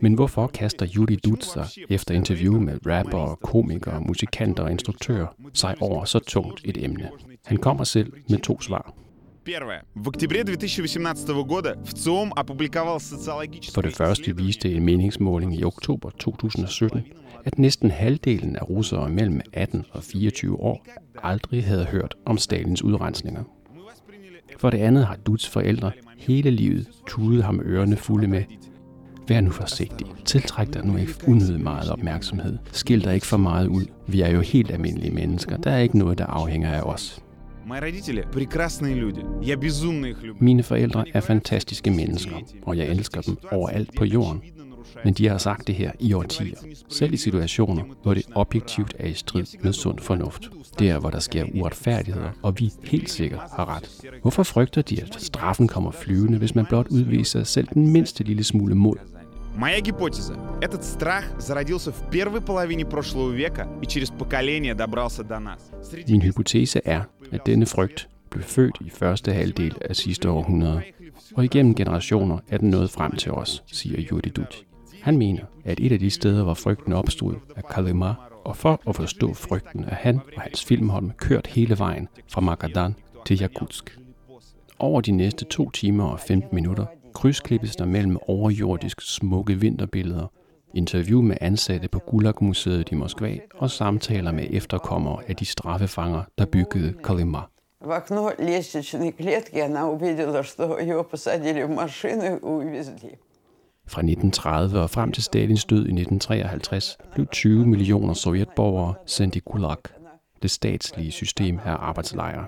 Men 0.01 0.13
hvorfor 0.13 0.47
kaster 0.47 0.87
Yuri 0.95 1.15
Dutzer 1.15 1.79
efter 1.89 2.15
interview 2.15 2.59
med 2.59 2.79
rapper, 2.85 3.39
komikere, 3.43 4.01
musikanter 4.01 4.63
og 4.63 4.71
instruktører 4.71 5.27
sig 5.53 5.75
over 5.81 6.05
så 6.05 6.19
tungt 6.19 6.61
et 6.65 6.83
emne? 6.83 7.09
Han 7.45 7.57
kommer 7.57 7.83
selv 7.83 8.13
med 8.29 8.39
to 8.39 8.61
svar. 8.61 8.93
Первое. 9.44 9.82
В 9.94 10.08
октябре 10.08 10.44
2018 10.44 11.44
года 11.44 11.76
ВЦИОМ 11.84 12.32
опубликовал 12.36 13.00
социологический... 13.00 13.72
For 13.74 13.82
det 13.82 13.96
første 13.96 14.36
viste 14.36 14.72
en 14.72 14.84
meningsmåling 14.84 15.54
i 15.54 15.64
oktober 15.64 16.10
2017, 16.10 17.04
at 17.44 17.58
næsten 17.58 17.90
halvdelen 17.90 18.56
af 18.56 18.68
russere 18.68 19.08
mellem 19.08 19.40
18 19.52 19.84
og 19.90 20.02
24 20.02 20.60
år 20.60 20.86
aldrig 21.22 21.64
havde 21.64 21.84
hørt 21.84 22.14
om 22.26 22.38
Stalins 22.38 22.82
udrensninger. 22.82 23.44
For 24.58 24.70
det 24.70 24.78
andet 24.78 25.06
har 25.06 25.16
Duts 25.16 25.48
forældre 25.48 25.92
hele 26.18 26.50
livet 26.50 26.88
tudet 27.06 27.44
ham 27.44 27.60
ørerne 27.64 27.96
fulde 27.96 28.26
med 28.26 28.42
Vær 29.28 29.40
nu 29.40 29.50
forsigtig. 29.50 30.06
Tiltræk 30.24 30.74
dig 30.74 30.86
nu 30.86 30.96
ikke 30.96 31.14
unødigt 31.28 31.60
meget 31.62 31.90
opmærksomhed. 31.90 32.58
Skil 32.72 33.04
dig 33.04 33.14
ikke 33.14 33.26
for 33.26 33.36
meget 33.36 33.66
ud. 33.66 33.84
Vi 34.06 34.20
er 34.20 34.28
jo 34.28 34.40
helt 34.40 34.70
almindelige 34.70 35.10
mennesker. 35.14 35.56
Der 35.56 35.70
er 35.70 35.78
ikke 35.78 35.98
noget, 35.98 36.18
der 36.18 36.26
afhænger 36.26 36.72
af 36.72 36.80
os. 36.80 37.22
Мои 37.66 37.80
родители 37.80 38.24
прекрасные 38.32 38.94
люди. 38.94 39.22
Я 39.42 39.56
безумно 39.56 40.06
их 40.06 40.22
люблю. 40.22 40.40
Mine 40.40 40.62
forældre 40.62 41.04
er 41.14 41.20
fantastiske 41.20 41.90
mennesker, 41.90 42.36
og 42.62 42.76
jeg 42.76 42.88
elsker 42.88 43.20
dem 43.20 43.36
overalt 43.52 43.90
på 43.96 44.04
jorden. 44.04 44.42
Men 45.04 45.14
de 45.14 45.28
har 45.28 45.38
sagt 45.38 45.66
det 45.66 45.74
her 45.74 45.92
i 46.00 46.12
årtier. 46.12 46.56
Selv 46.88 47.12
i 47.14 47.16
situationer, 47.16 47.84
hvor 48.02 48.14
det 48.14 48.26
objektivt 48.34 48.94
er 48.98 49.06
i 49.06 49.14
strid 49.14 49.46
med 49.62 49.72
sund 49.72 49.98
fornuft. 49.98 50.50
Der, 50.78 50.98
hvor 50.98 51.10
der 51.10 51.18
sker 51.18 51.44
uretfærdigheder, 51.54 52.30
og 52.42 52.54
vi 52.58 52.72
helt 52.84 53.10
sikkert 53.10 53.40
har 53.56 53.76
ret. 53.76 53.90
Hvorfor 54.22 54.42
frygter 54.42 54.82
de, 54.82 55.02
at 55.02 55.16
straffen 55.18 55.68
kommer 55.68 55.90
flyvende, 55.90 56.38
hvis 56.38 56.54
man 56.54 56.66
blot 56.66 56.86
udviser 56.90 57.44
selv 57.44 57.68
den 57.74 57.92
mindste 57.92 58.24
lille 58.24 58.44
smule 58.44 58.74
mod? 58.74 58.96
Моя 59.56 59.80
гипотеза. 59.80 60.34
Этот 60.62 60.84
страх 60.84 61.24
зародился 61.40 61.90
в 61.90 62.10
первой 62.10 62.40
половине 62.40 62.84
прошлого 62.84 63.30
века 63.30 63.66
и 63.82 63.86
через 63.86 64.10
поколение 64.10 64.74
добрался 64.74 65.24
до 65.24 65.40
нас. 65.40 65.60
Среди 65.82 66.12
Min 66.12 66.22
hypotese 66.22 66.80
er, 66.84 67.02
at 67.31 67.45
denne 67.45 67.65
frygt 67.65 68.09
blev 68.29 68.43
født 68.43 68.77
i 68.81 68.89
første 68.89 69.33
halvdel 69.33 69.75
af 69.81 69.95
sidste 69.95 70.29
århundrede, 70.29 70.81
og 71.35 71.45
igennem 71.45 71.75
generationer 71.75 72.37
er 72.49 72.57
den 72.57 72.69
nået 72.69 72.89
frem 72.89 73.15
til 73.15 73.31
os, 73.31 73.63
siger 73.67 74.01
Yuri 74.11 74.29
Dutch. 74.29 74.63
Han 75.01 75.17
mener, 75.17 75.43
at 75.65 75.79
et 75.79 75.91
af 75.91 75.99
de 75.99 76.09
steder, 76.09 76.43
hvor 76.43 76.53
frygten 76.53 76.93
opstod, 76.93 77.35
er 77.55 77.61
Kalima, 77.61 78.13
og 78.45 78.57
for 78.57 78.81
at 78.87 78.95
forstå 78.95 79.33
frygten 79.33 79.83
er 79.83 79.95
han 79.95 80.19
og 80.35 80.41
hans 80.41 80.65
filmhold 80.65 81.11
kørt 81.17 81.47
hele 81.47 81.79
vejen 81.79 82.07
fra 82.27 82.41
Magadan 82.41 82.95
til 83.25 83.41
Yakutsk. 83.41 83.99
Over 84.79 85.01
de 85.01 85.11
næste 85.11 85.45
to 85.45 85.69
timer 85.69 86.03
og 86.03 86.19
15 86.19 86.55
minutter 86.55 86.85
krydsklippes 87.13 87.75
der 87.75 87.85
mellem 87.85 88.17
overjordisk 88.27 89.01
smukke 89.01 89.59
vinterbilleder, 89.59 90.27
interview 90.74 91.22
med 91.22 91.36
ansatte 91.40 91.88
på 91.88 91.98
Gulag-museet 91.98 92.92
i 92.92 92.94
Moskva 92.94 93.38
og 93.54 93.70
samtaler 93.70 94.32
med 94.32 94.46
efterkommere 94.50 95.22
af 95.28 95.36
de 95.36 95.44
straffefanger, 95.44 96.22
der 96.38 96.44
byggede 96.44 96.94
Kalima. 97.04 97.38
В 97.80 97.90
окно 97.90 98.32
лестничной 98.38 99.12
клетки 99.12 99.58
она 99.58 99.88
увидела, 99.88 100.42
что 100.42 100.78
ее 100.80 101.04
посадили 101.04 101.62
в 101.62 101.70
машину 101.70 102.24
и 102.24 102.40
увезли. 102.42 103.18
Fra 103.86 104.00
1930 104.00 104.80
og 104.80 104.90
frem 104.90 105.12
til 105.12 105.22
Stalins 105.22 105.64
død 105.64 105.78
i 105.78 105.92
1953 106.00 106.98
blev 107.12 107.26
20 107.26 107.66
millioner 107.66 108.14
sovjetborgere 108.14 108.94
sendt 109.06 109.36
i 109.36 109.38
Gulag, 109.38 109.76
det 110.42 110.50
statslige 110.50 111.10
system 111.10 111.58
af 111.64 111.72
arbejdslejre. 111.72 112.46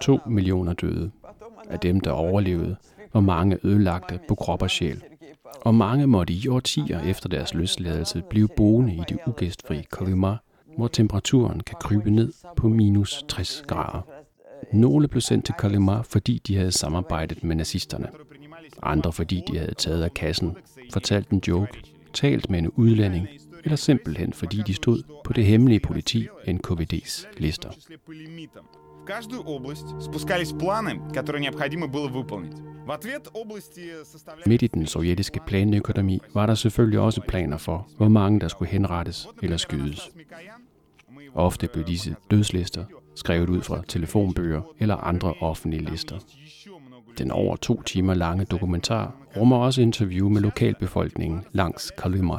2 0.00 0.18
millioner 0.26 0.72
døde. 0.72 1.10
Af 1.70 1.78
dem, 1.80 2.00
der 2.00 2.10
overlevede, 2.10 2.76
var 3.12 3.20
mange 3.20 3.58
ødelagte 3.64 4.20
på 4.28 4.34
krop 4.34 4.62
og 4.62 4.70
sjæl. 4.70 5.02
Og 5.61 5.75
mange 5.75 6.07
måtte 6.07 6.33
i 6.33 6.47
årtier 6.47 7.01
efter 7.01 7.29
deres 7.29 7.53
løsladelse 7.53 8.23
blive 8.29 8.47
boende 8.57 8.93
i 8.93 9.01
det 9.09 9.17
ugæstfri 9.27 9.81
Kalima, 9.97 10.37
hvor 10.77 10.87
temperaturen 10.87 11.59
kan 11.59 11.75
krybe 11.81 12.11
ned 12.11 12.33
på 12.57 12.67
minus 12.67 13.25
60 13.29 13.63
grader. 13.67 14.01
Nogle 14.73 15.07
blev 15.07 15.21
sendt 15.21 15.45
til 15.45 15.55
Kalima, 15.59 16.01
fordi 16.01 16.41
de 16.47 16.55
havde 16.55 16.71
samarbejdet 16.71 17.43
med 17.43 17.55
nazisterne. 17.55 18.07
Andre 18.83 19.13
fordi 19.13 19.43
de 19.47 19.57
havde 19.57 19.73
taget 19.73 20.03
af 20.03 20.13
kassen, 20.13 20.55
fortalt 20.93 21.29
en 21.29 21.41
joke, 21.47 21.81
talt 22.13 22.49
med 22.49 22.59
en 22.59 22.69
udlænding, 22.69 23.27
eller 23.63 23.75
simpelthen 23.75 24.33
fordi 24.33 24.61
de 24.67 24.73
stod 24.73 25.03
på 25.23 25.33
det 25.33 25.45
hemmelige 25.45 25.79
politi 25.79 26.27
NKVD's 26.47 27.25
lister 27.37 27.69
В 29.06 29.06
каждую 29.06 29.42
область 29.42 29.86
спускались 30.00 30.52
планы, 30.52 31.00
которые 31.14 31.42
необходимо 31.42 31.86
было 31.88 32.08
выполнить. 32.08 32.56
В 32.86 32.90
ответ 32.90 33.28
области 33.34 34.04
составляли... 34.04 34.48
Midt 34.48 34.62
i 34.62 34.66
den 34.66 34.86
sovjetiske 34.86 35.40
planøkonomi 35.46 36.20
var 36.34 36.46
der 36.46 36.54
selvfølgelig 36.54 37.00
også 37.00 37.20
planer 37.28 37.56
for, 37.56 37.88
hvor 37.96 38.08
mange 38.08 38.40
der 38.40 38.48
skulle 38.48 38.70
henrettes 38.70 39.28
eller 39.42 39.56
skydes. 39.56 40.10
Ofte 41.34 41.68
blev 41.72 41.84
disse 41.84 42.16
dødslister 42.30 42.84
skrevet 43.14 43.48
ud 43.48 43.60
fra 43.60 43.82
telefonbøger 43.88 44.62
eller 44.78 44.96
andre 44.96 45.34
offentlige 45.40 45.90
lister. 45.90 46.18
Den 47.18 47.30
over 47.30 47.56
to 47.56 47.82
timer 47.82 48.14
lange 48.14 48.44
dokumentar 48.44 49.14
rummer 49.36 49.56
også 49.56 49.82
interview 49.82 50.28
med 50.28 50.40
lokalbefolkningen 50.40 51.44
langs 51.52 51.92
Kalima. 51.98 52.38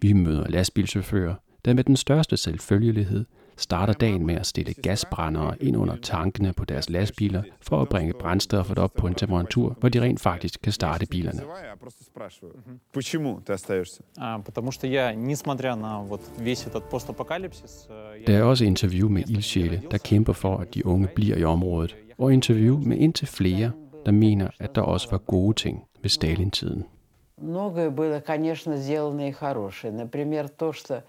Vi 0.00 0.12
møder 0.12 0.48
lastbilchauffører, 0.48 1.34
der 1.64 1.74
med 1.74 1.84
den 1.84 1.96
største 1.96 2.36
selvfølgelighed 2.36 3.24
starter 3.58 3.92
dagen 3.92 4.26
med 4.26 4.34
at 4.34 4.46
stille 4.46 4.74
gasbrændere 4.74 5.62
ind 5.62 5.76
under 5.76 5.96
tankene 5.96 6.52
på 6.52 6.64
deres 6.64 6.90
lastbiler 6.90 7.42
for 7.60 7.82
at 7.82 7.88
bringe 7.88 8.12
brændstoffet 8.20 8.78
op 8.78 8.92
på 8.98 9.06
en 9.06 9.14
temperatur, 9.14 9.76
hvor 9.80 9.88
de 9.88 10.00
rent 10.00 10.20
faktisk 10.20 10.60
kan 10.62 10.72
starte 10.72 11.06
bilerne. 11.06 11.42
Почему 12.92 13.40
ты 13.46 13.52
остаешься? 13.52 14.02
А, 14.18 14.38
Потому 14.38 14.72
что 14.72 14.86
я, 14.86 15.14
несмотря 15.14 15.76
на 15.76 16.02
вот 16.02 16.20
весь 16.38 16.66
этот 16.66 16.84
постапокалипсис, 16.90 17.86
э, 17.90 18.20
я 18.20 18.26
Der 18.26 18.38
er 18.38 18.42
også 18.42 18.64
interview 18.64 19.08
med 19.08 19.22
ildsjæle, 19.28 19.82
der 19.90 19.98
kæmper 19.98 20.32
for, 20.32 20.56
at 20.56 20.74
de 20.74 20.86
unge 20.86 21.08
bliver 21.14 21.36
i 21.36 21.44
området, 21.44 21.96
og 22.18 22.32
interview 22.32 22.78
med 22.78 22.96
indtil 22.96 23.26
flere, 23.28 23.70
der 24.06 24.12
mener, 24.12 24.48
at 24.58 24.74
der 24.74 24.82
også 24.82 25.10
var 25.10 25.18
gode 25.18 25.54
ting 25.54 25.84
ved 26.02 26.10
Stalin-tiden. 26.10 26.84
Многое 27.40 27.90
было, 27.90 28.20
конечно, 28.20 28.76
сделано 28.76 29.28
и 29.28 29.32
хорошее. 29.32 29.92
Например, 29.92 30.48
то, 30.48 30.72
что 30.72 30.94
Сталин... 30.94 31.04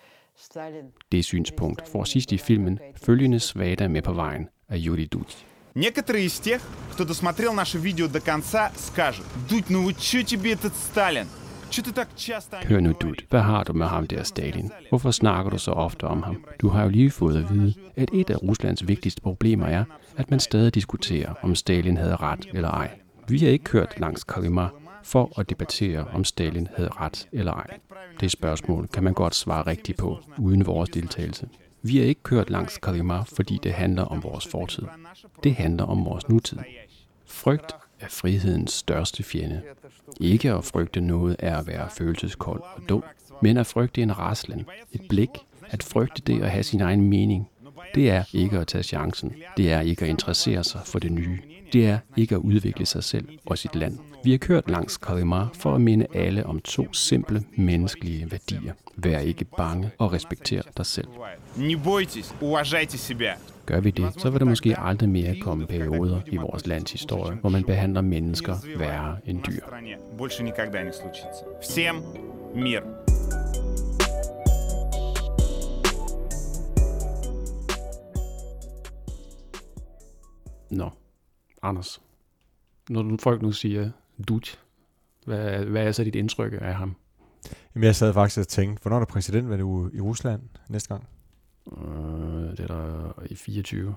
Det 1.11 1.26
synspunkt 1.26 1.89
får 1.91 2.03
sidst 2.03 2.32
i 2.32 2.38
filmen 2.38 2.80
følgende 3.03 3.39
svada 3.39 3.88
med 3.88 4.01
på 4.01 4.13
vejen 4.13 4.49
af 4.70 4.78
Yuri 4.86 5.05
Dudj. 5.05 5.34
Некоторые 5.76 6.26
из 6.26 6.39
тех, 6.39 6.61
кто 6.91 7.05
досмотрел 7.05 7.53
наше 7.53 7.78
видео 7.78 8.07
до 8.07 8.20
конца, 8.20 8.72
скажут, 8.76 9.26
Дудь, 9.49 9.70
ну 9.70 9.84
вот 9.84 9.97
чё 9.97 10.24
тебе 10.24 10.51
этот 10.51 10.74
Сталин? 10.76 11.28
Чё 11.70 11.84
ты 11.84 11.91
так 11.93 12.07
часто... 12.15 12.57
Hør 12.57 12.80
nu, 12.80 12.91
Dud, 13.01 13.15
hvad 13.30 13.41
har 13.41 13.63
du 13.63 13.74
med 13.74 13.88
ham 13.88 14.07
der, 14.07 14.24
Stalin? 14.24 14.72
Hvorfor 14.89 15.11
snakker 15.11 15.51
du 15.51 15.57
så 15.57 15.72
ofte 15.72 16.03
om 16.03 16.24
ham? 16.24 16.45
Du 16.61 16.70
har 16.70 16.84
jo 16.84 16.89
lige 16.89 17.11
fået 17.11 17.38
at 17.38 17.53
vide, 17.53 17.74
at 17.95 18.09
et 18.13 18.30
af 18.30 18.43
Ruslands 18.43 18.88
vigtigste 18.88 19.22
problemer 19.22 19.65
er, 19.65 19.84
at 20.17 20.30
man 20.30 20.39
stadig 20.39 20.76
diskuterer, 20.76 21.34
om 21.41 21.55
Stalin 21.55 21.97
havde 21.97 22.15
ret 22.15 22.47
eller 22.53 22.70
ej. 22.70 22.99
Vi 23.28 23.39
har 23.39 23.49
ikke 23.49 23.65
kørt 23.65 23.99
langs 23.99 24.24
Kalima 24.24 24.67
for 25.05 25.40
at 25.40 25.50
debattere, 25.50 26.05
om 26.05 26.24
Stalin 26.24 26.68
havde 26.76 26.88
ret 26.88 27.28
eller 27.32 27.52
ej. 27.52 27.78
Det 28.20 28.30
spørgsmål 28.30 28.88
kan 28.88 29.05
man 29.05 29.14
godt 29.14 29.34
svare 29.34 29.66
rigtigt 29.66 29.98
på, 29.98 30.18
uden 30.38 30.66
vores 30.66 30.90
deltagelse. 30.90 31.48
Vi 31.82 31.96
har 31.96 32.05
ikke 32.05 32.22
kørt 32.22 32.50
langs 32.50 32.78
Kalima, 32.78 33.22
fordi 33.22 33.59
det 33.62 33.72
handler 33.72 34.02
om 34.02 34.22
vores 34.22 34.46
fortid. 34.46 34.82
Det 35.44 35.55
handler 35.55 35.84
om 35.84 36.05
vores 36.05 36.28
nutid. 36.28 36.59
Frygt 37.26 37.72
er 38.00 38.07
frihedens 38.09 38.72
største 38.72 39.22
fjende. 39.22 39.62
Ikke 40.20 40.52
at 40.52 40.64
frygte 40.64 41.00
noget 41.00 41.36
er 41.38 41.59
at 41.59 41.66
være 41.66 41.88
følelseskold 41.90 42.61
og 42.61 42.88
dum, 42.88 43.05
men 43.42 43.57
at 43.57 43.66
frygte 43.66 44.02
en 44.02 44.18
raslen, 44.18 44.66
et 44.92 45.00
blik, 45.09 45.28
at 45.70 45.82
frygte 45.82 46.22
det 46.22 46.42
at 46.42 46.50
have 46.50 46.62
sin 46.62 46.80
egen 46.80 47.09
mening. 47.09 47.48
Det 47.94 48.11
er 48.11 48.24
ikke 48.32 48.59
at 48.59 48.66
tage 48.66 48.84
chancen. 48.84 49.32
Det 49.57 49.72
er 49.72 49.80
ikke 49.80 50.02
at 50.02 50.09
interessere 50.09 50.64
sig 50.64 50.80
for 50.84 50.98
det 50.98 51.12
nye. 51.12 51.38
Det 51.72 51.86
er 51.86 51.98
ikke 52.16 52.34
at 52.34 52.40
udvikle 52.40 52.86
sig 52.86 53.05
selv 53.05 53.28
og 53.46 53.59
sit 53.59 53.74
land. 53.74 53.98
Vi 54.24 54.32
har 54.32 54.38
kørt 54.38 54.70
langs 54.70 54.97
Kalima 54.97 55.47
for 55.53 55.76
at 55.76 55.82
minde 55.82 56.05
alle 56.13 56.45
om 56.45 56.59
to 56.59 56.93
simple 56.93 57.43
menneskelige 57.57 58.32
værdier. 58.32 58.74
Vær 58.95 59.20
ikke 59.20 59.45
bange 59.45 59.91
og 59.97 60.13
respekter 60.13 60.61
dig 60.78 60.86
selv. 60.86 61.07
Не 61.57 61.76
бойтесь, 61.78 62.36
уважайте 62.41 62.97
себя. 62.97 63.34
Gør 63.65 63.80
vi 63.80 63.91
det, 63.91 64.13
så 64.22 64.30
vil 64.30 64.39
der 64.39 64.45
måske 64.45 64.80
aldrig 64.80 65.09
mere 65.09 65.36
komme 65.39 65.67
perioder 65.67 66.22
i 66.28 66.38
vores 66.38 66.67
lands 66.67 66.91
historie, 66.91 67.38
hvor 67.41 67.49
man 67.49 67.63
behandler 67.63 68.01
mennesker 68.01 68.55
værre 68.78 69.17
end 69.26 69.43
dyr. 69.43 69.59
стране 69.59 69.97
больше 70.17 70.43
никогда 70.43 70.84
не 70.84 70.91
случится. 70.93 71.43
Всем 71.61 71.95
мир! 72.55 72.84
Nå, 80.70 80.89
Anders. 81.61 82.01
Når 82.89 83.01
du- 83.03 83.17
folk 83.17 83.41
nu 83.41 83.51
siger 83.51 83.91
Dutch, 84.28 84.58
hvad, 85.26 85.64
hvad 85.64 85.86
er 85.86 85.92
så 85.92 86.04
dit 86.04 86.14
indtryk 86.14 86.52
af 86.60 86.74
ham? 86.74 86.96
Jamen, 87.74 87.86
jeg 87.86 87.96
sad 87.96 88.12
faktisk 88.12 88.38
og 88.40 88.48
tænkte, 88.48 88.82
hvornår 88.82 88.96
er 88.96 89.00
der 89.00 89.06
præsidentvalg 89.06 89.60
i 89.94 90.00
Rusland 90.00 90.42
næste 90.68 90.88
gang? 90.88 91.08
Øh, 91.78 92.50
det 92.50 92.60
er 92.60 92.66
der 92.66 93.22
i 93.30 93.34
24. 93.34 93.94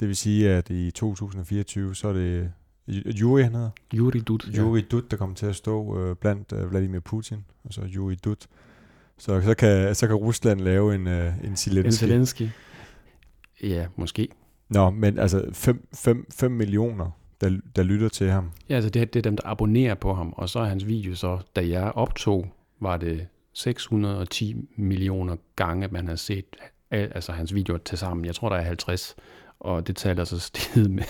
Det 0.00 0.08
vil 0.08 0.16
sige, 0.16 0.50
at 0.50 0.70
i 0.70 0.90
2024, 0.90 1.94
så 1.94 2.08
er 2.08 2.12
det 2.12 2.52
Yuri, 2.88 3.42
han 3.42 3.54
hedder. 3.54 3.70
Yuri 3.94 4.20
Dut. 4.20 4.48
ja. 4.52 4.58
Yuri 4.58 4.80
Dut, 4.80 5.10
der 5.10 5.16
kommer 5.16 5.36
til 5.36 5.46
at 5.46 5.56
stå 5.56 5.98
øh, 5.98 6.16
blandt 6.16 6.52
øh, 6.52 6.70
Vladimir 6.70 7.00
Putin, 7.00 7.44
og 7.64 7.72
så 7.72 7.80
Yuri 7.94 8.14
Dut. 8.14 8.46
Så, 9.18 9.40
så, 9.40 9.54
kan, 9.54 9.94
så 9.94 10.06
kan 10.06 10.16
Rusland 10.16 10.60
lave 10.60 10.94
en, 10.94 11.06
øh, 11.06 11.44
en 11.44 11.56
Zelensky. 11.56 12.04
En 12.04 12.08
Zelensky. 12.08 12.48
Ja, 13.62 13.86
måske. 13.96 14.28
Nå, 14.68 14.90
men 14.90 15.18
altså 15.18 15.50
5 16.30 16.50
millioner, 16.50 17.10
der, 17.40 17.58
der 17.76 17.82
lytter 17.82 18.08
til 18.08 18.30
ham. 18.30 18.50
Ja, 18.68 18.74
altså 18.74 18.90
det, 18.90 19.14
det 19.14 19.20
er 19.20 19.22
dem, 19.30 19.36
der 19.36 19.42
abonnerer 19.46 19.94
på 19.94 20.14
ham, 20.14 20.32
og 20.36 20.48
så 20.48 20.58
er 20.58 20.64
hans 20.64 20.86
video 20.86 21.14
så, 21.14 21.38
da 21.56 21.68
jeg 21.68 21.92
optog, 21.94 22.46
var 22.80 22.96
det 22.96 23.26
610 23.52 24.56
millioner 24.76 25.36
gange, 25.56 25.88
man 25.90 26.08
har 26.08 26.14
set 26.16 26.44
al- 26.90 27.12
altså 27.14 27.32
hans 27.32 27.54
videoer 27.54 27.78
til 27.78 27.98
sammen. 27.98 28.24
Jeg 28.26 28.34
tror, 28.34 28.48
der 28.48 28.56
er 28.56 28.62
50, 28.62 29.16
og 29.60 29.86
det 29.86 29.96
taler 29.96 30.24
så 30.24 30.38
steget 30.38 30.90
med, 30.90 31.04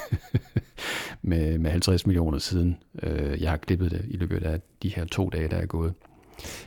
med, 1.22 1.58
med 1.58 1.70
50 1.70 2.06
millioner 2.06 2.38
siden. 2.38 2.76
Øh, 3.02 3.42
Jeg 3.42 3.50
har 3.50 3.56
klippet 3.56 3.90
det 3.90 4.04
i 4.08 4.16
løbet 4.16 4.42
af 4.42 4.60
de 4.82 4.88
her 4.88 5.04
to 5.04 5.28
dage, 5.28 5.48
der 5.48 5.56
er 5.56 5.66
gået. 5.66 5.94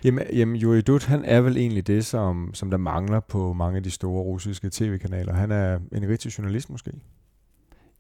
Jamen, 0.04 0.24
jamen 0.34 0.62
Yuri 0.62 0.82
Dut, 0.82 1.04
han 1.06 1.26
er 1.26 1.42
vel 1.42 1.58
egentlig 1.58 1.88
det, 1.88 2.06
som, 2.06 2.52
som 2.54 2.70
der 2.70 2.78
mangler 2.78 3.20
på 3.20 3.54
mange 3.54 3.78
af 3.78 3.84
de 3.84 3.92
store 3.92 4.22
russiske 4.24 4.70
tv-kanaler. 4.72 5.34
Han 5.34 5.52
er 5.52 5.80
en 5.92 6.10
rigtig 6.10 6.38
journalist 6.38 6.70
måske. 6.70 6.92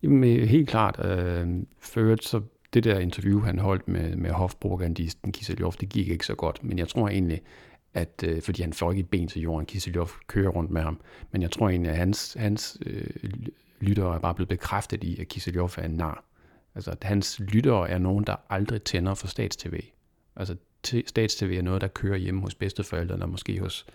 Jamen, 0.03 0.23
øh, 0.23 0.47
helt 0.47 0.69
klart. 0.69 1.05
Øh, 1.05 1.47
øvrigt, 1.97 2.23
så 2.23 2.41
det 2.73 2.83
der 2.83 2.99
interview, 2.99 3.39
han 3.39 3.59
holdt 3.59 3.87
med, 3.87 4.15
med 4.15 4.31
hofpropagandisten 4.31 5.31
Kiselyov, 5.31 5.73
det 5.79 5.89
gik 5.89 6.07
ikke 6.07 6.25
så 6.25 6.35
godt. 6.35 6.63
Men 6.63 6.79
jeg 6.79 6.87
tror 6.87 7.09
egentlig, 7.09 7.41
at 7.93 8.23
øh, 8.27 8.41
fordi 8.41 8.61
han 8.61 8.73
får 8.73 8.91
ikke 8.91 8.99
et 8.99 9.09
ben 9.09 9.27
til 9.27 9.41
jorden, 9.41 9.65
Kiselyov 9.65 10.09
kører 10.27 10.49
rundt 10.49 10.71
med 10.71 10.81
ham. 10.81 11.01
Men 11.31 11.41
jeg 11.41 11.51
tror 11.51 11.69
egentlig, 11.69 11.91
at 11.91 11.97
hans, 11.97 12.35
hans 12.39 12.77
øh, 12.85 13.07
lyttere 13.79 14.15
er 14.15 14.19
bare 14.19 14.35
blevet 14.35 14.49
bekræftet 14.49 15.03
i, 15.03 15.21
at 15.21 15.27
Kiselyov 15.27 15.69
er 15.77 15.85
en 15.85 15.91
nar. 15.91 16.23
Altså, 16.75 16.91
at 16.91 17.03
hans 17.03 17.39
lyttere 17.39 17.89
er 17.89 17.97
nogen, 17.97 18.23
der 18.23 18.35
aldrig 18.49 18.81
tænder 18.81 19.13
for 19.13 19.27
statstv. 19.27 19.73
Altså, 20.35 20.55
statstv 21.05 21.53
er 21.57 21.61
noget, 21.61 21.81
der 21.81 21.87
kører 21.87 22.17
hjemme 22.17 22.41
hos 22.41 22.55
bedsteforældrene, 22.55 23.23
og 23.23 23.29
måske 23.29 23.59
hos 23.59 23.85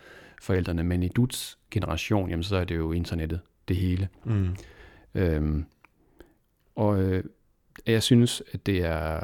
forældrene. 0.42 0.82
Men 0.82 1.02
i 1.02 1.08
Duts 1.08 1.58
generation, 1.70 2.30
jamen, 2.30 2.42
så 2.42 2.56
er 2.56 2.64
det 2.64 2.76
jo 2.76 2.92
internettet, 2.92 3.40
det 3.68 3.76
hele. 3.76 4.08
Mm. 4.24 4.56
Øhm, 5.14 5.64
og 6.78 7.02
øh, 7.02 7.24
jeg 7.86 8.02
synes, 8.02 8.42
at 8.52 8.66
det 8.66 8.84
er... 8.84 9.20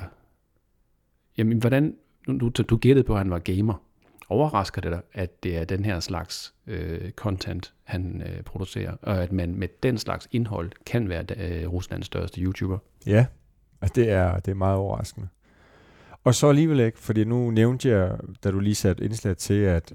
Jamen, 1.39 1.59
hvordan... 1.59 1.97
du, 2.27 2.49
du, 2.49 2.77
gættede 2.77 3.07
på, 3.07 3.13
at 3.13 3.19
han 3.19 3.31
var 3.31 3.39
gamer. 3.39 3.83
Overrasker 4.29 4.81
det 4.81 4.93
dig, 4.93 5.01
at 5.13 5.43
det 5.43 5.57
er 5.57 5.65
den 5.65 5.85
her 5.85 6.01
slags 6.01 6.55
øh, 6.67 7.11
content, 7.11 7.75
han 7.85 8.23
øh, 8.27 8.43
producerer, 8.43 8.97
og 9.03 9.23
at 9.23 9.33
man 9.33 9.55
med 9.55 9.69
den 9.83 9.99
slags 9.99 10.29
indhold 10.33 10.71
kan 10.87 11.09
være 11.09 11.25
øh, 11.37 11.73
Ruslands 11.73 12.07
største 12.07 12.41
YouTuber? 12.41 12.79
Ja, 13.07 13.27
altså 13.81 13.93
det 13.95 14.11
er, 14.11 14.41
det 14.41 14.51
er 14.51 14.55
meget 14.55 14.77
overraskende. 14.77 15.29
Og 16.25 16.35
så 16.35 16.49
alligevel 16.49 16.81
ikke, 16.81 16.99
fordi 16.99 17.25
nu 17.25 17.51
nævnte 17.51 17.89
jeg, 17.89 18.19
da 18.45 18.51
du 18.51 18.61
lige 18.61 18.75
satte 18.75 19.05
indslag 19.05 19.37
til, 19.37 19.61
at 19.61 19.95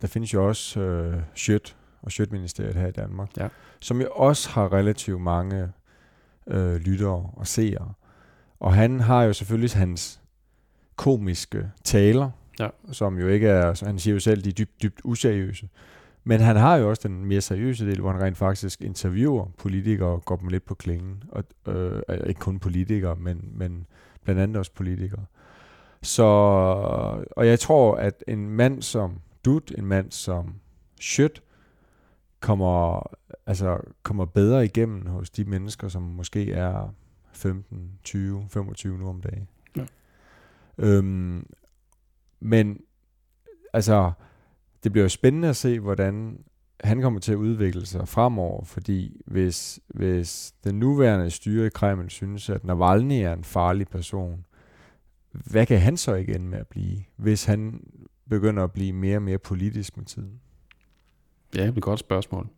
der 0.00 0.06
findes 0.06 0.34
jo 0.34 0.48
også 0.48 0.80
øh, 0.80 1.22
Sjøt 1.34 1.76
og 2.02 2.12
Sjøtministeriet 2.12 2.74
her 2.74 2.86
i 2.86 2.92
Danmark, 2.92 3.36
ja. 3.36 3.48
som 3.80 4.00
jo 4.00 4.08
også 4.10 4.50
har 4.50 4.72
relativt 4.72 5.20
mange 5.20 5.72
øh, 6.46 6.76
lyttere 6.76 7.30
og 7.32 7.46
seere. 7.46 7.92
Og 8.60 8.74
han 8.74 9.00
har 9.00 9.22
jo 9.22 9.32
selvfølgelig 9.32 9.70
hans 9.70 10.20
komiske 10.96 11.70
taler, 11.84 12.30
ja. 12.58 12.68
som 12.92 13.18
jo 13.18 13.28
ikke 13.28 13.48
er, 13.48 13.84
han 13.86 13.98
siger 13.98 14.14
jo 14.14 14.20
selv, 14.20 14.42
de 14.42 14.48
er 14.48 14.52
dybt, 14.52 14.82
dybt 14.82 15.00
useriøse. 15.04 15.68
Men 16.24 16.40
han 16.40 16.56
har 16.56 16.76
jo 16.76 16.90
også 16.90 17.08
den 17.08 17.24
mere 17.24 17.40
seriøse 17.40 17.86
del, 17.86 18.00
hvor 18.00 18.12
han 18.12 18.22
rent 18.22 18.36
faktisk 18.36 18.82
interviewer 18.82 19.46
politikere 19.58 20.08
og 20.08 20.24
går 20.24 20.36
dem 20.36 20.48
lidt 20.48 20.64
på 20.64 20.74
klingen. 20.74 21.22
Og, 21.28 21.44
øh, 21.66 22.02
ikke 22.26 22.40
kun 22.40 22.58
politikere, 22.58 23.16
men, 23.16 23.50
men 23.54 23.86
blandt 24.24 24.40
andet 24.40 24.56
også 24.56 24.72
politikere. 24.72 25.24
Så, 26.02 26.22
og 27.36 27.46
jeg 27.46 27.60
tror, 27.60 27.94
at 27.96 28.24
en 28.28 28.50
mand 28.50 28.82
som 28.82 29.20
Dut, 29.44 29.72
en 29.78 29.86
mand 29.86 30.10
som 30.10 30.54
Schødt, 31.00 31.42
kommer, 32.40 33.02
altså, 33.46 33.80
kommer 34.02 34.24
bedre 34.24 34.64
igennem 34.64 35.06
hos 35.06 35.30
de 35.30 35.44
mennesker, 35.44 35.88
som 35.88 36.02
måske 36.02 36.52
er 36.52 36.94
15, 37.32 37.98
20, 38.04 38.46
25 38.50 38.98
nu 38.98 39.08
om 39.08 39.20
dagen. 39.20 39.48
Ja. 39.76 39.86
Øhm, 40.78 41.46
men 42.40 42.80
altså, 43.72 44.12
det 44.84 44.92
bliver 44.92 45.04
jo 45.04 45.08
spændende 45.08 45.48
at 45.48 45.56
se, 45.56 45.80
hvordan 45.80 46.44
han 46.84 47.00
kommer 47.00 47.20
til 47.20 47.32
at 47.32 47.36
udvikle 47.36 47.86
sig 47.86 48.08
fremover, 48.08 48.64
fordi 48.64 49.20
hvis, 49.26 49.80
hvis 49.86 50.54
den 50.64 50.78
nuværende 50.78 51.30
styre 51.30 51.66
i 51.66 51.70
Kreml 51.70 52.10
synes, 52.10 52.50
at 52.50 52.64
Navalny 52.64 53.22
er 53.22 53.32
en 53.32 53.44
farlig 53.44 53.88
person, 53.88 54.46
hvad 55.32 55.66
kan 55.66 55.80
han 55.80 55.96
så 55.96 56.14
ikke 56.14 56.34
ende 56.34 56.46
med 56.46 56.58
at 56.58 56.66
blive, 56.66 57.04
hvis 57.16 57.44
han 57.44 57.80
begynder 58.30 58.64
at 58.64 58.72
blive 58.72 58.92
mere 58.92 59.16
og 59.16 59.22
mere 59.22 59.38
politisk 59.38 59.96
med 59.96 60.04
tiden? 60.04 60.40
Ja, 61.54 61.60
det 61.60 61.68
er 61.68 61.72
et 61.72 61.82
godt 61.82 62.00
spørgsmål. 62.00 62.48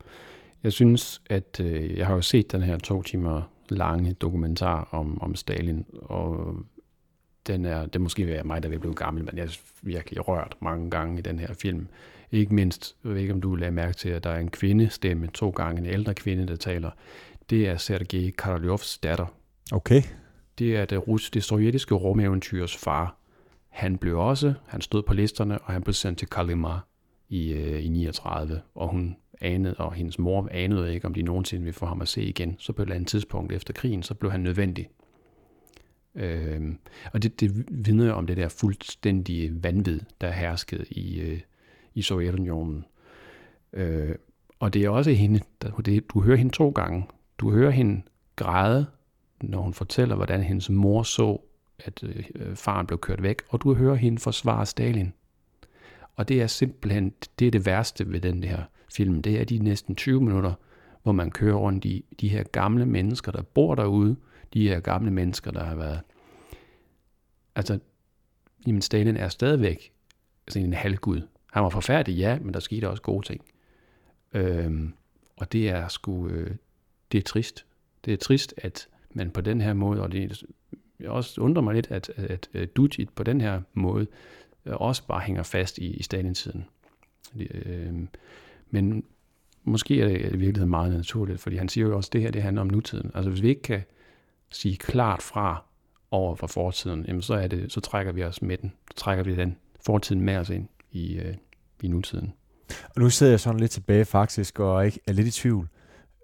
Jeg 0.63 0.73
synes, 0.73 1.23
at 1.31 1.61
øh, 1.61 1.99
jeg 1.99 2.07
har 2.07 2.15
jo 2.15 2.23
set 2.23 2.53
den 2.53 2.63
her 2.63 2.79
to 2.79 3.03
timer 3.03 3.43
lange 3.69 4.13
dokumentar 4.13 4.89
om, 4.91 5.23
om 5.23 5.35
Stalin, 5.35 5.87
og 6.03 6.55
den 7.47 7.65
er, 7.65 7.87
det 7.87 8.01
måske 8.01 8.27
være 8.27 8.45
mig, 8.45 8.63
der 8.63 8.69
vil 8.69 8.79
blive 8.79 8.95
gammel, 8.95 9.25
men 9.25 9.37
jeg 9.37 9.45
er 9.45 9.59
virkelig 9.83 10.29
rørt 10.29 10.57
mange 10.61 10.91
gange 10.91 11.19
i 11.19 11.23
den 11.23 11.39
her 11.39 11.55
film. 11.55 11.89
Ikke 12.33 12.55
mindst, 12.55 12.97
jeg 13.05 13.13
ved 13.13 13.21
ikke 13.21 13.33
om 13.33 13.41
du 13.41 13.55
lagde 13.55 13.73
mærke 13.73 13.97
til, 13.97 14.09
at 14.09 14.25
der 14.25 14.31
er 14.31 14.39
en 14.39 14.51
kvindestemme, 14.51 15.27
to 15.27 15.51
gange 15.51 15.81
en 15.81 15.87
ældre 15.87 16.15
kvinde, 16.15 16.47
der 16.47 16.57
taler. 16.57 16.91
Det 17.51 17.69
er 17.69 17.77
Sergej 17.77 18.31
Karaljovs 18.31 18.99
datter. 18.99 19.27
Okay. 19.73 20.03
Det 20.59 20.77
er 20.77 20.85
det, 20.85 21.09
rus, 21.09 21.31
det 21.31 21.45
sovjetiske 21.45 21.95
rumeventyrs 21.95 22.77
far. 22.77 23.17
Han 23.69 23.99
blev 23.99 24.19
også, 24.19 24.55
han 24.67 24.81
stod 24.81 25.03
på 25.03 25.15
listerne, 25.15 25.59
og 25.59 25.73
han 25.73 25.83
blev 25.83 25.95
sendt 25.95 26.19
til 26.19 26.29
Kalimar 26.29 26.89
i, 27.29 27.53
øh, 27.53 27.85
i 27.85 27.89
39, 27.89 28.61
og 28.75 28.89
hun 28.89 29.17
anede, 29.41 29.75
og 29.79 29.95
hendes 29.95 30.19
mor 30.19 30.49
anede 30.51 30.95
ikke, 30.95 31.07
om 31.07 31.15
de 31.15 31.23
nogensinde 31.23 31.65
ville 31.65 31.79
få 31.79 31.87
ham 31.87 32.01
at 32.01 32.09
se 32.09 32.23
igen. 32.23 32.57
Så 32.59 32.73
på 32.73 32.83
et 32.83 32.87
eller 32.87 32.95
andet 32.95 33.09
tidspunkt 33.09 33.53
efter 33.53 33.73
krigen, 33.73 34.03
så 34.03 34.15
blev 34.15 34.31
han 34.31 34.41
nødvendig. 34.41 34.89
Øh, 36.15 36.75
og 37.13 37.23
det, 37.23 37.41
det 37.41 37.67
vidner 37.71 38.13
om 38.13 38.27
det 38.27 38.37
der 38.37 38.49
fuldstændige 38.49 39.63
vanvid, 39.63 40.01
der 40.21 40.31
herskede 40.31 40.85
i, 40.91 41.21
øh, 41.21 41.41
i 41.95 42.03
Sovjetunionen. 42.03 42.85
Øh, 43.73 44.15
og 44.59 44.75
det 44.75 44.85
er 44.85 44.91
også 44.91 45.11
hende, 45.11 45.41
der, 45.63 45.71
det, 45.71 46.05
du 46.15 46.21
hører 46.21 46.37
hende 46.37 46.53
to 46.53 46.71
gange. 46.71 47.07
Du 47.39 47.51
hører 47.51 47.71
hende 47.71 48.03
græde, 48.37 48.87
når 49.43 49.63
hun 49.63 49.75
fortæller, 49.75 50.17
hvordan 50.17 50.43
hendes 50.43 50.71
mor 50.71 51.03
så, 51.03 51.41
at 51.79 52.03
øh, 52.03 52.57
faren 52.57 52.87
blev 52.87 52.99
kørt 52.99 53.23
væk, 53.23 53.43
og 53.49 53.63
du 53.63 53.75
hører 53.75 53.95
hende 53.95 54.19
forsvare 54.19 54.67
Stalin. 54.67 55.13
Og 56.19 56.29
det 56.29 56.43
er 56.43 56.47
simpelthen, 56.47 57.13
det 57.39 57.47
er 57.47 57.51
det 57.51 57.67
værste 57.67 58.13
ved 58.13 58.21
den 58.21 58.45
her 58.45 58.63
film. 58.93 59.23
Det 59.23 59.41
er 59.41 59.45
de 59.45 59.59
næsten 59.59 59.97
20 59.97 60.21
minutter, 60.21 60.55
hvor 61.03 61.13
man 61.13 61.31
kører 61.31 61.57
rundt 61.57 61.85
i 61.85 62.05
de 62.21 62.29
her 62.29 62.43
gamle 62.43 62.87
mennesker, 62.87 63.33
der 63.33 63.43
bor 63.43 63.75
derude, 63.75 64.17
de 64.55 64.69
her 64.69 64.81
gamle 64.81 65.11
mennesker, 65.11 65.51
der 65.51 65.65
har 65.65 65.75
været... 65.75 66.01
Altså, 67.55 67.79
jamen 68.67 68.83
Stalin 68.83 69.17
er 69.17 69.29
stadigvæk 69.29 69.93
sådan 70.49 70.67
en 70.67 70.73
halvgud. 70.73 71.21
Han 71.53 71.63
var 71.63 71.69
forfærdelig, 71.69 72.19
ja, 72.19 72.39
men 72.39 72.55
der 72.55 72.61
skete 72.61 72.91
også 72.91 73.03
gode 73.03 73.27
ting. 73.27 73.41
Øhm, 74.35 74.93
og 75.37 75.53
det 75.53 75.69
er 75.69 75.89
sgu, 75.89 76.29
øh, 76.29 76.57
det 77.13 77.19
er 77.19 77.23
trist. 77.23 77.67
Det 78.05 78.13
er 78.13 78.17
trist, 78.17 78.55
at 78.57 78.89
man 79.11 79.31
på 79.31 79.41
den 79.41 79.61
her 79.61 79.73
måde, 79.73 80.03
og 80.03 80.13
det 80.13 80.45
også 81.07 81.41
undrer 81.41 81.63
mig 81.63 81.75
lidt, 81.75 81.91
at, 81.91 82.11
at, 82.17 82.31
at 82.31 82.49
øh, 82.55 82.69
Dutjit 82.77 83.11
på 83.11 83.23
den 83.23 83.41
her 83.41 83.63
måde 83.75 84.07
Øh, 84.69 84.75
også 84.77 85.07
bare 85.07 85.21
hænger 85.21 85.43
fast 85.43 85.79
i, 85.79 85.87
i 85.87 86.03
Stalin-tiden. 86.03 86.65
Øh, 87.37 87.93
men 88.71 89.05
måske 89.65 90.03
er 90.03 90.09
det 90.09 90.19
i 90.19 90.23
virkeligheden 90.23 90.71
meget 90.71 90.93
naturligt, 90.93 91.41
fordi 91.41 91.57
han 91.57 91.69
siger 91.69 91.87
jo 91.87 91.97
også, 91.97 92.09
at 92.09 92.13
det 92.13 92.23
her 92.23 92.31
det 92.31 92.43
handler 92.43 92.61
om 92.61 92.67
nutiden. 92.67 93.11
Altså 93.15 93.31
hvis 93.31 93.43
vi 93.43 93.49
ikke 93.49 93.63
kan 93.63 93.83
sige 94.51 94.77
klart 94.77 95.23
fra 95.23 95.65
over 96.11 96.35
for 96.35 96.47
fortiden, 96.47 97.05
jamen 97.09 97.23
så, 97.23 97.35
er 97.35 97.49
det, 97.49 97.73
så 97.73 97.81
trækker 97.81 98.13
vi 98.13 98.25
os 98.25 98.43
med 98.43 98.57
den. 98.57 98.73
Så 98.91 98.97
trækker 98.97 99.25
vi 99.25 99.37
den 99.37 99.57
fortiden 99.87 100.21
med 100.21 100.37
os 100.37 100.51
ind 100.51 100.69
i, 100.91 101.19
øh, 101.19 101.35
i 101.83 101.89
nutiden. 101.89 102.33
Og 102.69 103.01
nu 103.01 103.11
sidder 103.11 103.33
jeg 103.33 103.41
sådan 103.41 103.61
lidt 103.61 103.71
tilbage 103.71 104.05
faktisk, 104.05 104.61
og 104.61 104.79
er, 104.79 104.83
ikke, 104.83 105.01
er 105.07 105.13
lidt 105.13 105.27
i 105.27 105.31
tvivl. 105.31 105.69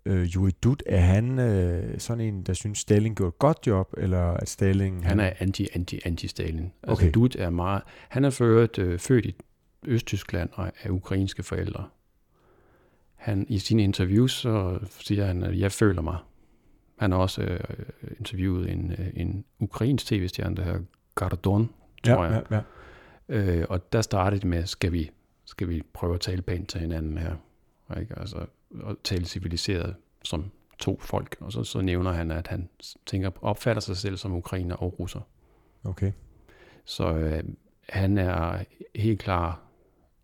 Øh, 0.07 0.34
Juri 0.34 0.50
Dut, 0.50 0.82
er 0.86 1.00
han 1.00 1.38
øh, 1.38 1.98
sådan 1.98 2.20
en, 2.20 2.42
der 2.42 2.52
synes, 2.52 2.78
Stalin 2.78 3.14
gjorde 3.14 3.28
et 3.28 3.38
godt 3.38 3.59
job, 3.66 3.94
eller 3.96 4.22
at 4.22 4.48
Stalin... 4.48 5.05
Han 5.05 5.20
er 5.20 5.32
anti-anti-anti-Stalin. 5.38 6.72
Altså 6.82 7.05
okay. 7.05 7.11
Dut 7.14 7.36
er 7.36 7.50
meget... 7.50 7.82
Han 8.09 8.24
er 8.24 8.30
født, 8.30 8.78
øh, 8.78 8.98
født 8.98 9.26
i 9.26 9.36
Østtyskland 9.86 10.50
og 10.52 10.72
er 10.82 10.90
ukrainske 10.90 11.42
forældre. 11.42 11.88
Han, 13.14 13.46
I 13.48 13.59
sine 13.59 13.82
interviews 13.82 14.32
så 14.32 14.78
siger 14.88 15.26
han, 15.26 15.42
at 15.42 15.59
jeg 15.59 15.72
føler 15.72 16.02
mig. 16.02 16.18
Han 16.98 17.12
har 17.12 17.18
også 17.18 17.42
øh, 17.42 17.59
interviewet 18.18 18.70
en, 18.70 18.92
øh, 18.98 19.09
en 19.14 19.44
ukrainsk 19.61 20.07
tv-stjerne, 20.07 20.57
der 20.57 20.62
hedder 20.62 20.80
Gardon, 21.14 21.70
tror 22.07 22.24
ja, 22.24 22.30
jeg. 22.30 22.42
Ja, 22.50 22.61
ja. 23.28 23.61
Øh, 23.61 23.66
og 23.68 23.92
der 23.92 24.02
startede 24.02 24.40
det 24.40 24.48
med, 24.48 24.66
skal 24.66 24.92
vi, 24.92 25.11
skal 25.44 25.68
vi 25.68 25.82
prøve 25.92 26.14
at 26.14 26.20
tale 26.20 26.42
pænt 26.42 26.68
til 26.68 26.80
hinanden 26.80 27.18
her? 27.18 27.34
Ikke? 28.00 28.18
Altså, 28.18 28.46
at 28.86 28.96
tale 29.04 29.24
civiliseret 29.24 29.94
som 30.22 30.50
to 30.78 30.98
folk. 31.00 31.36
Og 31.40 31.52
så, 31.52 31.64
så 31.64 31.80
nævner 31.80 32.12
han, 32.12 32.30
at 32.30 32.46
han 32.46 32.68
tænker, 33.06 33.30
opfatter 33.40 33.80
sig 33.80 33.96
selv 33.96 34.16
som 34.16 34.32
ukrainer 34.32 34.74
og 34.74 35.00
russer. 35.00 35.20
Okay. 35.84 36.12
Så 36.84 37.14
øh, 37.14 37.44
han 37.88 38.18
er 38.18 38.64
helt 38.94 39.20
klar. 39.20 39.60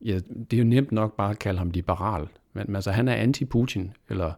Ja, 0.01 0.21
det 0.51 0.53
er 0.53 0.59
jo 0.59 0.65
nemt 0.65 0.93
nok 0.93 1.17
bare 1.17 1.31
at 1.31 1.39
kalde 1.39 1.59
ham 1.59 1.71
liberal, 1.71 2.29
men 2.53 2.77
altså, 2.77 2.91
han 2.91 3.09
er 3.09 3.27
anti-Putin, 3.27 3.93
eller 4.09 4.33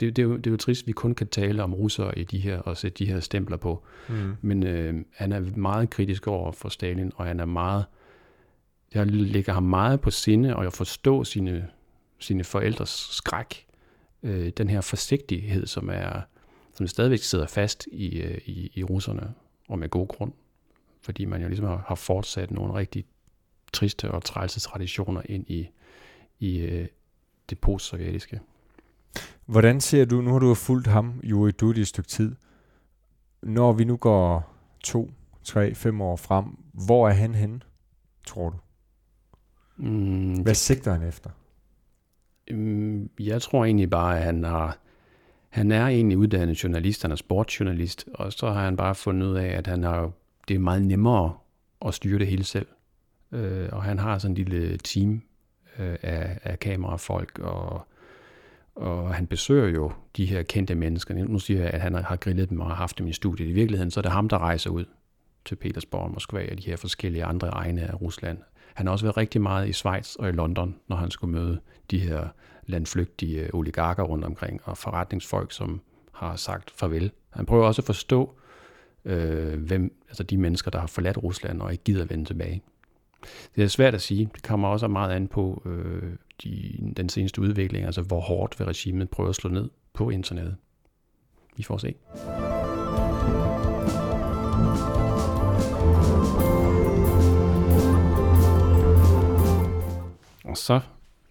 det, 0.00 0.16
det, 0.16 0.18
er 0.18 0.22
jo, 0.22 0.36
det 0.36 0.46
er 0.46 0.50
jo 0.50 0.56
trist, 0.56 0.82
at 0.82 0.86
vi 0.86 0.92
kun 0.92 1.14
kan 1.14 1.26
tale 1.26 1.62
om 1.62 1.74
russere 1.74 2.18
i 2.18 2.24
de 2.24 2.38
her, 2.38 2.58
og 2.58 2.76
sætte 2.76 2.98
de 2.98 3.12
her 3.12 3.20
stempler 3.20 3.56
på. 3.56 3.84
Mm. 4.08 4.32
Men 4.40 4.66
øh, 4.66 5.04
han 5.14 5.32
er 5.32 5.40
meget 5.56 5.90
kritisk 5.90 6.26
over 6.26 6.52
for 6.52 6.68
Stalin, 6.68 7.12
og 7.16 7.26
han 7.26 7.40
er 7.40 7.44
meget, 7.44 7.84
jeg 8.94 9.06
ligger 9.06 9.52
ham 9.52 9.62
meget 9.62 10.00
på 10.00 10.10
sinde, 10.10 10.56
og 10.56 10.64
jeg 10.64 10.72
forstår 10.72 11.22
sine, 11.22 11.68
sine 12.18 12.44
forældres 12.44 13.08
skræk. 13.10 13.66
Øh, 14.22 14.48
den 14.48 14.68
her 14.68 14.80
forsigtighed, 14.80 15.66
som 15.66 15.90
er 15.92 16.20
som 16.76 16.86
stadigvæk 16.86 17.22
sidder 17.22 17.46
fast 17.46 17.86
i, 17.92 18.20
øh, 18.20 18.38
i, 18.46 18.70
i 18.74 18.84
russerne, 18.84 19.34
og 19.68 19.78
med 19.78 19.88
god 19.88 20.08
grund. 20.08 20.32
Fordi 21.00 21.24
man 21.24 21.42
jo 21.42 21.48
ligesom 21.48 21.66
har, 21.66 21.84
har 21.88 21.94
fortsat 21.94 22.50
nogle 22.50 22.74
rigtig 22.74 23.04
triste 23.72 24.10
og 24.10 24.24
trælse 24.24 24.60
traditioner 24.60 25.22
ind 25.24 25.50
i, 25.50 25.68
i 26.38 26.58
øh, 26.58 26.88
det 27.50 27.58
postsovjetiske. 27.58 28.40
Hvordan 29.46 29.80
ser 29.80 30.04
du, 30.04 30.20
nu 30.20 30.32
har 30.32 30.38
du 30.38 30.54
fulgt 30.54 30.86
ham, 30.86 31.20
Juri 31.24 31.50
Dut, 31.50 31.76
i 31.76 31.80
et 31.80 31.88
stykke 31.88 32.08
tid. 32.08 32.34
Når 33.42 33.72
vi 33.72 33.84
nu 33.84 33.96
går 33.96 34.54
to, 34.80 35.10
tre, 35.44 35.74
fem 35.74 36.00
år 36.00 36.16
frem, 36.16 36.44
hvor 36.72 37.08
er 37.08 37.12
han 37.12 37.34
henne, 37.34 37.60
tror 38.26 38.50
du? 38.50 38.56
Mm, 39.76 40.42
Hvad 40.42 40.54
sigter 40.54 40.92
han 40.92 41.02
efter? 41.02 41.30
Øhm, 42.50 43.10
jeg 43.20 43.42
tror 43.42 43.64
egentlig 43.64 43.90
bare, 43.90 44.18
at 44.18 44.24
han 44.24 44.44
har 44.44 44.78
han 45.56 45.72
er 45.72 45.86
egentlig 45.86 46.18
uddannet 46.18 46.64
journalist, 46.64 47.02
han 47.02 47.10
er 47.10 47.16
sportsjournalist, 47.16 48.08
og 48.14 48.32
så 48.32 48.50
har 48.50 48.64
han 48.64 48.76
bare 48.76 48.94
fundet 48.94 49.26
ud 49.26 49.34
af, 49.34 49.46
at 49.48 49.66
han 49.66 49.82
har, 49.82 50.10
det 50.48 50.54
er 50.54 50.58
meget 50.58 50.82
nemmere 50.82 51.34
at 51.86 51.94
styre 51.94 52.18
det 52.18 52.26
hele 52.26 52.44
selv. 52.44 52.66
Øh, 53.32 53.68
og 53.72 53.82
han 53.82 53.98
har 53.98 54.18
sådan 54.18 54.36
en 54.36 54.44
lille 54.44 54.76
team 54.76 55.22
øh, 55.78 55.96
af, 56.02 56.38
af 56.42 56.58
kamerafolk, 56.58 57.38
og, 57.38 57.86
og 58.74 59.14
han 59.14 59.26
besøger 59.26 59.68
jo 59.68 59.92
de 60.16 60.26
her 60.26 60.42
kendte 60.42 60.74
mennesker. 60.74 61.14
Nu 61.14 61.38
siger 61.38 61.62
jeg, 61.62 61.70
at 61.70 61.80
han 61.80 61.94
har 61.94 62.16
grillet 62.16 62.50
dem 62.50 62.60
og 62.60 62.66
har 62.66 62.74
haft 62.74 62.98
dem 62.98 63.06
i 63.06 63.12
studiet. 63.12 63.48
I 63.48 63.52
virkeligheden 63.52 63.90
så 63.90 64.00
er 64.00 64.02
det 64.02 64.12
ham, 64.12 64.28
der 64.28 64.38
rejser 64.38 64.70
ud 64.70 64.84
til 65.44 65.56
Petersborg 65.56 66.02
og 66.02 66.10
Moskva 66.10 66.48
og 66.50 66.58
de 66.58 66.66
her 66.66 66.76
forskellige 66.76 67.24
andre 67.24 67.48
egne 67.48 67.82
af 67.82 68.00
Rusland. 68.00 68.38
Han 68.76 68.86
har 68.86 68.92
også 68.92 69.04
været 69.04 69.16
rigtig 69.16 69.40
meget 69.40 69.68
i 69.68 69.72
Schweiz 69.72 70.14
og 70.14 70.28
i 70.28 70.32
London, 70.32 70.76
når 70.88 70.96
han 70.96 71.10
skulle 71.10 71.32
møde 71.32 71.60
de 71.90 71.98
her 71.98 72.28
landflygtige 72.66 73.40
øh, 73.40 73.50
oligarker 73.52 74.02
rundt 74.02 74.24
omkring 74.24 74.60
og 74.64 74.78
forretningsfolk, 74.78 75.52
som 75.52 75.80
har 76.12 76.36
sagt 76.36 76.70
farvel. 76.70 77.12
Han 77.30 77.46
prøver 77.46 77.66
også 77.66 77.82
at 77.82 77.86
forstå, 77.86 78.34
øh, 79.04 79.62
hvem, 79.62 80.02
altså 80.08 80.22
de 80.22 80.36
mennesker, 80.36 80.70
der 80.70 80.78
har 80.78 80.86
forladt 80.86 81.22
Rusland 81.22 81.62
og 81.62 81.72
ikke 81.72 81.84
gider 81.84 82.04
vende 82.04 82.24
tilbage. 82.24 82.62
Det 83.54 83.64
er 83.64 83.68
svært 83.68 83.94
at 83.94 84.02
sige. 84.02 84.30
Det 84.34 84.42
kommer 84.42 84.68
også 84.68 84.88
meget 84.88 85.16
an 85.16 85.28
på 85.28 85.62
øh, 85.66 86.12
de, 86.42 86.78
den 86.96 87.08
seneste 87.08 87.40
udvikling, 87.40 87.84
altså 87.86 88.02
hvor 88.02 88.20
hårdt 88.20 88.58
vil 88.58 88.66
regimet 88.66 89.10
prøve 89.10 89.28
at 89.28 89.34
slå 89.34 89.50
ned 89.50 89.70
på 89.92 90.10
internettet. 90.10 90.56
Vi 91.56 91.62
får 91.62 91.78
se. 91.78 91.94
Så 100.56 100.80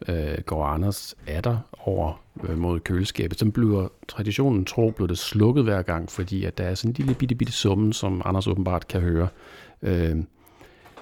øh, 0.07 0.37
går 0.45 0.65
Anders 0.65 1.15
atter 1.27 1.57
over 1.79 2.21
øh, 2.43 2.57
mod 2.57 2.79
køleskabet. 2.79 3.39
Så 3.39 3.51
bliver 3.51 3.87
traditionen 4.07 4.65
tro 4.65 4.89
blevet 4.89 5.09
det 5.09 5.17
slukket 5.17 5.63
hver 5.63 5.81
gang, 5.81 6.11
fordi 6.11 6.45
at 6.45 6.57
der 6.57 6.63
er 6.63 6.75
sådan 6.75 6.91
en 6.91 6.95
lille 6.95 7.13
bitte, 7.13 7.35
bitte 7.35 7.53
summen, 7.53 7.93
som 7.93 8.21
Anders 8.25 8.47
åbenbart 8.47 8.87
kan 8.87 9.01
høre. 9.01 9.27
Øh, 9.81 10.17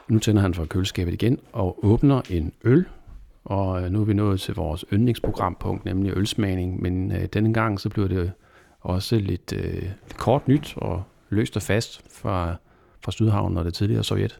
nu 0.08 0.20
tænder 0.20 0.42
han 0.42 0.54
for 0.54 0.66
køleskabet 0.66 1.14
igen 1.14 1.40
og 1.52 1.86
åbner 1.86 2.22
en 2.30 2.54
øl. 2.64 2.86
Og 3.46 3.84
øh, 3.84 3.92
nu 3.92 4.02
er 4.02 4.06
vi 4.06 4.14
nået 4.14 4.42
til 4.42 4.56
vores 4.56 4.86
yndlingsprogrampunkt, 4.94 5.86
nemlig 5.86 6.18
ølsmagning. 6.18 6.82
Men 6.82 7.12
øh, 7.12 7.26
denne 7.26 7.54
gang 7.54 7.80
så 7.80 7.90
bliver 7.90 8.08
det 8.08 8.32
også 8.82 9.16
lidt, 9.16 9.54
øh, 9.54 9.74
lidt 9.74 10.18
kort 10.18 10.48
nyt 10.48 10.74
og 10.78 11.04
løst 11.30 11.56
og 11.56 11.62
fast 11.62 12.02
fra, 12.12 12.56
fra 13.02 13.12
Sydhavnen 13.12 13.58
og 13.58 13.66
det 13.66 13.74
tidligere 13.74 14.04
Sovjet. 14.04 14.40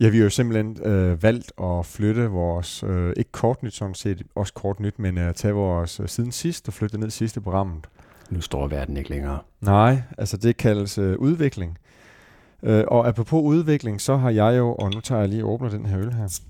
Ja, 0.00 0.08
vi 0.08 0.16
har 0.16 0.24
jo 0.24 0.30
simpelthen 0.30 0.76
øh, 0.84 1.22
valgt 1.22 1.52
at 1.62 1.86
flytte 1.86 2.26
vores, 2.26 2.82
øh, 2.82 3.12
ikke 3.16 3.32
kort 3.32 3.62
nyt 3.62 3.74
sådan 3.74 3.94
set, 3.94 4.22
også 4.34 4.52
kort 4.54 4.80
nyt, 4.80 4.98
men 4.98 5.18
at 5.18 5.28
øh, 5.28 5.34
tage 5.34 5.54
vores 5.54 6.00
øh, 6.00 6.08
siden 6.08 6.32
sidst 6.32 6.68
og 6.68 6.74
flytte 6.74 6.98
ned 6.98 7.10
sidste 7.10 7.40
programmet. 7.40 7.86
Nu 8.30 8.40
står 8.40 8.68
verden 8.68 8.96
ikke 8.96 9.10
længere. 9.10 9.38
Nej, 9.60 10.02
altså 10.18 10.36
det 10.36 10.56
kaldes 10.56 10.98
øh, 10.98 11.18
udvikling. 11.18 11.78
Øh, 12.62 12.84
og 12.88 13.08
apropos 13.08 13.42
udvikling, 13.42 14.00
så 14.00 14.16
har 14.16 14.30
jeg 14.30 14.58
jo, 14.58 14.74
og 14.74 14.90
nu 14.94 15.00
tager 15.00 15.20
jeg 15.20 15.28
lige 15.28 15.44
og 15.44 15.50
åbner 15.50 15.68
den 15.68 15.86
her 15.86 15.98
øl 15.98 16.12
her, 16.12 16.40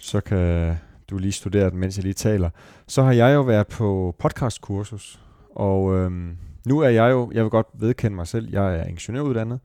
så 0.00 0.20
kan 0.20 0.76
du 1.10 1.18
lige 1.18 1.32
studere 1.32 1.70
den, 1.70 1.78
mens 1.78 1.96
jeg 1.96 2.02
lige 2.02 2.14
taler. 2.14 2.50
Så 2.86 3.02
har 3.02 3.12
jeg 3.12 3.34
jo 3.34 3.40
været 3.40 3.66
på 3.66 4.14
podcastkursus, 4.18 5.20
og 5.54 5.94
øh, 5.94 6.10
nu 6.66 6.78
er 6.78 6.88
jeg 6.88 7.10
jo, 7.10 7.30
jeg 7.34 7.42
vil 7.42 7.50
godt 7.50 7.66
vedkende 7.74 8.16
mig 8.16 8.26
selv, 8.26 8.48
jeg 8.50 8.76
er 8.76 8.84
ingeniøruddannet. 8.84 9.60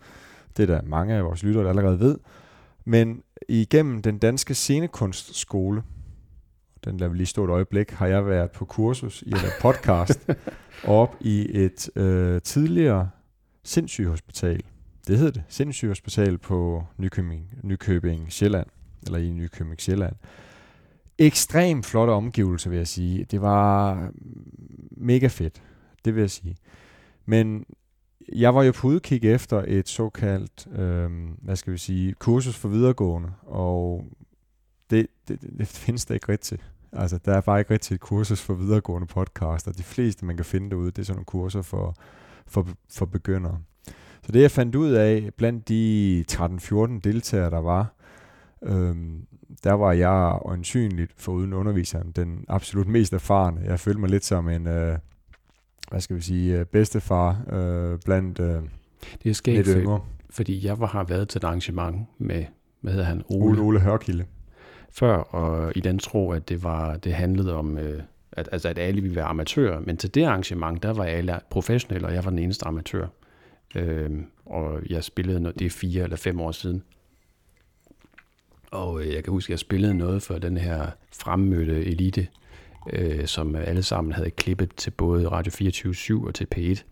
Det 0.57 0.69
er 0.69 0.75
der 0.75 0.81
mange 0.85 1.15
af 1.15 1.25
vores 1.25 1.43
lyttere, 1.43 1.63
der 1.63 1.69
allerede 1.69 1.99
ved. 1.99 2.17
Men 2.87 3.23
igennem 3.49 4.01
den 4.01 4.17
danske 4.17 4.53
scenekunstskole, 4.53 5.83
den 6.85 6.97
lader 6.97 7.11
vi 7.11 7.17
lige 7.17 7.27
stå 7.27 7.43
et 7.43 7.49
øjeblik, 7.49 7.91
har 7.91 8.07
jeg 8.07 8.27
været 8.27 8.51
på 8.51 8.65
kursus 8.65 9.21
i 9.21 9.29
en 9.29 9.37
podcast 9.61 10.29
op 10.83 11.15
i 11.19 11.47
et 11.49 11.89
øh, 11.95 12.41
tidligere 12.41 13.09
sindssygehospital. 13.63 14.63
Det 15.07 15.17
hedder 15.17 15.31
det, 15.31 15.43
sindssygehospital 15.47 16.37
på 16.37 16.83
Nykøbing, 16.97 17.59
Nykøbing 17.63 18.33
Sjælland, 18.33 18.67
eller 19.05 19.19
i 19.19 19.31
Nykøbing 19.31 19.81
Sjælland. 19.81 20.15
Ekstremt 21.17 21.85
flotte 21.85 22.11
omgivelser, 22.11 22.69
vil 22.69 22.77
jeg 22.77 22.87
sige. 22.87 23.23
Det 23.23 23.41
var 23.41 24.11
mega 24.91 25.27
fedt, 25.27 25.61
det 26.05 26.15
vil 26.15 26.21
jeg 26.21 26.31
sige. 26.31 26.55
Men 27.25 27.65
jeg 28.35 28.55
var 28.55 28.63
jo 28.63 28.71
på 28.71 28.87
udkig 28.87 29.25
efter 29.25 29.63
et 29.67 29.89
såkaldt, 29.89 30.67
øh, 30.79 31.09
hvad 31.41 31.55
skal 31.55 31.73
vi 31.73 31.77
sige, 31.77 32.13
kursus 32.13 32.55
for 32.55 32.69
videregående, 32.69 33.29
og 33.45 34.05
det, 34.89 35.07
det, 35.27 35.41
det 35.57 35.67
findes 35.67 36.05
der 36.05 36.13
ikke 36.13 36.31
rigtigt. 36.31 36.71
Altså, 36.91 37.19
der 37.25 37.33
er 37.33 37.41
bare 37.41 37.59
ikke 37.59 37.73
rigtigt 37.73 37.91
et 37.91 37.99
kursus 37.99 38.41
for 38.41 38.53
videregående 38.53 39.07
podcaster. 39.07 39.71
De 39.71 39.83
fleste, 39.83 40.25
man 40.25 40.35
kan 40.35 40.45
finde 40.45 40.69
derude, 40.69 40.91
det 40.91 40.99
er 40.99 41.03
sådan 41.03 41.15
nogle 41.15 41.25
kurser 41.25 41.61
for, 41.61 41.95
for, 42.47 42.67
for 42.93 43.05
begyndere. 43.05 43.59
Så 44.21 44.31
det, 44.31 44.41
jeg 44.41 44.51
fandt 44.51 44.75
ud 44.75 44.91
af, 44.91 45.29
blandt 45.37 45.69
de 45.69 46.25
13-14 46.31 46.99
deltagere, 47.03 47.49
der 47.49 47.61
var, 47.61 47.93
øhm, 48.63 49.25
der 49.63 49.73
var 49.73 49.91
jeg 49.91 50.39
øjensynligt, 50.45 51.13
for 51.17 51.31
uden 51.31 51.53
underviseren, 51.53 52.11
den 52.11 52.45
absolut 52.47 52.87
mest 52.87 53.13
erfarne. 53.13 53.61
Jeg 53.61 53.79
følte 53.79 53.99
mig 53.99 54.09
lidt 54.09 54.25
som 54.25 54.49
en, 54.49 54.67
øh, 54.67 54.97
hvad 55.89 56.01
skal 56.01 56.15
vi 56.15 56.21
sige, 56.21 56.59
øh, 56.59 56.65
bedstefar 56.65 57.41
øh, 57.51 57.99
blandt 58.05 58.39
øh, 58.39 58.61
det 59.23 59.29
er 59.29 59.33
skægt, 59.33 59.67
lidt 59.67 59.77
yngre. 59.77 60.01
Fordi 60.29 60.65
jeg 60.65 60.79
var, 60.79 60.87
har 60.87 61.03
været 61.03 61.29
til 61.29 61.39
et 61.39 61.43
arrangement 61.43 62.07
med, 62.17 62.45
hvad 62.81 62.93
hedder 62.93 63.05
han? 63.05 63.23
Ole, 63.29 63.43
Ole, 63.43 63.61
Ole 63.61 63.79
Hørkilde. 63.79 64.25
Før, 64.91 65.17
og 65.17 65.71
i 65.75 65.79
den 65.79 65.99
tro, 65.99 66.31
at 66.31 66.49
det, 66.49 66.63
var, 66.63 66.97
det 66.97 67.13
handlede 67.13 67.53
om, 67.53 67.77
øh, 67.77 68.01
at, 68.31 68.49
altså, 68.51 68.69
at 68.69 68.77
alle 68.77 69.01
ville 69.01 69.15
være 69.15 69.25
amatører. 69.25 69.79
Men 69.79 69.97
til 69.97 70.15
det 70.15 70.23
arrangement, 70.23 70.83
der 70.83 70.93
var 70.93 71.03
alle 71.03 71.39
professionelle, 71.49 72.07
og 72.07 72.13
jeg 72.13 72.23
var 72.23 72.29
den 72.29 72.39
eneste 72.39 72.67
amatør. 72.67 73.07
Øh, 73.75 74.09
og 74.45 74.79
jeg 74.89 75.03
spillede 75.03 75.39
noget, 75.39 75.59
det 75.59 75.65
er 75.65 75.69
fire 75.69 76.03
eller 76.03 76.17
fem 76.17 76.41
år 76.41 76.51
siden. 76.51 76.83
Og 78.71 79.01
øh, 79.01 79.13
jeg 79.13 79.23
kan 79.23 79.31
huske, 79.31 79.49
at 79.49 79.51
jeg 79.51 79.59
spillede 79.59 79.93
noget 79.93 80.21
for 80.21 80.37
den 80.37 80.57
her 80.57 80.87
fremmødte 81.13 81.85
elite 81.85 82.27
øh, 82.93 83.25
som 83.25 83.55
alle 83.55 83.83
sammen 83.83 84.13
havde 84.13 84.31
klippet 84.31 84.75
til 84.75 84.91
både 84.91 85.27
Radio 85.27 85.51
24 85.51 86.27
og 86.27 86.35
til 86.35 86.47
P1. 86.55 86.83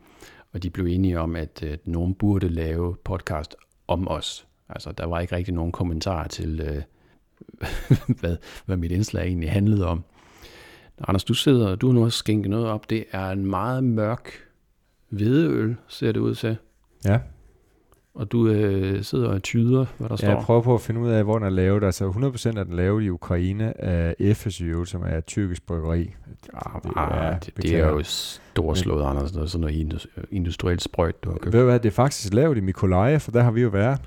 Og 0.54 0.64
de 0.64 0.70
blev 0.70 0.86
enige 0.86 1.20
om, 1.20 1.36
at 1.36 1.64
øh, 1.64 1.78
nogen 1.86 2.14
burde 2.14 2.50
lave 2.50 2.96
podcast 3.04 3.56
om 3.88 4.08
os. 4.08 4.48
Altså, 4.70 4.92
der 4.92 5.06
var 5.06 5.20
ikke 5.20 5.36
rigtig 5.36 5.54
nogen 5.54 5.72
kommentar 5.72 6.28
til, 6.28 6.62
øh, 6.62 6.82
hvad, 8.20 8.38
hvad 8.66 8.78
mit 8.78 8.92
indslag 8.92 9.28
egentlig 9.28 9.52
handlede 9.52 9.88
om. 9.88 10.04
Anders, 11.08 11.24
du 11.24 11.34
sidder, 11.34 11.76
du 11.76 11.88
har 11.88 11.94
nu 11.94 12.04
også 12.04 12.18
skænket 12.18 12.50
noget 12.50 12.68
op. 12.68 12.90
Det 12.90 13.06
er 13.12 13.30
en 13.30 13.46
meget 13.46 13.84
mørk 13.84 14.32
hvedeøl, 15.10 15.76
ser 15.88 16.12
det 16.12 16.20
ud 16.20 16.36
til. 16.36 16.58
Ja. 17.06 17.20
Og 18.16 18.32
du 18.32 18.48
øh, 18.48 19.04
sidder 19.04 19.30
og 19.30 19.44
tyder, 19.44 19.86
hvad 19.98 20.10
der 20.10 20.14
ja, 20.14 20.18
står. 20.18 20.28
Jeg 20.28 20.38
prøver 20.44 20.62
på 20.62 20.74
at 20.74 20.82
finde 20.82 21.02
ud 21.02 21.10
af, 21.10 21.24
hvor 21.24 21.38
den 21.38 21.48
er 21.48 21.50
lavet. 21.50 21.84
Altså 21.84 22.10
100% 22.10 22.60
er 22.60 22.64
den 22.64 22.74
lavet 22.74 23.04
i 23.04 23.10
Ukraine 23.10 23.82
af 23.82 24.36
FSU, 24.36 24.86
som 24.86 25.04
er 25.06 25.18
et 25.18 25.26
tyrkisk 25.26 25.66
bryggeri. 25.66 26.16
Ah, 26.54 26.82
det, 26.84 26.92
ah, 26.96 27.26
er, 27.26 27.40
det, 27.40 27.58
det 27.58 27.76
er 27.76 27.88
jo 27.88 28.04
storslået, 28.04 29.00
Men, 29.00 29.10
Anders. 29.10 29.34
Noget, 29.34 29.52
sådan 29.52 29.62
noget 29.62 30.08
industrielt 30.32 30.82
sprøjt, 30.82 31.24
du 31.24 31.30
har 31.30 31.38
købt. 31.38 31.54
Ved 31.54 31.60
du 31.60 31.66
hvad, 31.66 31.80
det 31.80 31.90
er 31.90 31.94
faktisk 31.94 32.34
lavet 32.34 32.58
i 32.58 32.62
Mikolaje, 32.62 33.20
for 33.20 33.32
der 33.32 33.44
har 33.44 33.52
vi 33.52 33.62
jo 33.62 33.70
været. 33.70 34.02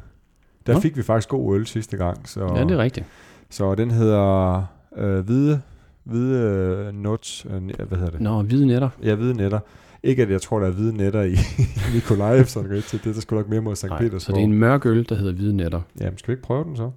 Der 0.67 0.75
Nå? 0.75 0.81
fik 0.81 0.97
vi 0.97 1.03
faktisk 1.03 1.29
god 1.29 1.57
øl 1.57 1.67
sidste 1.67 1.97
gang. 1.97 2.29
Så, 2.29 2.41
ja, 2.57 2.63
det 2.65 2.71
er 2.71 2.79
rigtigt. 2.79 3.07
Så 3.51 3.75
den 3.75 3.91
hedder 3.91 4.65
øh, 4.97 5.25
Hvide, 5.25 5.61
hvide 6.05 6.91
Nuts, 6.93 7.47
øh, 7.51 7.87
hvad 7.89 7.99
hedder 7.99 8.11
det? 8.11 8.21
Nå, 8.21 8.43
Hvide 8.43 8.67
Netter. 8.67 8.89
Ja, 9.03 9.15
Hvide 9.15 9.35
Netter. 9.35 9.61
Ikke 10.03 10.23
at 10.23 10.31
jeg 10.31 10.43
tror, 10.43 10.61
der 10.61 10.67
er 10.67 10.71
hvide 10.71 10.97
netter 10.97 11.23
i 11.23 11.37
Nikolajev, 11.95 12.45
rigtigt. 12.45 13.05
Det 13.05 13.11
er 13.11 13.15
der 13.15 13.21
sgu 13.21 13.37
nok 13.37 13.49
mere 13.49 13.61
mod 13.61 13.77
St. 13.77 13.87
Petersborg. 13.99 14.21
Så 14.21 14.33
det 14.33 14.39
er 14.39 14.45
en 14.45 14.53
mørk 14.53 14.87
øl, 14.87 15.09
der 15.09 15.15
hedder 15.15 15.33
hvide 15.33 15.57
netter. 15.57 15.81
Jamen, 16.01 16.19
skal 16.19 16.29
vi 16.29 16.33
ikke 16.33 16.43
prøve 16.43 16.65
den 16.65 16.77
så? 16.77 16.91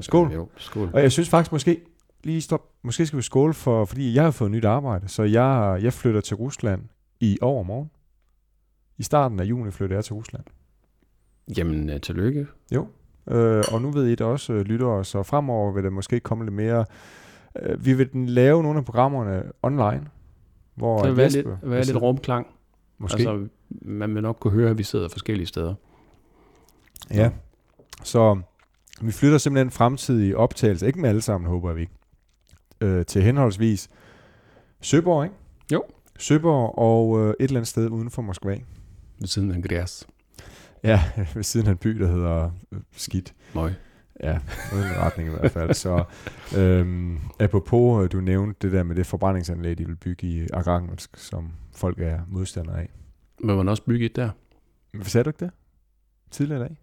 Skål. 0.00 0.32
Jo, 0.32 0.48
skål. 0.56 0.90
Og 0.92 1.02
jeg 1.02 1.12
synes 1.12 1.28
faktisk 1.28 1.52
måske, 1.52 1.80
lige 2.24 2.40
stop, 2.40 2.68
måske 2.82 3.06
skal 3.06 3.16
vi 3.16 3.22
skåle 3.22 3.54
for, 3.54 3.84
fordi 3.84 4.14
jeg 4.14 4.24
har 4.24 4.30
fået 4.30 4.50
nyt 4.50 4.64
arbejde, 4.64 5.08
så 5.08 5.22
jeg, 5.22 5.78
jeg 5.82 5.92
flytter 5.92 6.20
til 6.20 6.36
Rusland 6.36 6.82
i 7.20 7.38
overmorgen. 7.40 7.90
I 8.98 9.02
starten 9.02 9.40
af 9.40 9.44
juni 9.44 9.70
flytter 9.70 9.96
jeg 9.96 10.04
til 10.04 10.14
Rusland. 10.14 10.44
Jamen, 11.56 11.90
uh, 11.90 12.00
tillykke. 12.00 12.46
Jo, 12.74 12.86
øh, 13.30 13.64
og 13.72 13.82
nu 13.82 13.90
ved 13.90 14.06
I 14.06 14.10
det 14.10 14.20
også, 14.20 14.52
øh, 14.52 14.60
lytter 14.60 15.02
så 15.02 15.22
fremover 15.22 15.72
vil 15.72 15.84
der 15.84 15.90
måske 15.90 16.20
komme 16.20 16.44
lidt 16.44 16.54
mere... 16.54 16.84
Øh, 17.62 17.84
vi 17.84 17.92
vil 17.92 18.08
lave 18.12 18.62
nogle 18.62 18.78
af 18.78 18.84
programmerne 18.84 19.42
online, 19.62 20.06
hvor 20.82 21.02
det 21.02 21.08
vil 21.08 21.16
være 21.16 21.28
lidt, 21.28 21.46
være 21.62 21.84
lidt 21.84 21.96
rumklang. 21.96 22.46
Måske. 22.98 23.16
Altså, 23.16 23.48
man 23.70 24.14
vil 24.14 24.22
nok 24.22 24.36
kunne 24.40 24.52
høre, 24.52 24.70
at 24.70 24.78
vi 24.78 24.82
sidder 24.82 25.08
forskellige 25.08 25.46
steder. 25.46 25.74
Ja, 27.10 27.30
så 28.04 28.40
vi 29.02 29.12
flytter 29.12 29.38
simpelthen 29.38 29.70
fremtidige 29.70 30.36
optagelser, 30.36 30.86
ikke 30.86 31.00
med 31.00 31.08
alle 31.08 31.22
sammen, 31.22 31.50
håber 31.50 31.72
vi, 31.72 31.88
øh, 32.80 33.06
til 33.06 33.22
henholdsvis 33.22 33.90
Søborg, 34.80 35.24
ikke? 35.24 35.36
Jo. 35.72 35.84
Søborg 36.18 36.78
og 36.78 37.20
øh, 37.20 37.28
et 37.28 37.34
eller 37.38 37.56
andet 37.56 37.68
sted 37.68 37.88
uden 37.88 38.10
for 38.10 38.22
Moskva. 38.22 38.58
Ved 39.18 39.28
siden 39.28 39.50
af 39.50 39.62
Græs. 39.62 40.06
Ja, 40.84 41.02
ved 41.34 41.42
siden 41.42 41.66
af 41.66 41.70
en 41.70 41.78
by, 41.78 41.90
der 41.90 42.08
hedder 42.08 42.50
øh, 42.72 42.80
Skidt. 42.92 43.34
Møg. 43.54 43.72
Ja, 44.22 44.38
uden 44.74 44.96
retning 44.96 45.28
i 45.28 45.32
hvert 45.32 45.50
fald. 45.50 45.74
Så 45.74 46.04
øhm, 46.56 47.18
apropos, 47.40 48.04
øh, 48.04 48.12
du 48.12 48.20
nævnte 48.20 48.56
det 48.62 48.72
der 48.72 48.82
med 48.82 48.96
det 48.96 49.06
forbrændingsanlæg, 49.06 49.78
de 49.78 49.86
vil 49.86 49.96
bygge 49.96 50.26
i 50.26 50.46
Arkhangelsk, 50.52 51.16
som 51.16 51.52
folk 51.74 52.00
er 52.00 52.20
modstandere 52.28 52.80
af. 52.80 52.88
Men 53.40 53.56
man 53.56 53.68
også 53.68 53.82
bygge 53.82 54.06
et 54.06 54.16
der? 54.16 54.30
Hvad 54.92 55.04
sagde 55.04 55.24
du 55.24 55.30
ikke 55.30 55.44
det? 55.44 55.50
Tidligere 56.30 56.60
i 56.60 56.68
dag? 56.68 56.76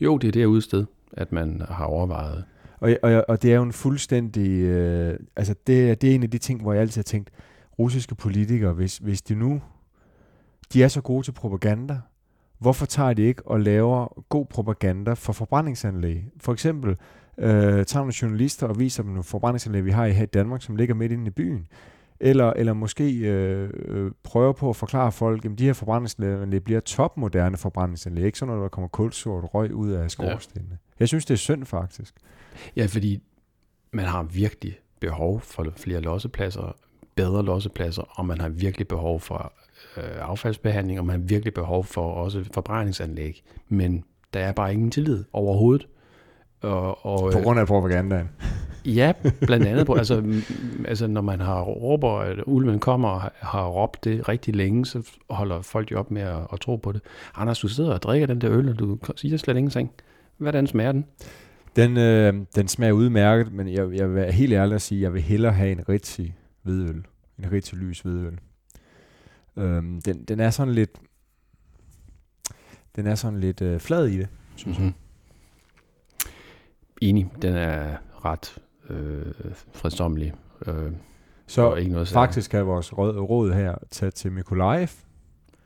Jo, 0.00 0.18
det 0.18 0.28
er 0.28 0.32
derude 0.32 0.62
sted, 0.62 0.86
at 1.12 1.32
man 1.32 1.62
har 1.68 1.84
overvejet. 1.84 2.44
Og, 2.80 2.96
og, 3.02 3.24
og 3.28 3.42
det 3.42 3.52
er 3.52 3.56
jo 3.56 3.62
en 3.62 3.72
fuldstændig... 3.72 4.62
Øh, 4.62 5.18
altså, 5.36 5.54
det, 5.66 6.00
det 6.02 6.10
er 6.10 6.14
en 6.14 6.22
af 6.22 6.30
de 6.30 6.38
ting, 6.38 6.62
hvor 6.62 6.72
jeg 6.72 6.82
altid 6.82 6.98
har 6.98 7.04
tænkt, 7.04 7.30
russiske 7.78 8.14
politikere, 8.14 8.72
hvis, 8.72 8.98
hvis 8.98 9.22
de 9.22 9.34
nu... 9.34 9.62
De 10.72 10.82
er 10.82 10.88
så 10.88 11.00
gode 11.00 11.22
til 11.22 11.32
propaganda, 11.32 12.00
Hvorfor 12.58 12.86
tager 12.86 13.12
de 13.12 13.22
ikke 13.22 13.46
og 13.46 13.60
laver 13.60 14.24
god 14.28 14.46
propaganda 14.46 15.12
for 15.12 15.32
forbrændingsanlæg? 15.32 16.24
For 16.40 16.52
eksempel 16.52 16.90
øh, 17.38 17.84
tager 17.84 17.98
nogle 17.98 18.12
journalister 18.22 18.66
og 18.66 18.78
viser 18.78 19.02
dem 19.02 19.12
nogle 19.12 19.24
forbrændingsanlæg, 19.24 19.84
vi 19.84 19.90
har 19.90 20.04
i 20.04 20.12
her 20.12 20.22
i 20.22 20.26
Danmark, 20.26 20.62
som 20.62 20.76
ligger 20.76 20.94
midt 20.94 21.12
inde 21.12 21.26
i 21.26 21.30
byen. 21.30 21.66
Eller, 22.20 22.52
eller 22.56 22.72
måske 22.72 23.18
øh, 23.18 23.70
øh, 23.74 24.12
prøver 24.22 24.52
på 24.52 24.70
at 24.70 24.76
forklare 24.76 25.12
folk, 25.12 25.44
at 25.44 25.58
de 25.58 25.64
her 25.64 25.72
forbrændingsanlæg 25.72 26.64
bliver 26.64 26.80
topmoderne 26.80 27.56
forbrændingsanlæg. 27.56 28.24
Ikke 28.24 28.38
sådan 28.38 28.54
noget, 28.54 28.62
der 28.62 28.68
kommer 28.68 28.88
kulsort 28.88 29.54
røg 29.54 29.74
ud 29.74 29.90
af 29.90 30.10
skorstenene. 30.10 30.70
Ja. 30.70 30.76
Jeg 31.00 31.08
synes, 31.08 31.24
det 31.24 31.34
er 31.34 31.38
synd 31.38 31.64
faktisk. 31.64 32.14
Ja, 32.76 32.86
fordi 32.86 33.22
man 33.92 34.04
har 34.04 34.22
virkelig 34.22 34.78
behov 35.00 35.40
for 35.40 35.66
flere 35.76 36.00
lossepladser, 36.00 36.76
bedre 37.14 37.44
lossepladser, 37.44 38.02
og 38.02 38.26
man 38.26 38.40
har 38.40 38.48
virkelig 38.48 38.88
behov 38.88 39.20
for 39.20 39.52
øh, 39.96 40.30
affaldsbehandling, 40.30 40.98
og 40.98 41.06
man 41.06 41.20
har 41.20 41.26
virkelig 41.26 41.54
behov 41.54 41.84
for 41.84 42.12
også 42.12 42.44
forbrændingsanlæg. 42.54 43.42
Men 43.68 44.04
der 44.34 44.40
er 44.40 44.52
bare 44.52 44.72
ingen 44.72 44.90
tillid 44.90 45.24
overhovedet. 45.32 45.88
Og, 46.60 47.06
og, 47.06 47.32
på 47.32 47.38
grund 47.38 47.60
af 47.60 47.66
propagandaen? 47.66 48.28
Ja, 48.84 49.12
blandt 49.40 49.66
andet. 49.66 49.86
På, 49.86 49.94
altså, 49.94 50.42
altså, 50.88 51.06
når 51.06 51.20
man 51.20 51.40
har 51.40 51.62
råber, 51.62 52.18
at 52.18 52.38
ulven 52.46 52.78
kommer 52.78 53.08
og 53.08 53.30
har 53.34 53.66
råbt 53.66 54.04
det 54.04 54.28
rigtig 54.28 54.56
længe, 54.56 54.86
så 54.86 55.10
holder 55.30 55.62
folk 55.62 55.92
jo 55.92 55.98
op 55.98 56.10
med 56.10 56.22
at, 56.22 56.38
at 56.52 56.60
tro 56.60 56.76
på 56.76 56.92
det. 56.92 57.02
Anders, 57.34 57.58
du 57.58 57.68
sidder 57.68 57.92
og 57.92 58.02
drikker 58.02 58.26
den 58.26 58.40
der 58.40 58.50
øl, 58.50 58.68
og 58.68 58.78
du 58.78 58.98
siger 59.16 59.36
slet 59.36 59.56
ingenting. 59.56 59.90
Hvordan 60.38 60.66
smager 60.66 60.92
den? 60.92 61.04
Den, 61.76 61.96
øh, 61.96 62.34
den 62.56 62.68
smager 62.68 62.92
udmærket, 62.92 63.52
men 63.52 63.68
jeg, 63.68 63.92
jeg 63.92 64.08
vil 64.08 64.14
være 64.14 64.32
helt 64.32 64.52
ærlig 64.52 64.74
at 64.74 64.82
sige, 64.82 64.98
at 64.98 65.02
jeg 65.02 65.12
vil 65.12 65.22
hellere 65.22 65.52
have 65.52 65.72
en 65.72 65.88
rigtig 65.88 66.36
hvidøl. 66.62 67.04
En 67.38 67.52
rigtig 67.52 67.78
lys 67.78 68.00
hvidøl. 68.00 68.38
Øhm, 69.58 70.02
den, 70.02 70.24
den 70.24 70.40
er 70.40 70.50
sådan 70.50 70.74
lidt 70.74 70.90
den 72.96 73.06
er 73.06 73.14
sådan 73.14 73.40
lidt 73.40 73.62
øh, 73.62 73.80
flad 73.80 74.06
i 74.06 74.18
det, 74.18 74.28
synes 74.56 74.78
mm-hmm. 74.78 74.94
jeg. 77.02 77.08
Enig, 77.08 77.32
den 77.42 77.54
er 77.54 77.96
ret 78.24 78.58
øh, 78.88 79.32
fredsommelig. 79.72 80.34
Øh, 80.66 80.92
så 81.46 81.74
ikke 81.74 81.92
noget 81.92 82.08
faktisk 82.08 82.54
er 82.54 82.60
vores 82.60 82.98
råd, 82.98 83.18
råd 83.18 83.52
her 83.52 83.74
tage 83.90 84.10
til 84.10 84.32
Mikolajev. 84.32 84.88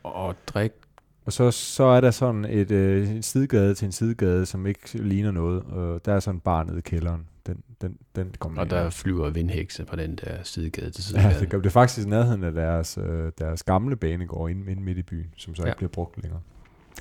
Og 0.02 0.34
drikke 0.46 0.76
og 1.24 1.32
så, 1.32 1.50
så 1.50 1.84
er 1.84 2.00
der 2.00 2.10
sådan 2.10 2.44
et, 2.44 2.70
øh, 2.70 3.10
en 3.10 3.22
sidegade 3.22 3.74
til 3.74 3.86
en 3.86 3.92
sidegade, 3.92 4.46
som 4.46 4.66
ikke 4.66 4.98
ligner 4.98 5.30
noget. 5.30 5.62
Og 5.62 6.04
der 6.04 6.14
er 6.14 6.20
sådan 6.20 6.36
en 6.36 6.40
bar 6.40 6.62
nede 6.62 6.78
i 6.78 6.80
kælderen. 6.80 7.26
Den, 7.46 7.62
den, 7.80 7.98
den 8.16 8.34
kommer 8.38 8.60
og 8.60 8.70
der 8.70 8.90
flyver 8.90 9.30
vindhekse 9.30 9.84
på 9.84 9.96
den 9.96 10.16
der 10.16 10.42
sidegade 10.42 10.90
til 10.90 11.04
sidegade. 11.04 11.34
Ja, 11.34 11.40
det, 11.40 11.50
gør, 11.50 11.58
det 11.58 11.66
er 11.66 11.70
faktisk 11.70 12.06
i 12.06 12.10
nærheden 12.10 12.44
af 12.44 12.52
deres, 12.52 12.98
øh, 12.98 13.32
deres 13.38 13.62
gamle 13.62 13.96
banegård 13.96 14.50
inde, 14.50 14.70
inde 14.70 14.82
midt 14.82 14.98
i 14.98 15.02
byen, 15.02 15.34
som 15.36 15.54
så 15.54 15.62
ja. 15.62 15.68
ikke 15.68 15.76
bliver 15.76 15.90
brugt 15.90 16.22
længere. 16.22 16.40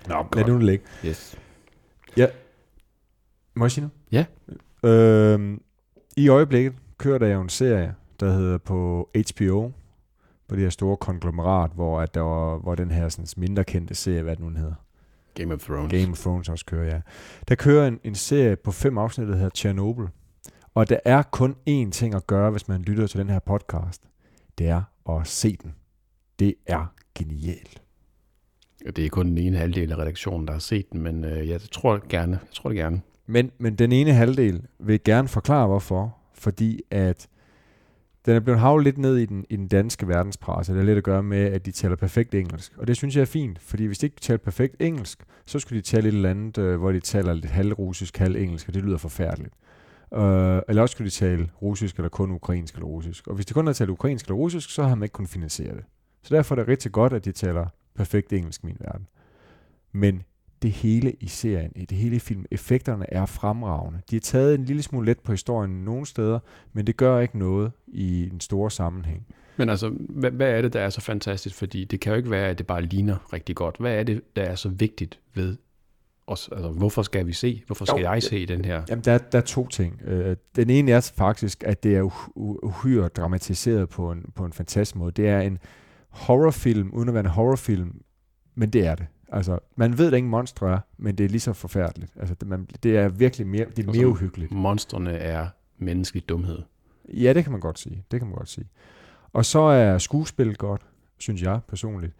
Nå, 0.08 0.26
Lad 0.36 0.46
nu 0.46 0.58
ligge. 0.58 0.86
Yes. 1.06 1.38
Ja. 2.18 2.28
Må 3.54 3.66
jeg 3.66 3.72
sige 3.72 3.89
noget? 4.12 4.26
Ja. 4.84 4.89
Øhm, 4.89 5.62
I 6.18 6.28
øjeblikket 6.28 6.74
kører 6.98 7.18
der 7.18 7.28
jo 7.28 7.42
en 7.42 7.50
serie, 7.50 7.96
der 8.20 8.32
hedder 8.32 8.58
på 8.58 9.10
HBO, 9.16 9.72
på 10.48 10.56
det 10.56 10.64
her 10.64 10.70
store 10.70 10.98
konglomerat, 10.98 11.72
hvor, 11.76 12.02
at 12.02 12.14
der 12.14 12.22
var, 12.22 12.58
hvor 12.58 12.76
den 12.76 12.92
her 12.92 13.10
sådan, 13.10 13.28
mindre 13.38 13.64
kendte 13.64 13.96
serie, 13.96 14.22
hvad 14.22 14.36
det 14.36 14.46
nu 14.46 14.50
hedder. 14.50 14.74
Game 15.34 15.54
of 15.54 15.60
Thrones. 15.60 15.92
Game 15.92 16.12
of 16.12 16.20
Thrones 16.20 16.50
også 16.50 16.66
kører, 16.66 16.86
ja. 16.86 17.02
Der 17.48 17.56
kører 17.56 17.88
en, 17.88 18.00
en 18.04 18.16
serie 18.16 18.56
på 18.56 18.72
fem 18.72 18.98
afsnit, 18.98 19.28
der 19.28 19.36
hedder 19.36 19.50
Chernobyl. 19.56 20.06
Og 20.74 20.89
der 20.89 20.99
er 21.05 21.22
kun 21.22 21.55
én 21.69 21.91
ting 21.91 22.15
at 22.15 22.28
gøre, 22.28 22.51
hvis 22.51 22.67
man 22.67 22.82
lytter 22.82 23.07
til 23.07 23.19
den 23.19 23.30
her 23.30 23.39
podcast. 23.39 24.09
Det 24.57 24.67
er 24.67 24.82
at 25.09 25.28
se 25.28 25.57
den. 25.63 25.76
Det 26.39 26.55
er 26.67 26.93
genialt. 27.15 27.82
Det 28.95 29.05
er 29.05 29.09
kun 29.09 29.28
den 29.28 29.38
ene 29.38 29.57
halvdel 29.57 29.91
af 29.91 29.97
redaktionen, 29.97 30.47
der 30.47 30.53
har 30.53 30.59
set 30.59 30.91
den, 30.91 31.01
men 31.01 31.26
øh, 31.26 31.49
jeg 31.49 31.61
tror 31.61 32.01
gerne. 32.09 32.32
Jeg 32.32 32.53
tror 32.53 32.69
det 32.69 32.78
gerne. 32.78 33.01
Men, 33.26 33.51
men 33.57 33.76
den 33.76 33.91
ene 33.91 34.13
halvdel 34.13 34.61
vil 34.80 35.03
gerne 35.03 35.28
forklare, 35.28 35.67
hvorfor. 35.67 36.17
Fordi 36.34 36.82
at 36.91 37.28
den 38.26 38.36
er 38.36 38.39
blevet 38.39 38.59
havlet 38.59 38.84
lidt 38.84 38.97
ned 38.97 39.17
i 39.17 39.26
den, 39.26 39.45
i 39.49 39.55
den 39.55 39.67
danske 39.67 40.07
verdenspresse. 40.07 40.72
Det 40.72 40.80
har 40.80 40.86
lidt 40.86 40.97
at 40.97 41.03
gøre 41.03 41.24
med, 41.24 41.39
at 41.39 41.65
de 41.65 41.72
taler 41.72 41.95
perfekt 41.95 42.36
engelsk. 42.36 42.78
Og 42.78 42.88
det 42.88 42.97
synes 42.97 43.15
jeg 43.15 43.22
er 43.22 43.26
fint, 43.26 43.59
fordi 43.59 43.86
hvis 43.86 43.97
de 43.97 44.05
ikke 44.05 44.22
taler 44.22 44.38
perfekt 44.38 44.76
engelsk, 44.80 45.24
så 45.45 45.59
skulle 45.59 45.82
de 45.82 45.86
tale 45.86 46.07
et 46.07 46.13
eller 46.13 46.30
andet, 46.30 46.57
øh, 46.57 46.80
hvor 46.80 46.91
de 46.91 46.99
taler 46.99 47.34
lidt 47.34 47.45
halvrussisk, 47.45 48.17
halv 48.17 48.36
engelsk, 48.36 48.67
og 48.67 48.74
det 48.74 48.84
lyder 48.84 48.97
forfærdeligt. 48.97 49.53
Øh, 50.14 50.62
eller 50.68 50.82
også 50.82 50.93
skulle 50.93 51.05
de 51.05 51.16
tale 51.16 51.49
russisk, 51.62 51.95
eller 51.95 52.09
kun 52.09 52.32
ukrainsk 52.32 52.74
eller 52.74 52.88
russisk. 52.88 53.28
Og 53.28 53.36
hvis 53.36 53.45
de 53.45 53.53
kun 53.53 53.66
havde 53.66 53.78
talt 53.78 53.89
ukrainsk 53.89 54.26
eller 54.26 54.36
russisk, 54.36 54.70
så 54.70 54.84
har 54.84 54.95
man 54.95 55.03
ikke 55.03 55.14
kunnet 55.14 55.30
finansiere 55.30 55.76
det. 55.76 55.84
Så 56.24 56.36
derfor 56.36 56.55
er 56.55 56.59
det 56.59 56.68
rigtig 56.68 56.91
godt, 56.91 57.14
at 57.14 57.26
de 57.26 57.32
taler 57.32 57.68
perfekt 57.95 58.34
engelsk 58.34 58.64
i 58.64 58.66
min 58.66 58.78
verden. 58.80 59.07
Men 59.91 60.24
det 60.62 60.72
hele 60.72 61.14
i 61.20 61.28
serien, 61.28 61.72
i 61.76 61.86
det 61.86 61.97
hele 61.97 62.16
i 62.16 62.20
film, 62.20 62.45
effekterne 62.51 63.14
er 63.14 63.26
fremragende. 63.26 63.99
De 64.09 64.16
har 64.16 64.22
taget 64.22 64.55
en 64.55 64.66
lille 64.66 64.84
smule 64.84 65.05
let 65.05 65.20
på 65.20 65.32
historien 65.32 65.72
nogle 65.72 66.05
steder, 66.05 66.39
men 66.74 66.88
det 66.88 66.97
gør 66.97 67.20
ikke 67.20 67.39
noget 67.39 67.72
i 67.88 68.30
en 68.34 68.39
stor 68.39 68.70
sammenhæng. 68.70 69.26
Men 69.57 69.70
altså, 69.70 69.89
hvad, 69.89 70.32
hvad 70.32 70.49
er 70.51 70.62
det, 70.62 70.74
der 70.74 70.80
er 70.80 70.89
så 70.89 71.01
fantastisk? 71.01 71.55
Fordi 71.55 71.86
det 71.86 71.99
kan 71.99 72.12
jo 72.12 72.18
ikke 72.18 72.32
være, 72.32 72.49
at 72.49 72.57
det 72.57 72.68
bare 72.68 72.82
ligner 72.82 73.34
rigtig 73.34 73.55
godt. 73.55 73.76
Hvad 73.80 73.95
er 73.95 74.03
det, 74.03 74.22
der 74.36 74.43
er 74.43 74.55
så 74.55 74.70
vigtigt 74.70 75.20
ved 75.34 75.57
os? 76.32 76.50
Altså, 76.52 76.70
hvorfor 76.70 77.02
skal 77.02 77.28
vi 77.28 77.34
se? 77.34 77.64
Hvorfor 77.66 77.86
skal 77.86 78.02
jo, 78.02 78.12
jeg 78.12 78.24
se 78.24 78.46
den 78.46 78.66
her? 78.66 78.84
Jamen, 78.90 79.04
der, 79.06 79.18
der 79.18 79.38
er 79.38 79.44
to 79.44 79.68
ting. 79.68 80.02
Øh, 80.06 80.36
den 80.56 80.70
ene 80.70 80.92
er 80.92 81.12
faktisk, 81.16 81.64
at 81.66 81.84
det 81.84 81.96
er 81.96 82.12
uhyre 82.36 83.08
dramatiseret 83.08 83.90
på 83.90 84.12
en, 84.12 84.26
på 84.36 84.46
en 84.46 84.54
fantastisk 84.54 84.96
måde. 84.96 85.12
Det 85.12 85.28
er 85.28 85.40
en 85.40 85.58
horrorfilm, 86.10 86.90
uden 86.94 87.08
at 87.08 87.14
være 87.14 87.24
en 87.24 87.30
horrorfilm, 87.30 88.02
men 88.56 88.70
det 88.70 88.86
er 88.88 88.96
det. 88.96 89.06
Altså, 89.32 89.60
man 89.76 89.98
ved, 89.98 90.08
at 90.08 90.14
ingen 90.14 90.30
monstre 90.30 90.74
er, 90.74 90.80
men 90.98 91.16
det 91.16 91.24
er 91.24 91.30
lige 91.30 91.40
så 91.40 91.54
forfærdeligt. 91.54 92.12
Altså, 92.20 92.36
det, 92.36 92.48
man, 92.48 92.68
det 92.84 92.98
er 92.98 93.10
virkelig 93.10 93.48
mere, 93.48 93.66
det 93.76 93.88
er 93.88 93.92
mere 93.92 94.08
uhyggeligt. 94.08 94.52
Monstrene 94.52 95.12
er 95.12 95.48
menneskelig 95.78 96.30
dumhed. 96.30 96.60
Ja, 97.14 97.34
det 97.34 97.44
kan 97.44 97.52
man 97.52 97.62
godt 97.62 97.80
sige. 97.80 98.04
Det 98.12 98.20
kan 98.20 98.28
man 98.28 98.38
godt 98.38 98.50
sige. 98.50 98.68
Og 99.34 99.46
så 99.46 99.60
er 99.60 99.98
skuespillet 99.98 100.58
godt, 100.58 100.82
synes 101.18 101.42
jeg 101.42 101.60
personligt. 101.68 102.14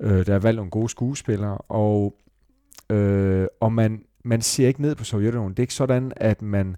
Øh, 0.00 0.26
der 0.26 0.34
er 0.34 0.38
valgt 0.38 0.56
nogle 0.56 0.70
gode 0.70 0.88
skuespillere, 0.88 1.58
og, 1.58 2.14
øh, 2.90 3.46
og 3.60 3.72
man, 3.72 4.04
man 4.24 4.42
ser 4.42 4.68
ikke 4.68 4.82
ned 4.82 4.94
på 4.94 5.04
Sovjetunionen. 5.04 5.50
Det 5.50 5.58
er 5.58 5.62
ikke 5.62 5.74
sådan, 5.74 6.12
at 6.16 6.42
man 6.42 6.76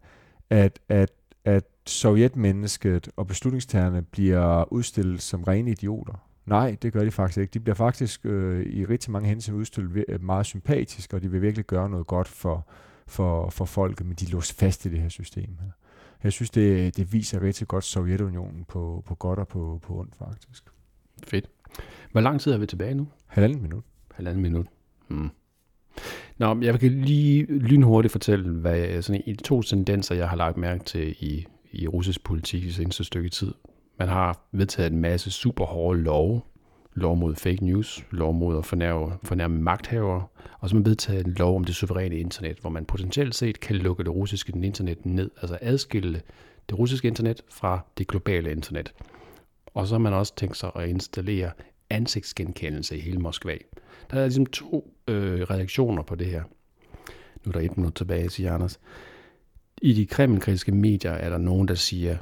at, 0.50 0.80
at, 0.88 1.10
at 1.44 1.64
sovjetmennesket 1.86 3.08
og 3.16 3.26
beslutningstagerne 3.26 4.02
bliver 4.02 4.72
udstillet 4.72 5.22
som 5.22 5.44
rene 5.44 5.70
idioter. 5.70 6.28
Nej, 6.46 6.76
det 6.82 6.92
gør 6.92 7.04
de 7.04 7.10
faktisk 7.10 7.38
ikke. 7.38 7.50
De 7.54 7.60
bliver 7.60 7.74
faktisk 7.74 8.26
øh, 8.26 8.66
i 8.66 8.84
rigtig 8.84 9.10
mange 9.10 9.28
hensyn 9.28 9.54
udstillet 9.54 10.04
øh, 10.08 10.22
meget 10.22 10.46
sympatiske, 10.46 11.16
og 11.16 11.22
de 11.22 11.30
vil 11.30 11.42
virkelig 11.42 11.66
gøre 11.66 11.90
noget 11.90 12.06
godt 12.06 12.28
for, 12.28 12.66
for, 13.06 13.50
for 13.50 13.64
folket, 13.64 14.06
men 14.06 14.16
de 14.16 14.24
er 14.24 14.30
låst 14.30 14.58
fast 14.58 14.86
i 14.86 14.90
det 14.90 15.00
her 15.00 15.08
system 15.08 15.56
her. 15.60 15.70
Jeg 16.24 16.32
synes, 16.32 16.50
det, 16.50 16.96
det 16.96 17.12
viser 17.12 17.42
rigtig 17.42 17.68
godt 17.68 17.84
Sovjetunionen 17.84 18.64
på, 18.68 19.02
på 19.06 19.14
godt 19.14 19.38
og 19.38 19.48
på, 19.48 19.80
på 19.82 19.98
ondt, 19.98 20.16
faktisk. 20.16 20.64
Fedt. 21.26 21.50
Hvor 22.12 22.20
lang 22.20 22.40
tid 22.40 22.52
er 22.52 22.58
vi 22.58 22.66
tilbage 22.66 22.94
nu? 22.94 23.08
Halvanden 23.26 23.62
minut. 23.62 23.84
Halvanden 24.14 24.42
minut. 24.42 24.66
Hmm. 25.08 25.30
Nå, 26.38 26.60
jeg 26.60 26.80
kan 26.80 26.92
lige 26.92 27.46
lynhurtigt 27.58 28.12
fortælle, 28.12 28.50
hvad 28.50 29.02
sådan 29.02 29.22
i 29.26 29.34
to 29.34 29.62
tendenser, 29.62 30.14
jeg 30.14 30.28
har 30.28 30.36
lagt 30.36 30.56
mærke 30.56 30.84
til 30.84 31.16
i, 31.20 31.46
i 31.72 31.88
russisk 31.88 32.24
politik 32.24 32.64
i 32.64 32.70
seneste 32.70 33.04
stykke 33.04 33.28
tid. 33.28 33.54
Man 33.98 34.08
har 34.08 34.48
vedtaget 34.52 34.92
en 34.92 35.00
masse 35.00 35.30
super 35.30 35.64
hårde 35.64 36.00
love. 36.00 36.40
Lov 36.94 37.16
mod 37.16 37.34
fake 37.34 37.64
news, 37.64 38.04
lov 38.10 38.34
mod 38.34 38.58
at 38.58 38.66
fornærme, 38.66 39.12
fornærme 39.22 39.62
magthavere, 39.62 40.26
og 40.58 40.68
så 40.68 40.74
har 40.74 40.78
man 40.78 40.86
vedtaget 40.86 41.26
en 41.26 41.32
lov 41.32 41.56
om 41.56 41.64
det 41.64 41.74
suveræne 41.74 42.16
internet, 42.16 42.58
hvor 42.60 42.70
man 42.70 42.84
potentielt 42.84 43.34
set 43.34 43.60
kan 43.60 43.76
lukke 43.76 44.04
det 44.04 44.14
russiske 44.14 44.52
internet 44.62 45.06
ned, 45.06 45.30
altså 45.40 45.58
adskille 45.60 46.22
det 46.68 46.78
russiske 46.78 47.08
internet 47.08 47.42
fra 47.50 47.80
det 47.98 48.08
globale 48.08 48.50
internet. 48.50 48.92
Og 49.74 49.86
så 49.86 49.94
har 49.94 49.98
man 49.98 50.12
også 50.12 50.36
tænkt 50.36 50.56
sig 50.56 50.70
at 50.74 50.88
installere 50.88 51.50
ansigtsgenkendelse 51.90 52.96
i 52.96 53.00
hele 53.00 53.18
Moskva. 53.18 53.56
Der 54.10 54.20
er 54.20 54.24
ligesom 54.24 54.46
to 54.46 54.94
øh, 55.08 55.42
reaktioner 55.42 56.02
på 56.02 56.14
det 56.14 56.26
her. 56.26 56.42
Nu 57.44 57.48
er 57.48 57.52
der 57.52 57.60
et 57.60 57.76
minut 57.76 57.94
tilbage, 57.94 58.30
siger 58.30 58.54
Anders. 58.54 58.80
I 59.82 59.92
de 59.92 60.06
kremlkritiske 60.06 60.72
medier 60.72 61.12
er 61.12 61.30
der 61.30 61.38
nogen, 61.38 61.68
der 61.68 61.74
siger, 61.74 62.16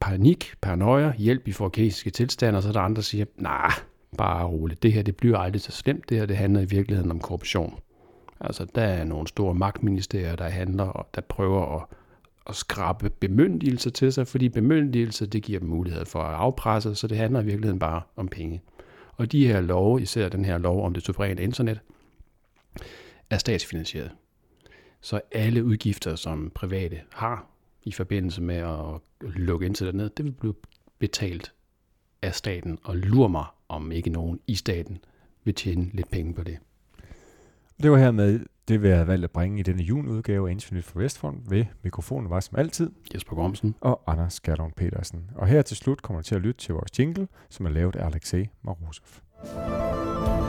panik, 0.00 0.54
paranoia, 0.60 1.12
hjælp 1.18 1.48
i 1.48 1.52
forkæsiske 1.52 2.10
tilstande, 2.10 2.56
og 2.56 2.62
så 2.62 2.68
er 2.68 2.72
der 2.72 2.80
andre, 2.80 2.96
der 2.96 3.02
siger, 3.02 3.24
nej, 3.36 3.70
bare 4.18 4.46
roligt, 4.46 4.82
det 4.82 4.92
her 4.92 5.02
det 5.02 5.16
bliver 5.16 5.38
aldrig 5.38 5.62
så 5.62 5.72
slemt, 5.72 6.08
det 6.08 6.18
her 6.18 6.26
det 6.26 6.36
handler 6.36 6.60
i 6.60 6.64
virkeligheden 6.64 7.10
om 7.10 7.20
korruption. 7.20 7.78
Altså, 8.40 8.66
der 8.74 8.82
er 8.82 9.04
nogle 9.04 9.28
store 9.28 9.54
magtministerier, 9.54 10.36
der 10.36 10.48
handler, 10.48 10.84
og 10.84 11.08
der 11.14 11.20
prøver 11.20 11.76
at, 11.76 11.86
at 12.50 12.56
skrabe 12.56 13.10
bemyndigelser 13.10 13.90
til 13.90 14.12
sig, 14.12 14.26
fordi 14.26 14.48
bemyndigelser, 14.48 15.26
det 15.26 15.42
giver 15.42 15.58
dem 15.58 15.68
mulighed 15.68 16.04
for 16.04 16.22
at 16.22 16.34
afpresse, 16.34 16.94
så 16.94 17.06
det 17.06 17.16
handler 17.16 17.40
i 17.40 17.44
virkeligheden 17.44 17.78
bare 17.78 18.02
om 18.16 18.28
penge. 18.28 18.62
Og 19.12 19.32
de 19.32 19.46
her 19.46 19.60
love, 19.60 20.02
især 20.02 20.28
den 20.28 20.44
her 20.44 20.58
lov 20.58 20.84
om 20.84 20.94
det 20.94 21.02
suveræne 21.02 21.42
internet, 21.42 21.80
er 23.30 23.38
statsfinansieret. 23.38 24.10
Så 25.00 25.20
alle 25.32 25.64
udgifter, 25.64 26.16
som 26.16 26.50
private 26.54 27.00
har 27.12 27.46
i 27.82 27.92
forbindelse 27.92 28.42
med 28.42 28.56
at 28.56 29.00
lukke 29.20 29.66
internet 29.66 29.94
ned, 29.94 30.10
det 30.10 30.24
vil 30.24 30.32
blive 30.32 30.54
betalt 30.98 31.52
af 32.22 32.34
staten, 32.34 32.78
og 32.82 32.96
lurer 32.96 33.28
mig, 33.28 33.44
om 33.68 33.92
ikke 33.92 34.10
nogen 34.10 34.40
i 34.46 34.54
staten 34.54 34.98
vil 35.44 35.54
tjene 35.54 35.90
lidt 35.92 36.10
penge 36.10 36.34
på 36.34 36.42
det. 36.42 36.58
Det 37.82 37.90
var 37.90 37.98
her 37.98 38.10
med 38.10 38.40
det, 38.70 38.82
vi 38.82 38.88
havde 38.88 39.06
valgt 39.06 39.24
at 39.24 39.30
bringe 39.30 39.60
i 39.60 39.62
denne 39.62 39.82
juleudgave 39.82 40.48
af 40.48 40.52
Infinite 40.52 40.86
for 40.86 40.98
Vestfront. 40.98 41.50
Ved 41.50 41.64
mikrofonen 41.82 42.30
var 42.30 42.40
som 42.40 42.58
altid 42.58 42.90
Jesper 43.14 43.36
Gromsen 43.36 43.74
og 43.80 44.02
Anders 44.06 44.34
Skærlund 44.34 44.72
Petersen. 44.72 45.30
Og 45.34 45.46
her 45.46 45.62
til 45.62 45.76
slut 45.76 46.02
kommer 46.02 46.20
du 46.20 46.24
til 46.24 46.34
at 46.34 46.40
lytte 46.40 46.60
til 46.60 46.74
vores 46.74 46.98
jingle, 46.98 47.28
som 47.48 47.66
er 47.66 47.70
lavet 47.70 47.96
af 47.96 48.06
Alexei 48.06 48.48
Marusov. 48.62 50.39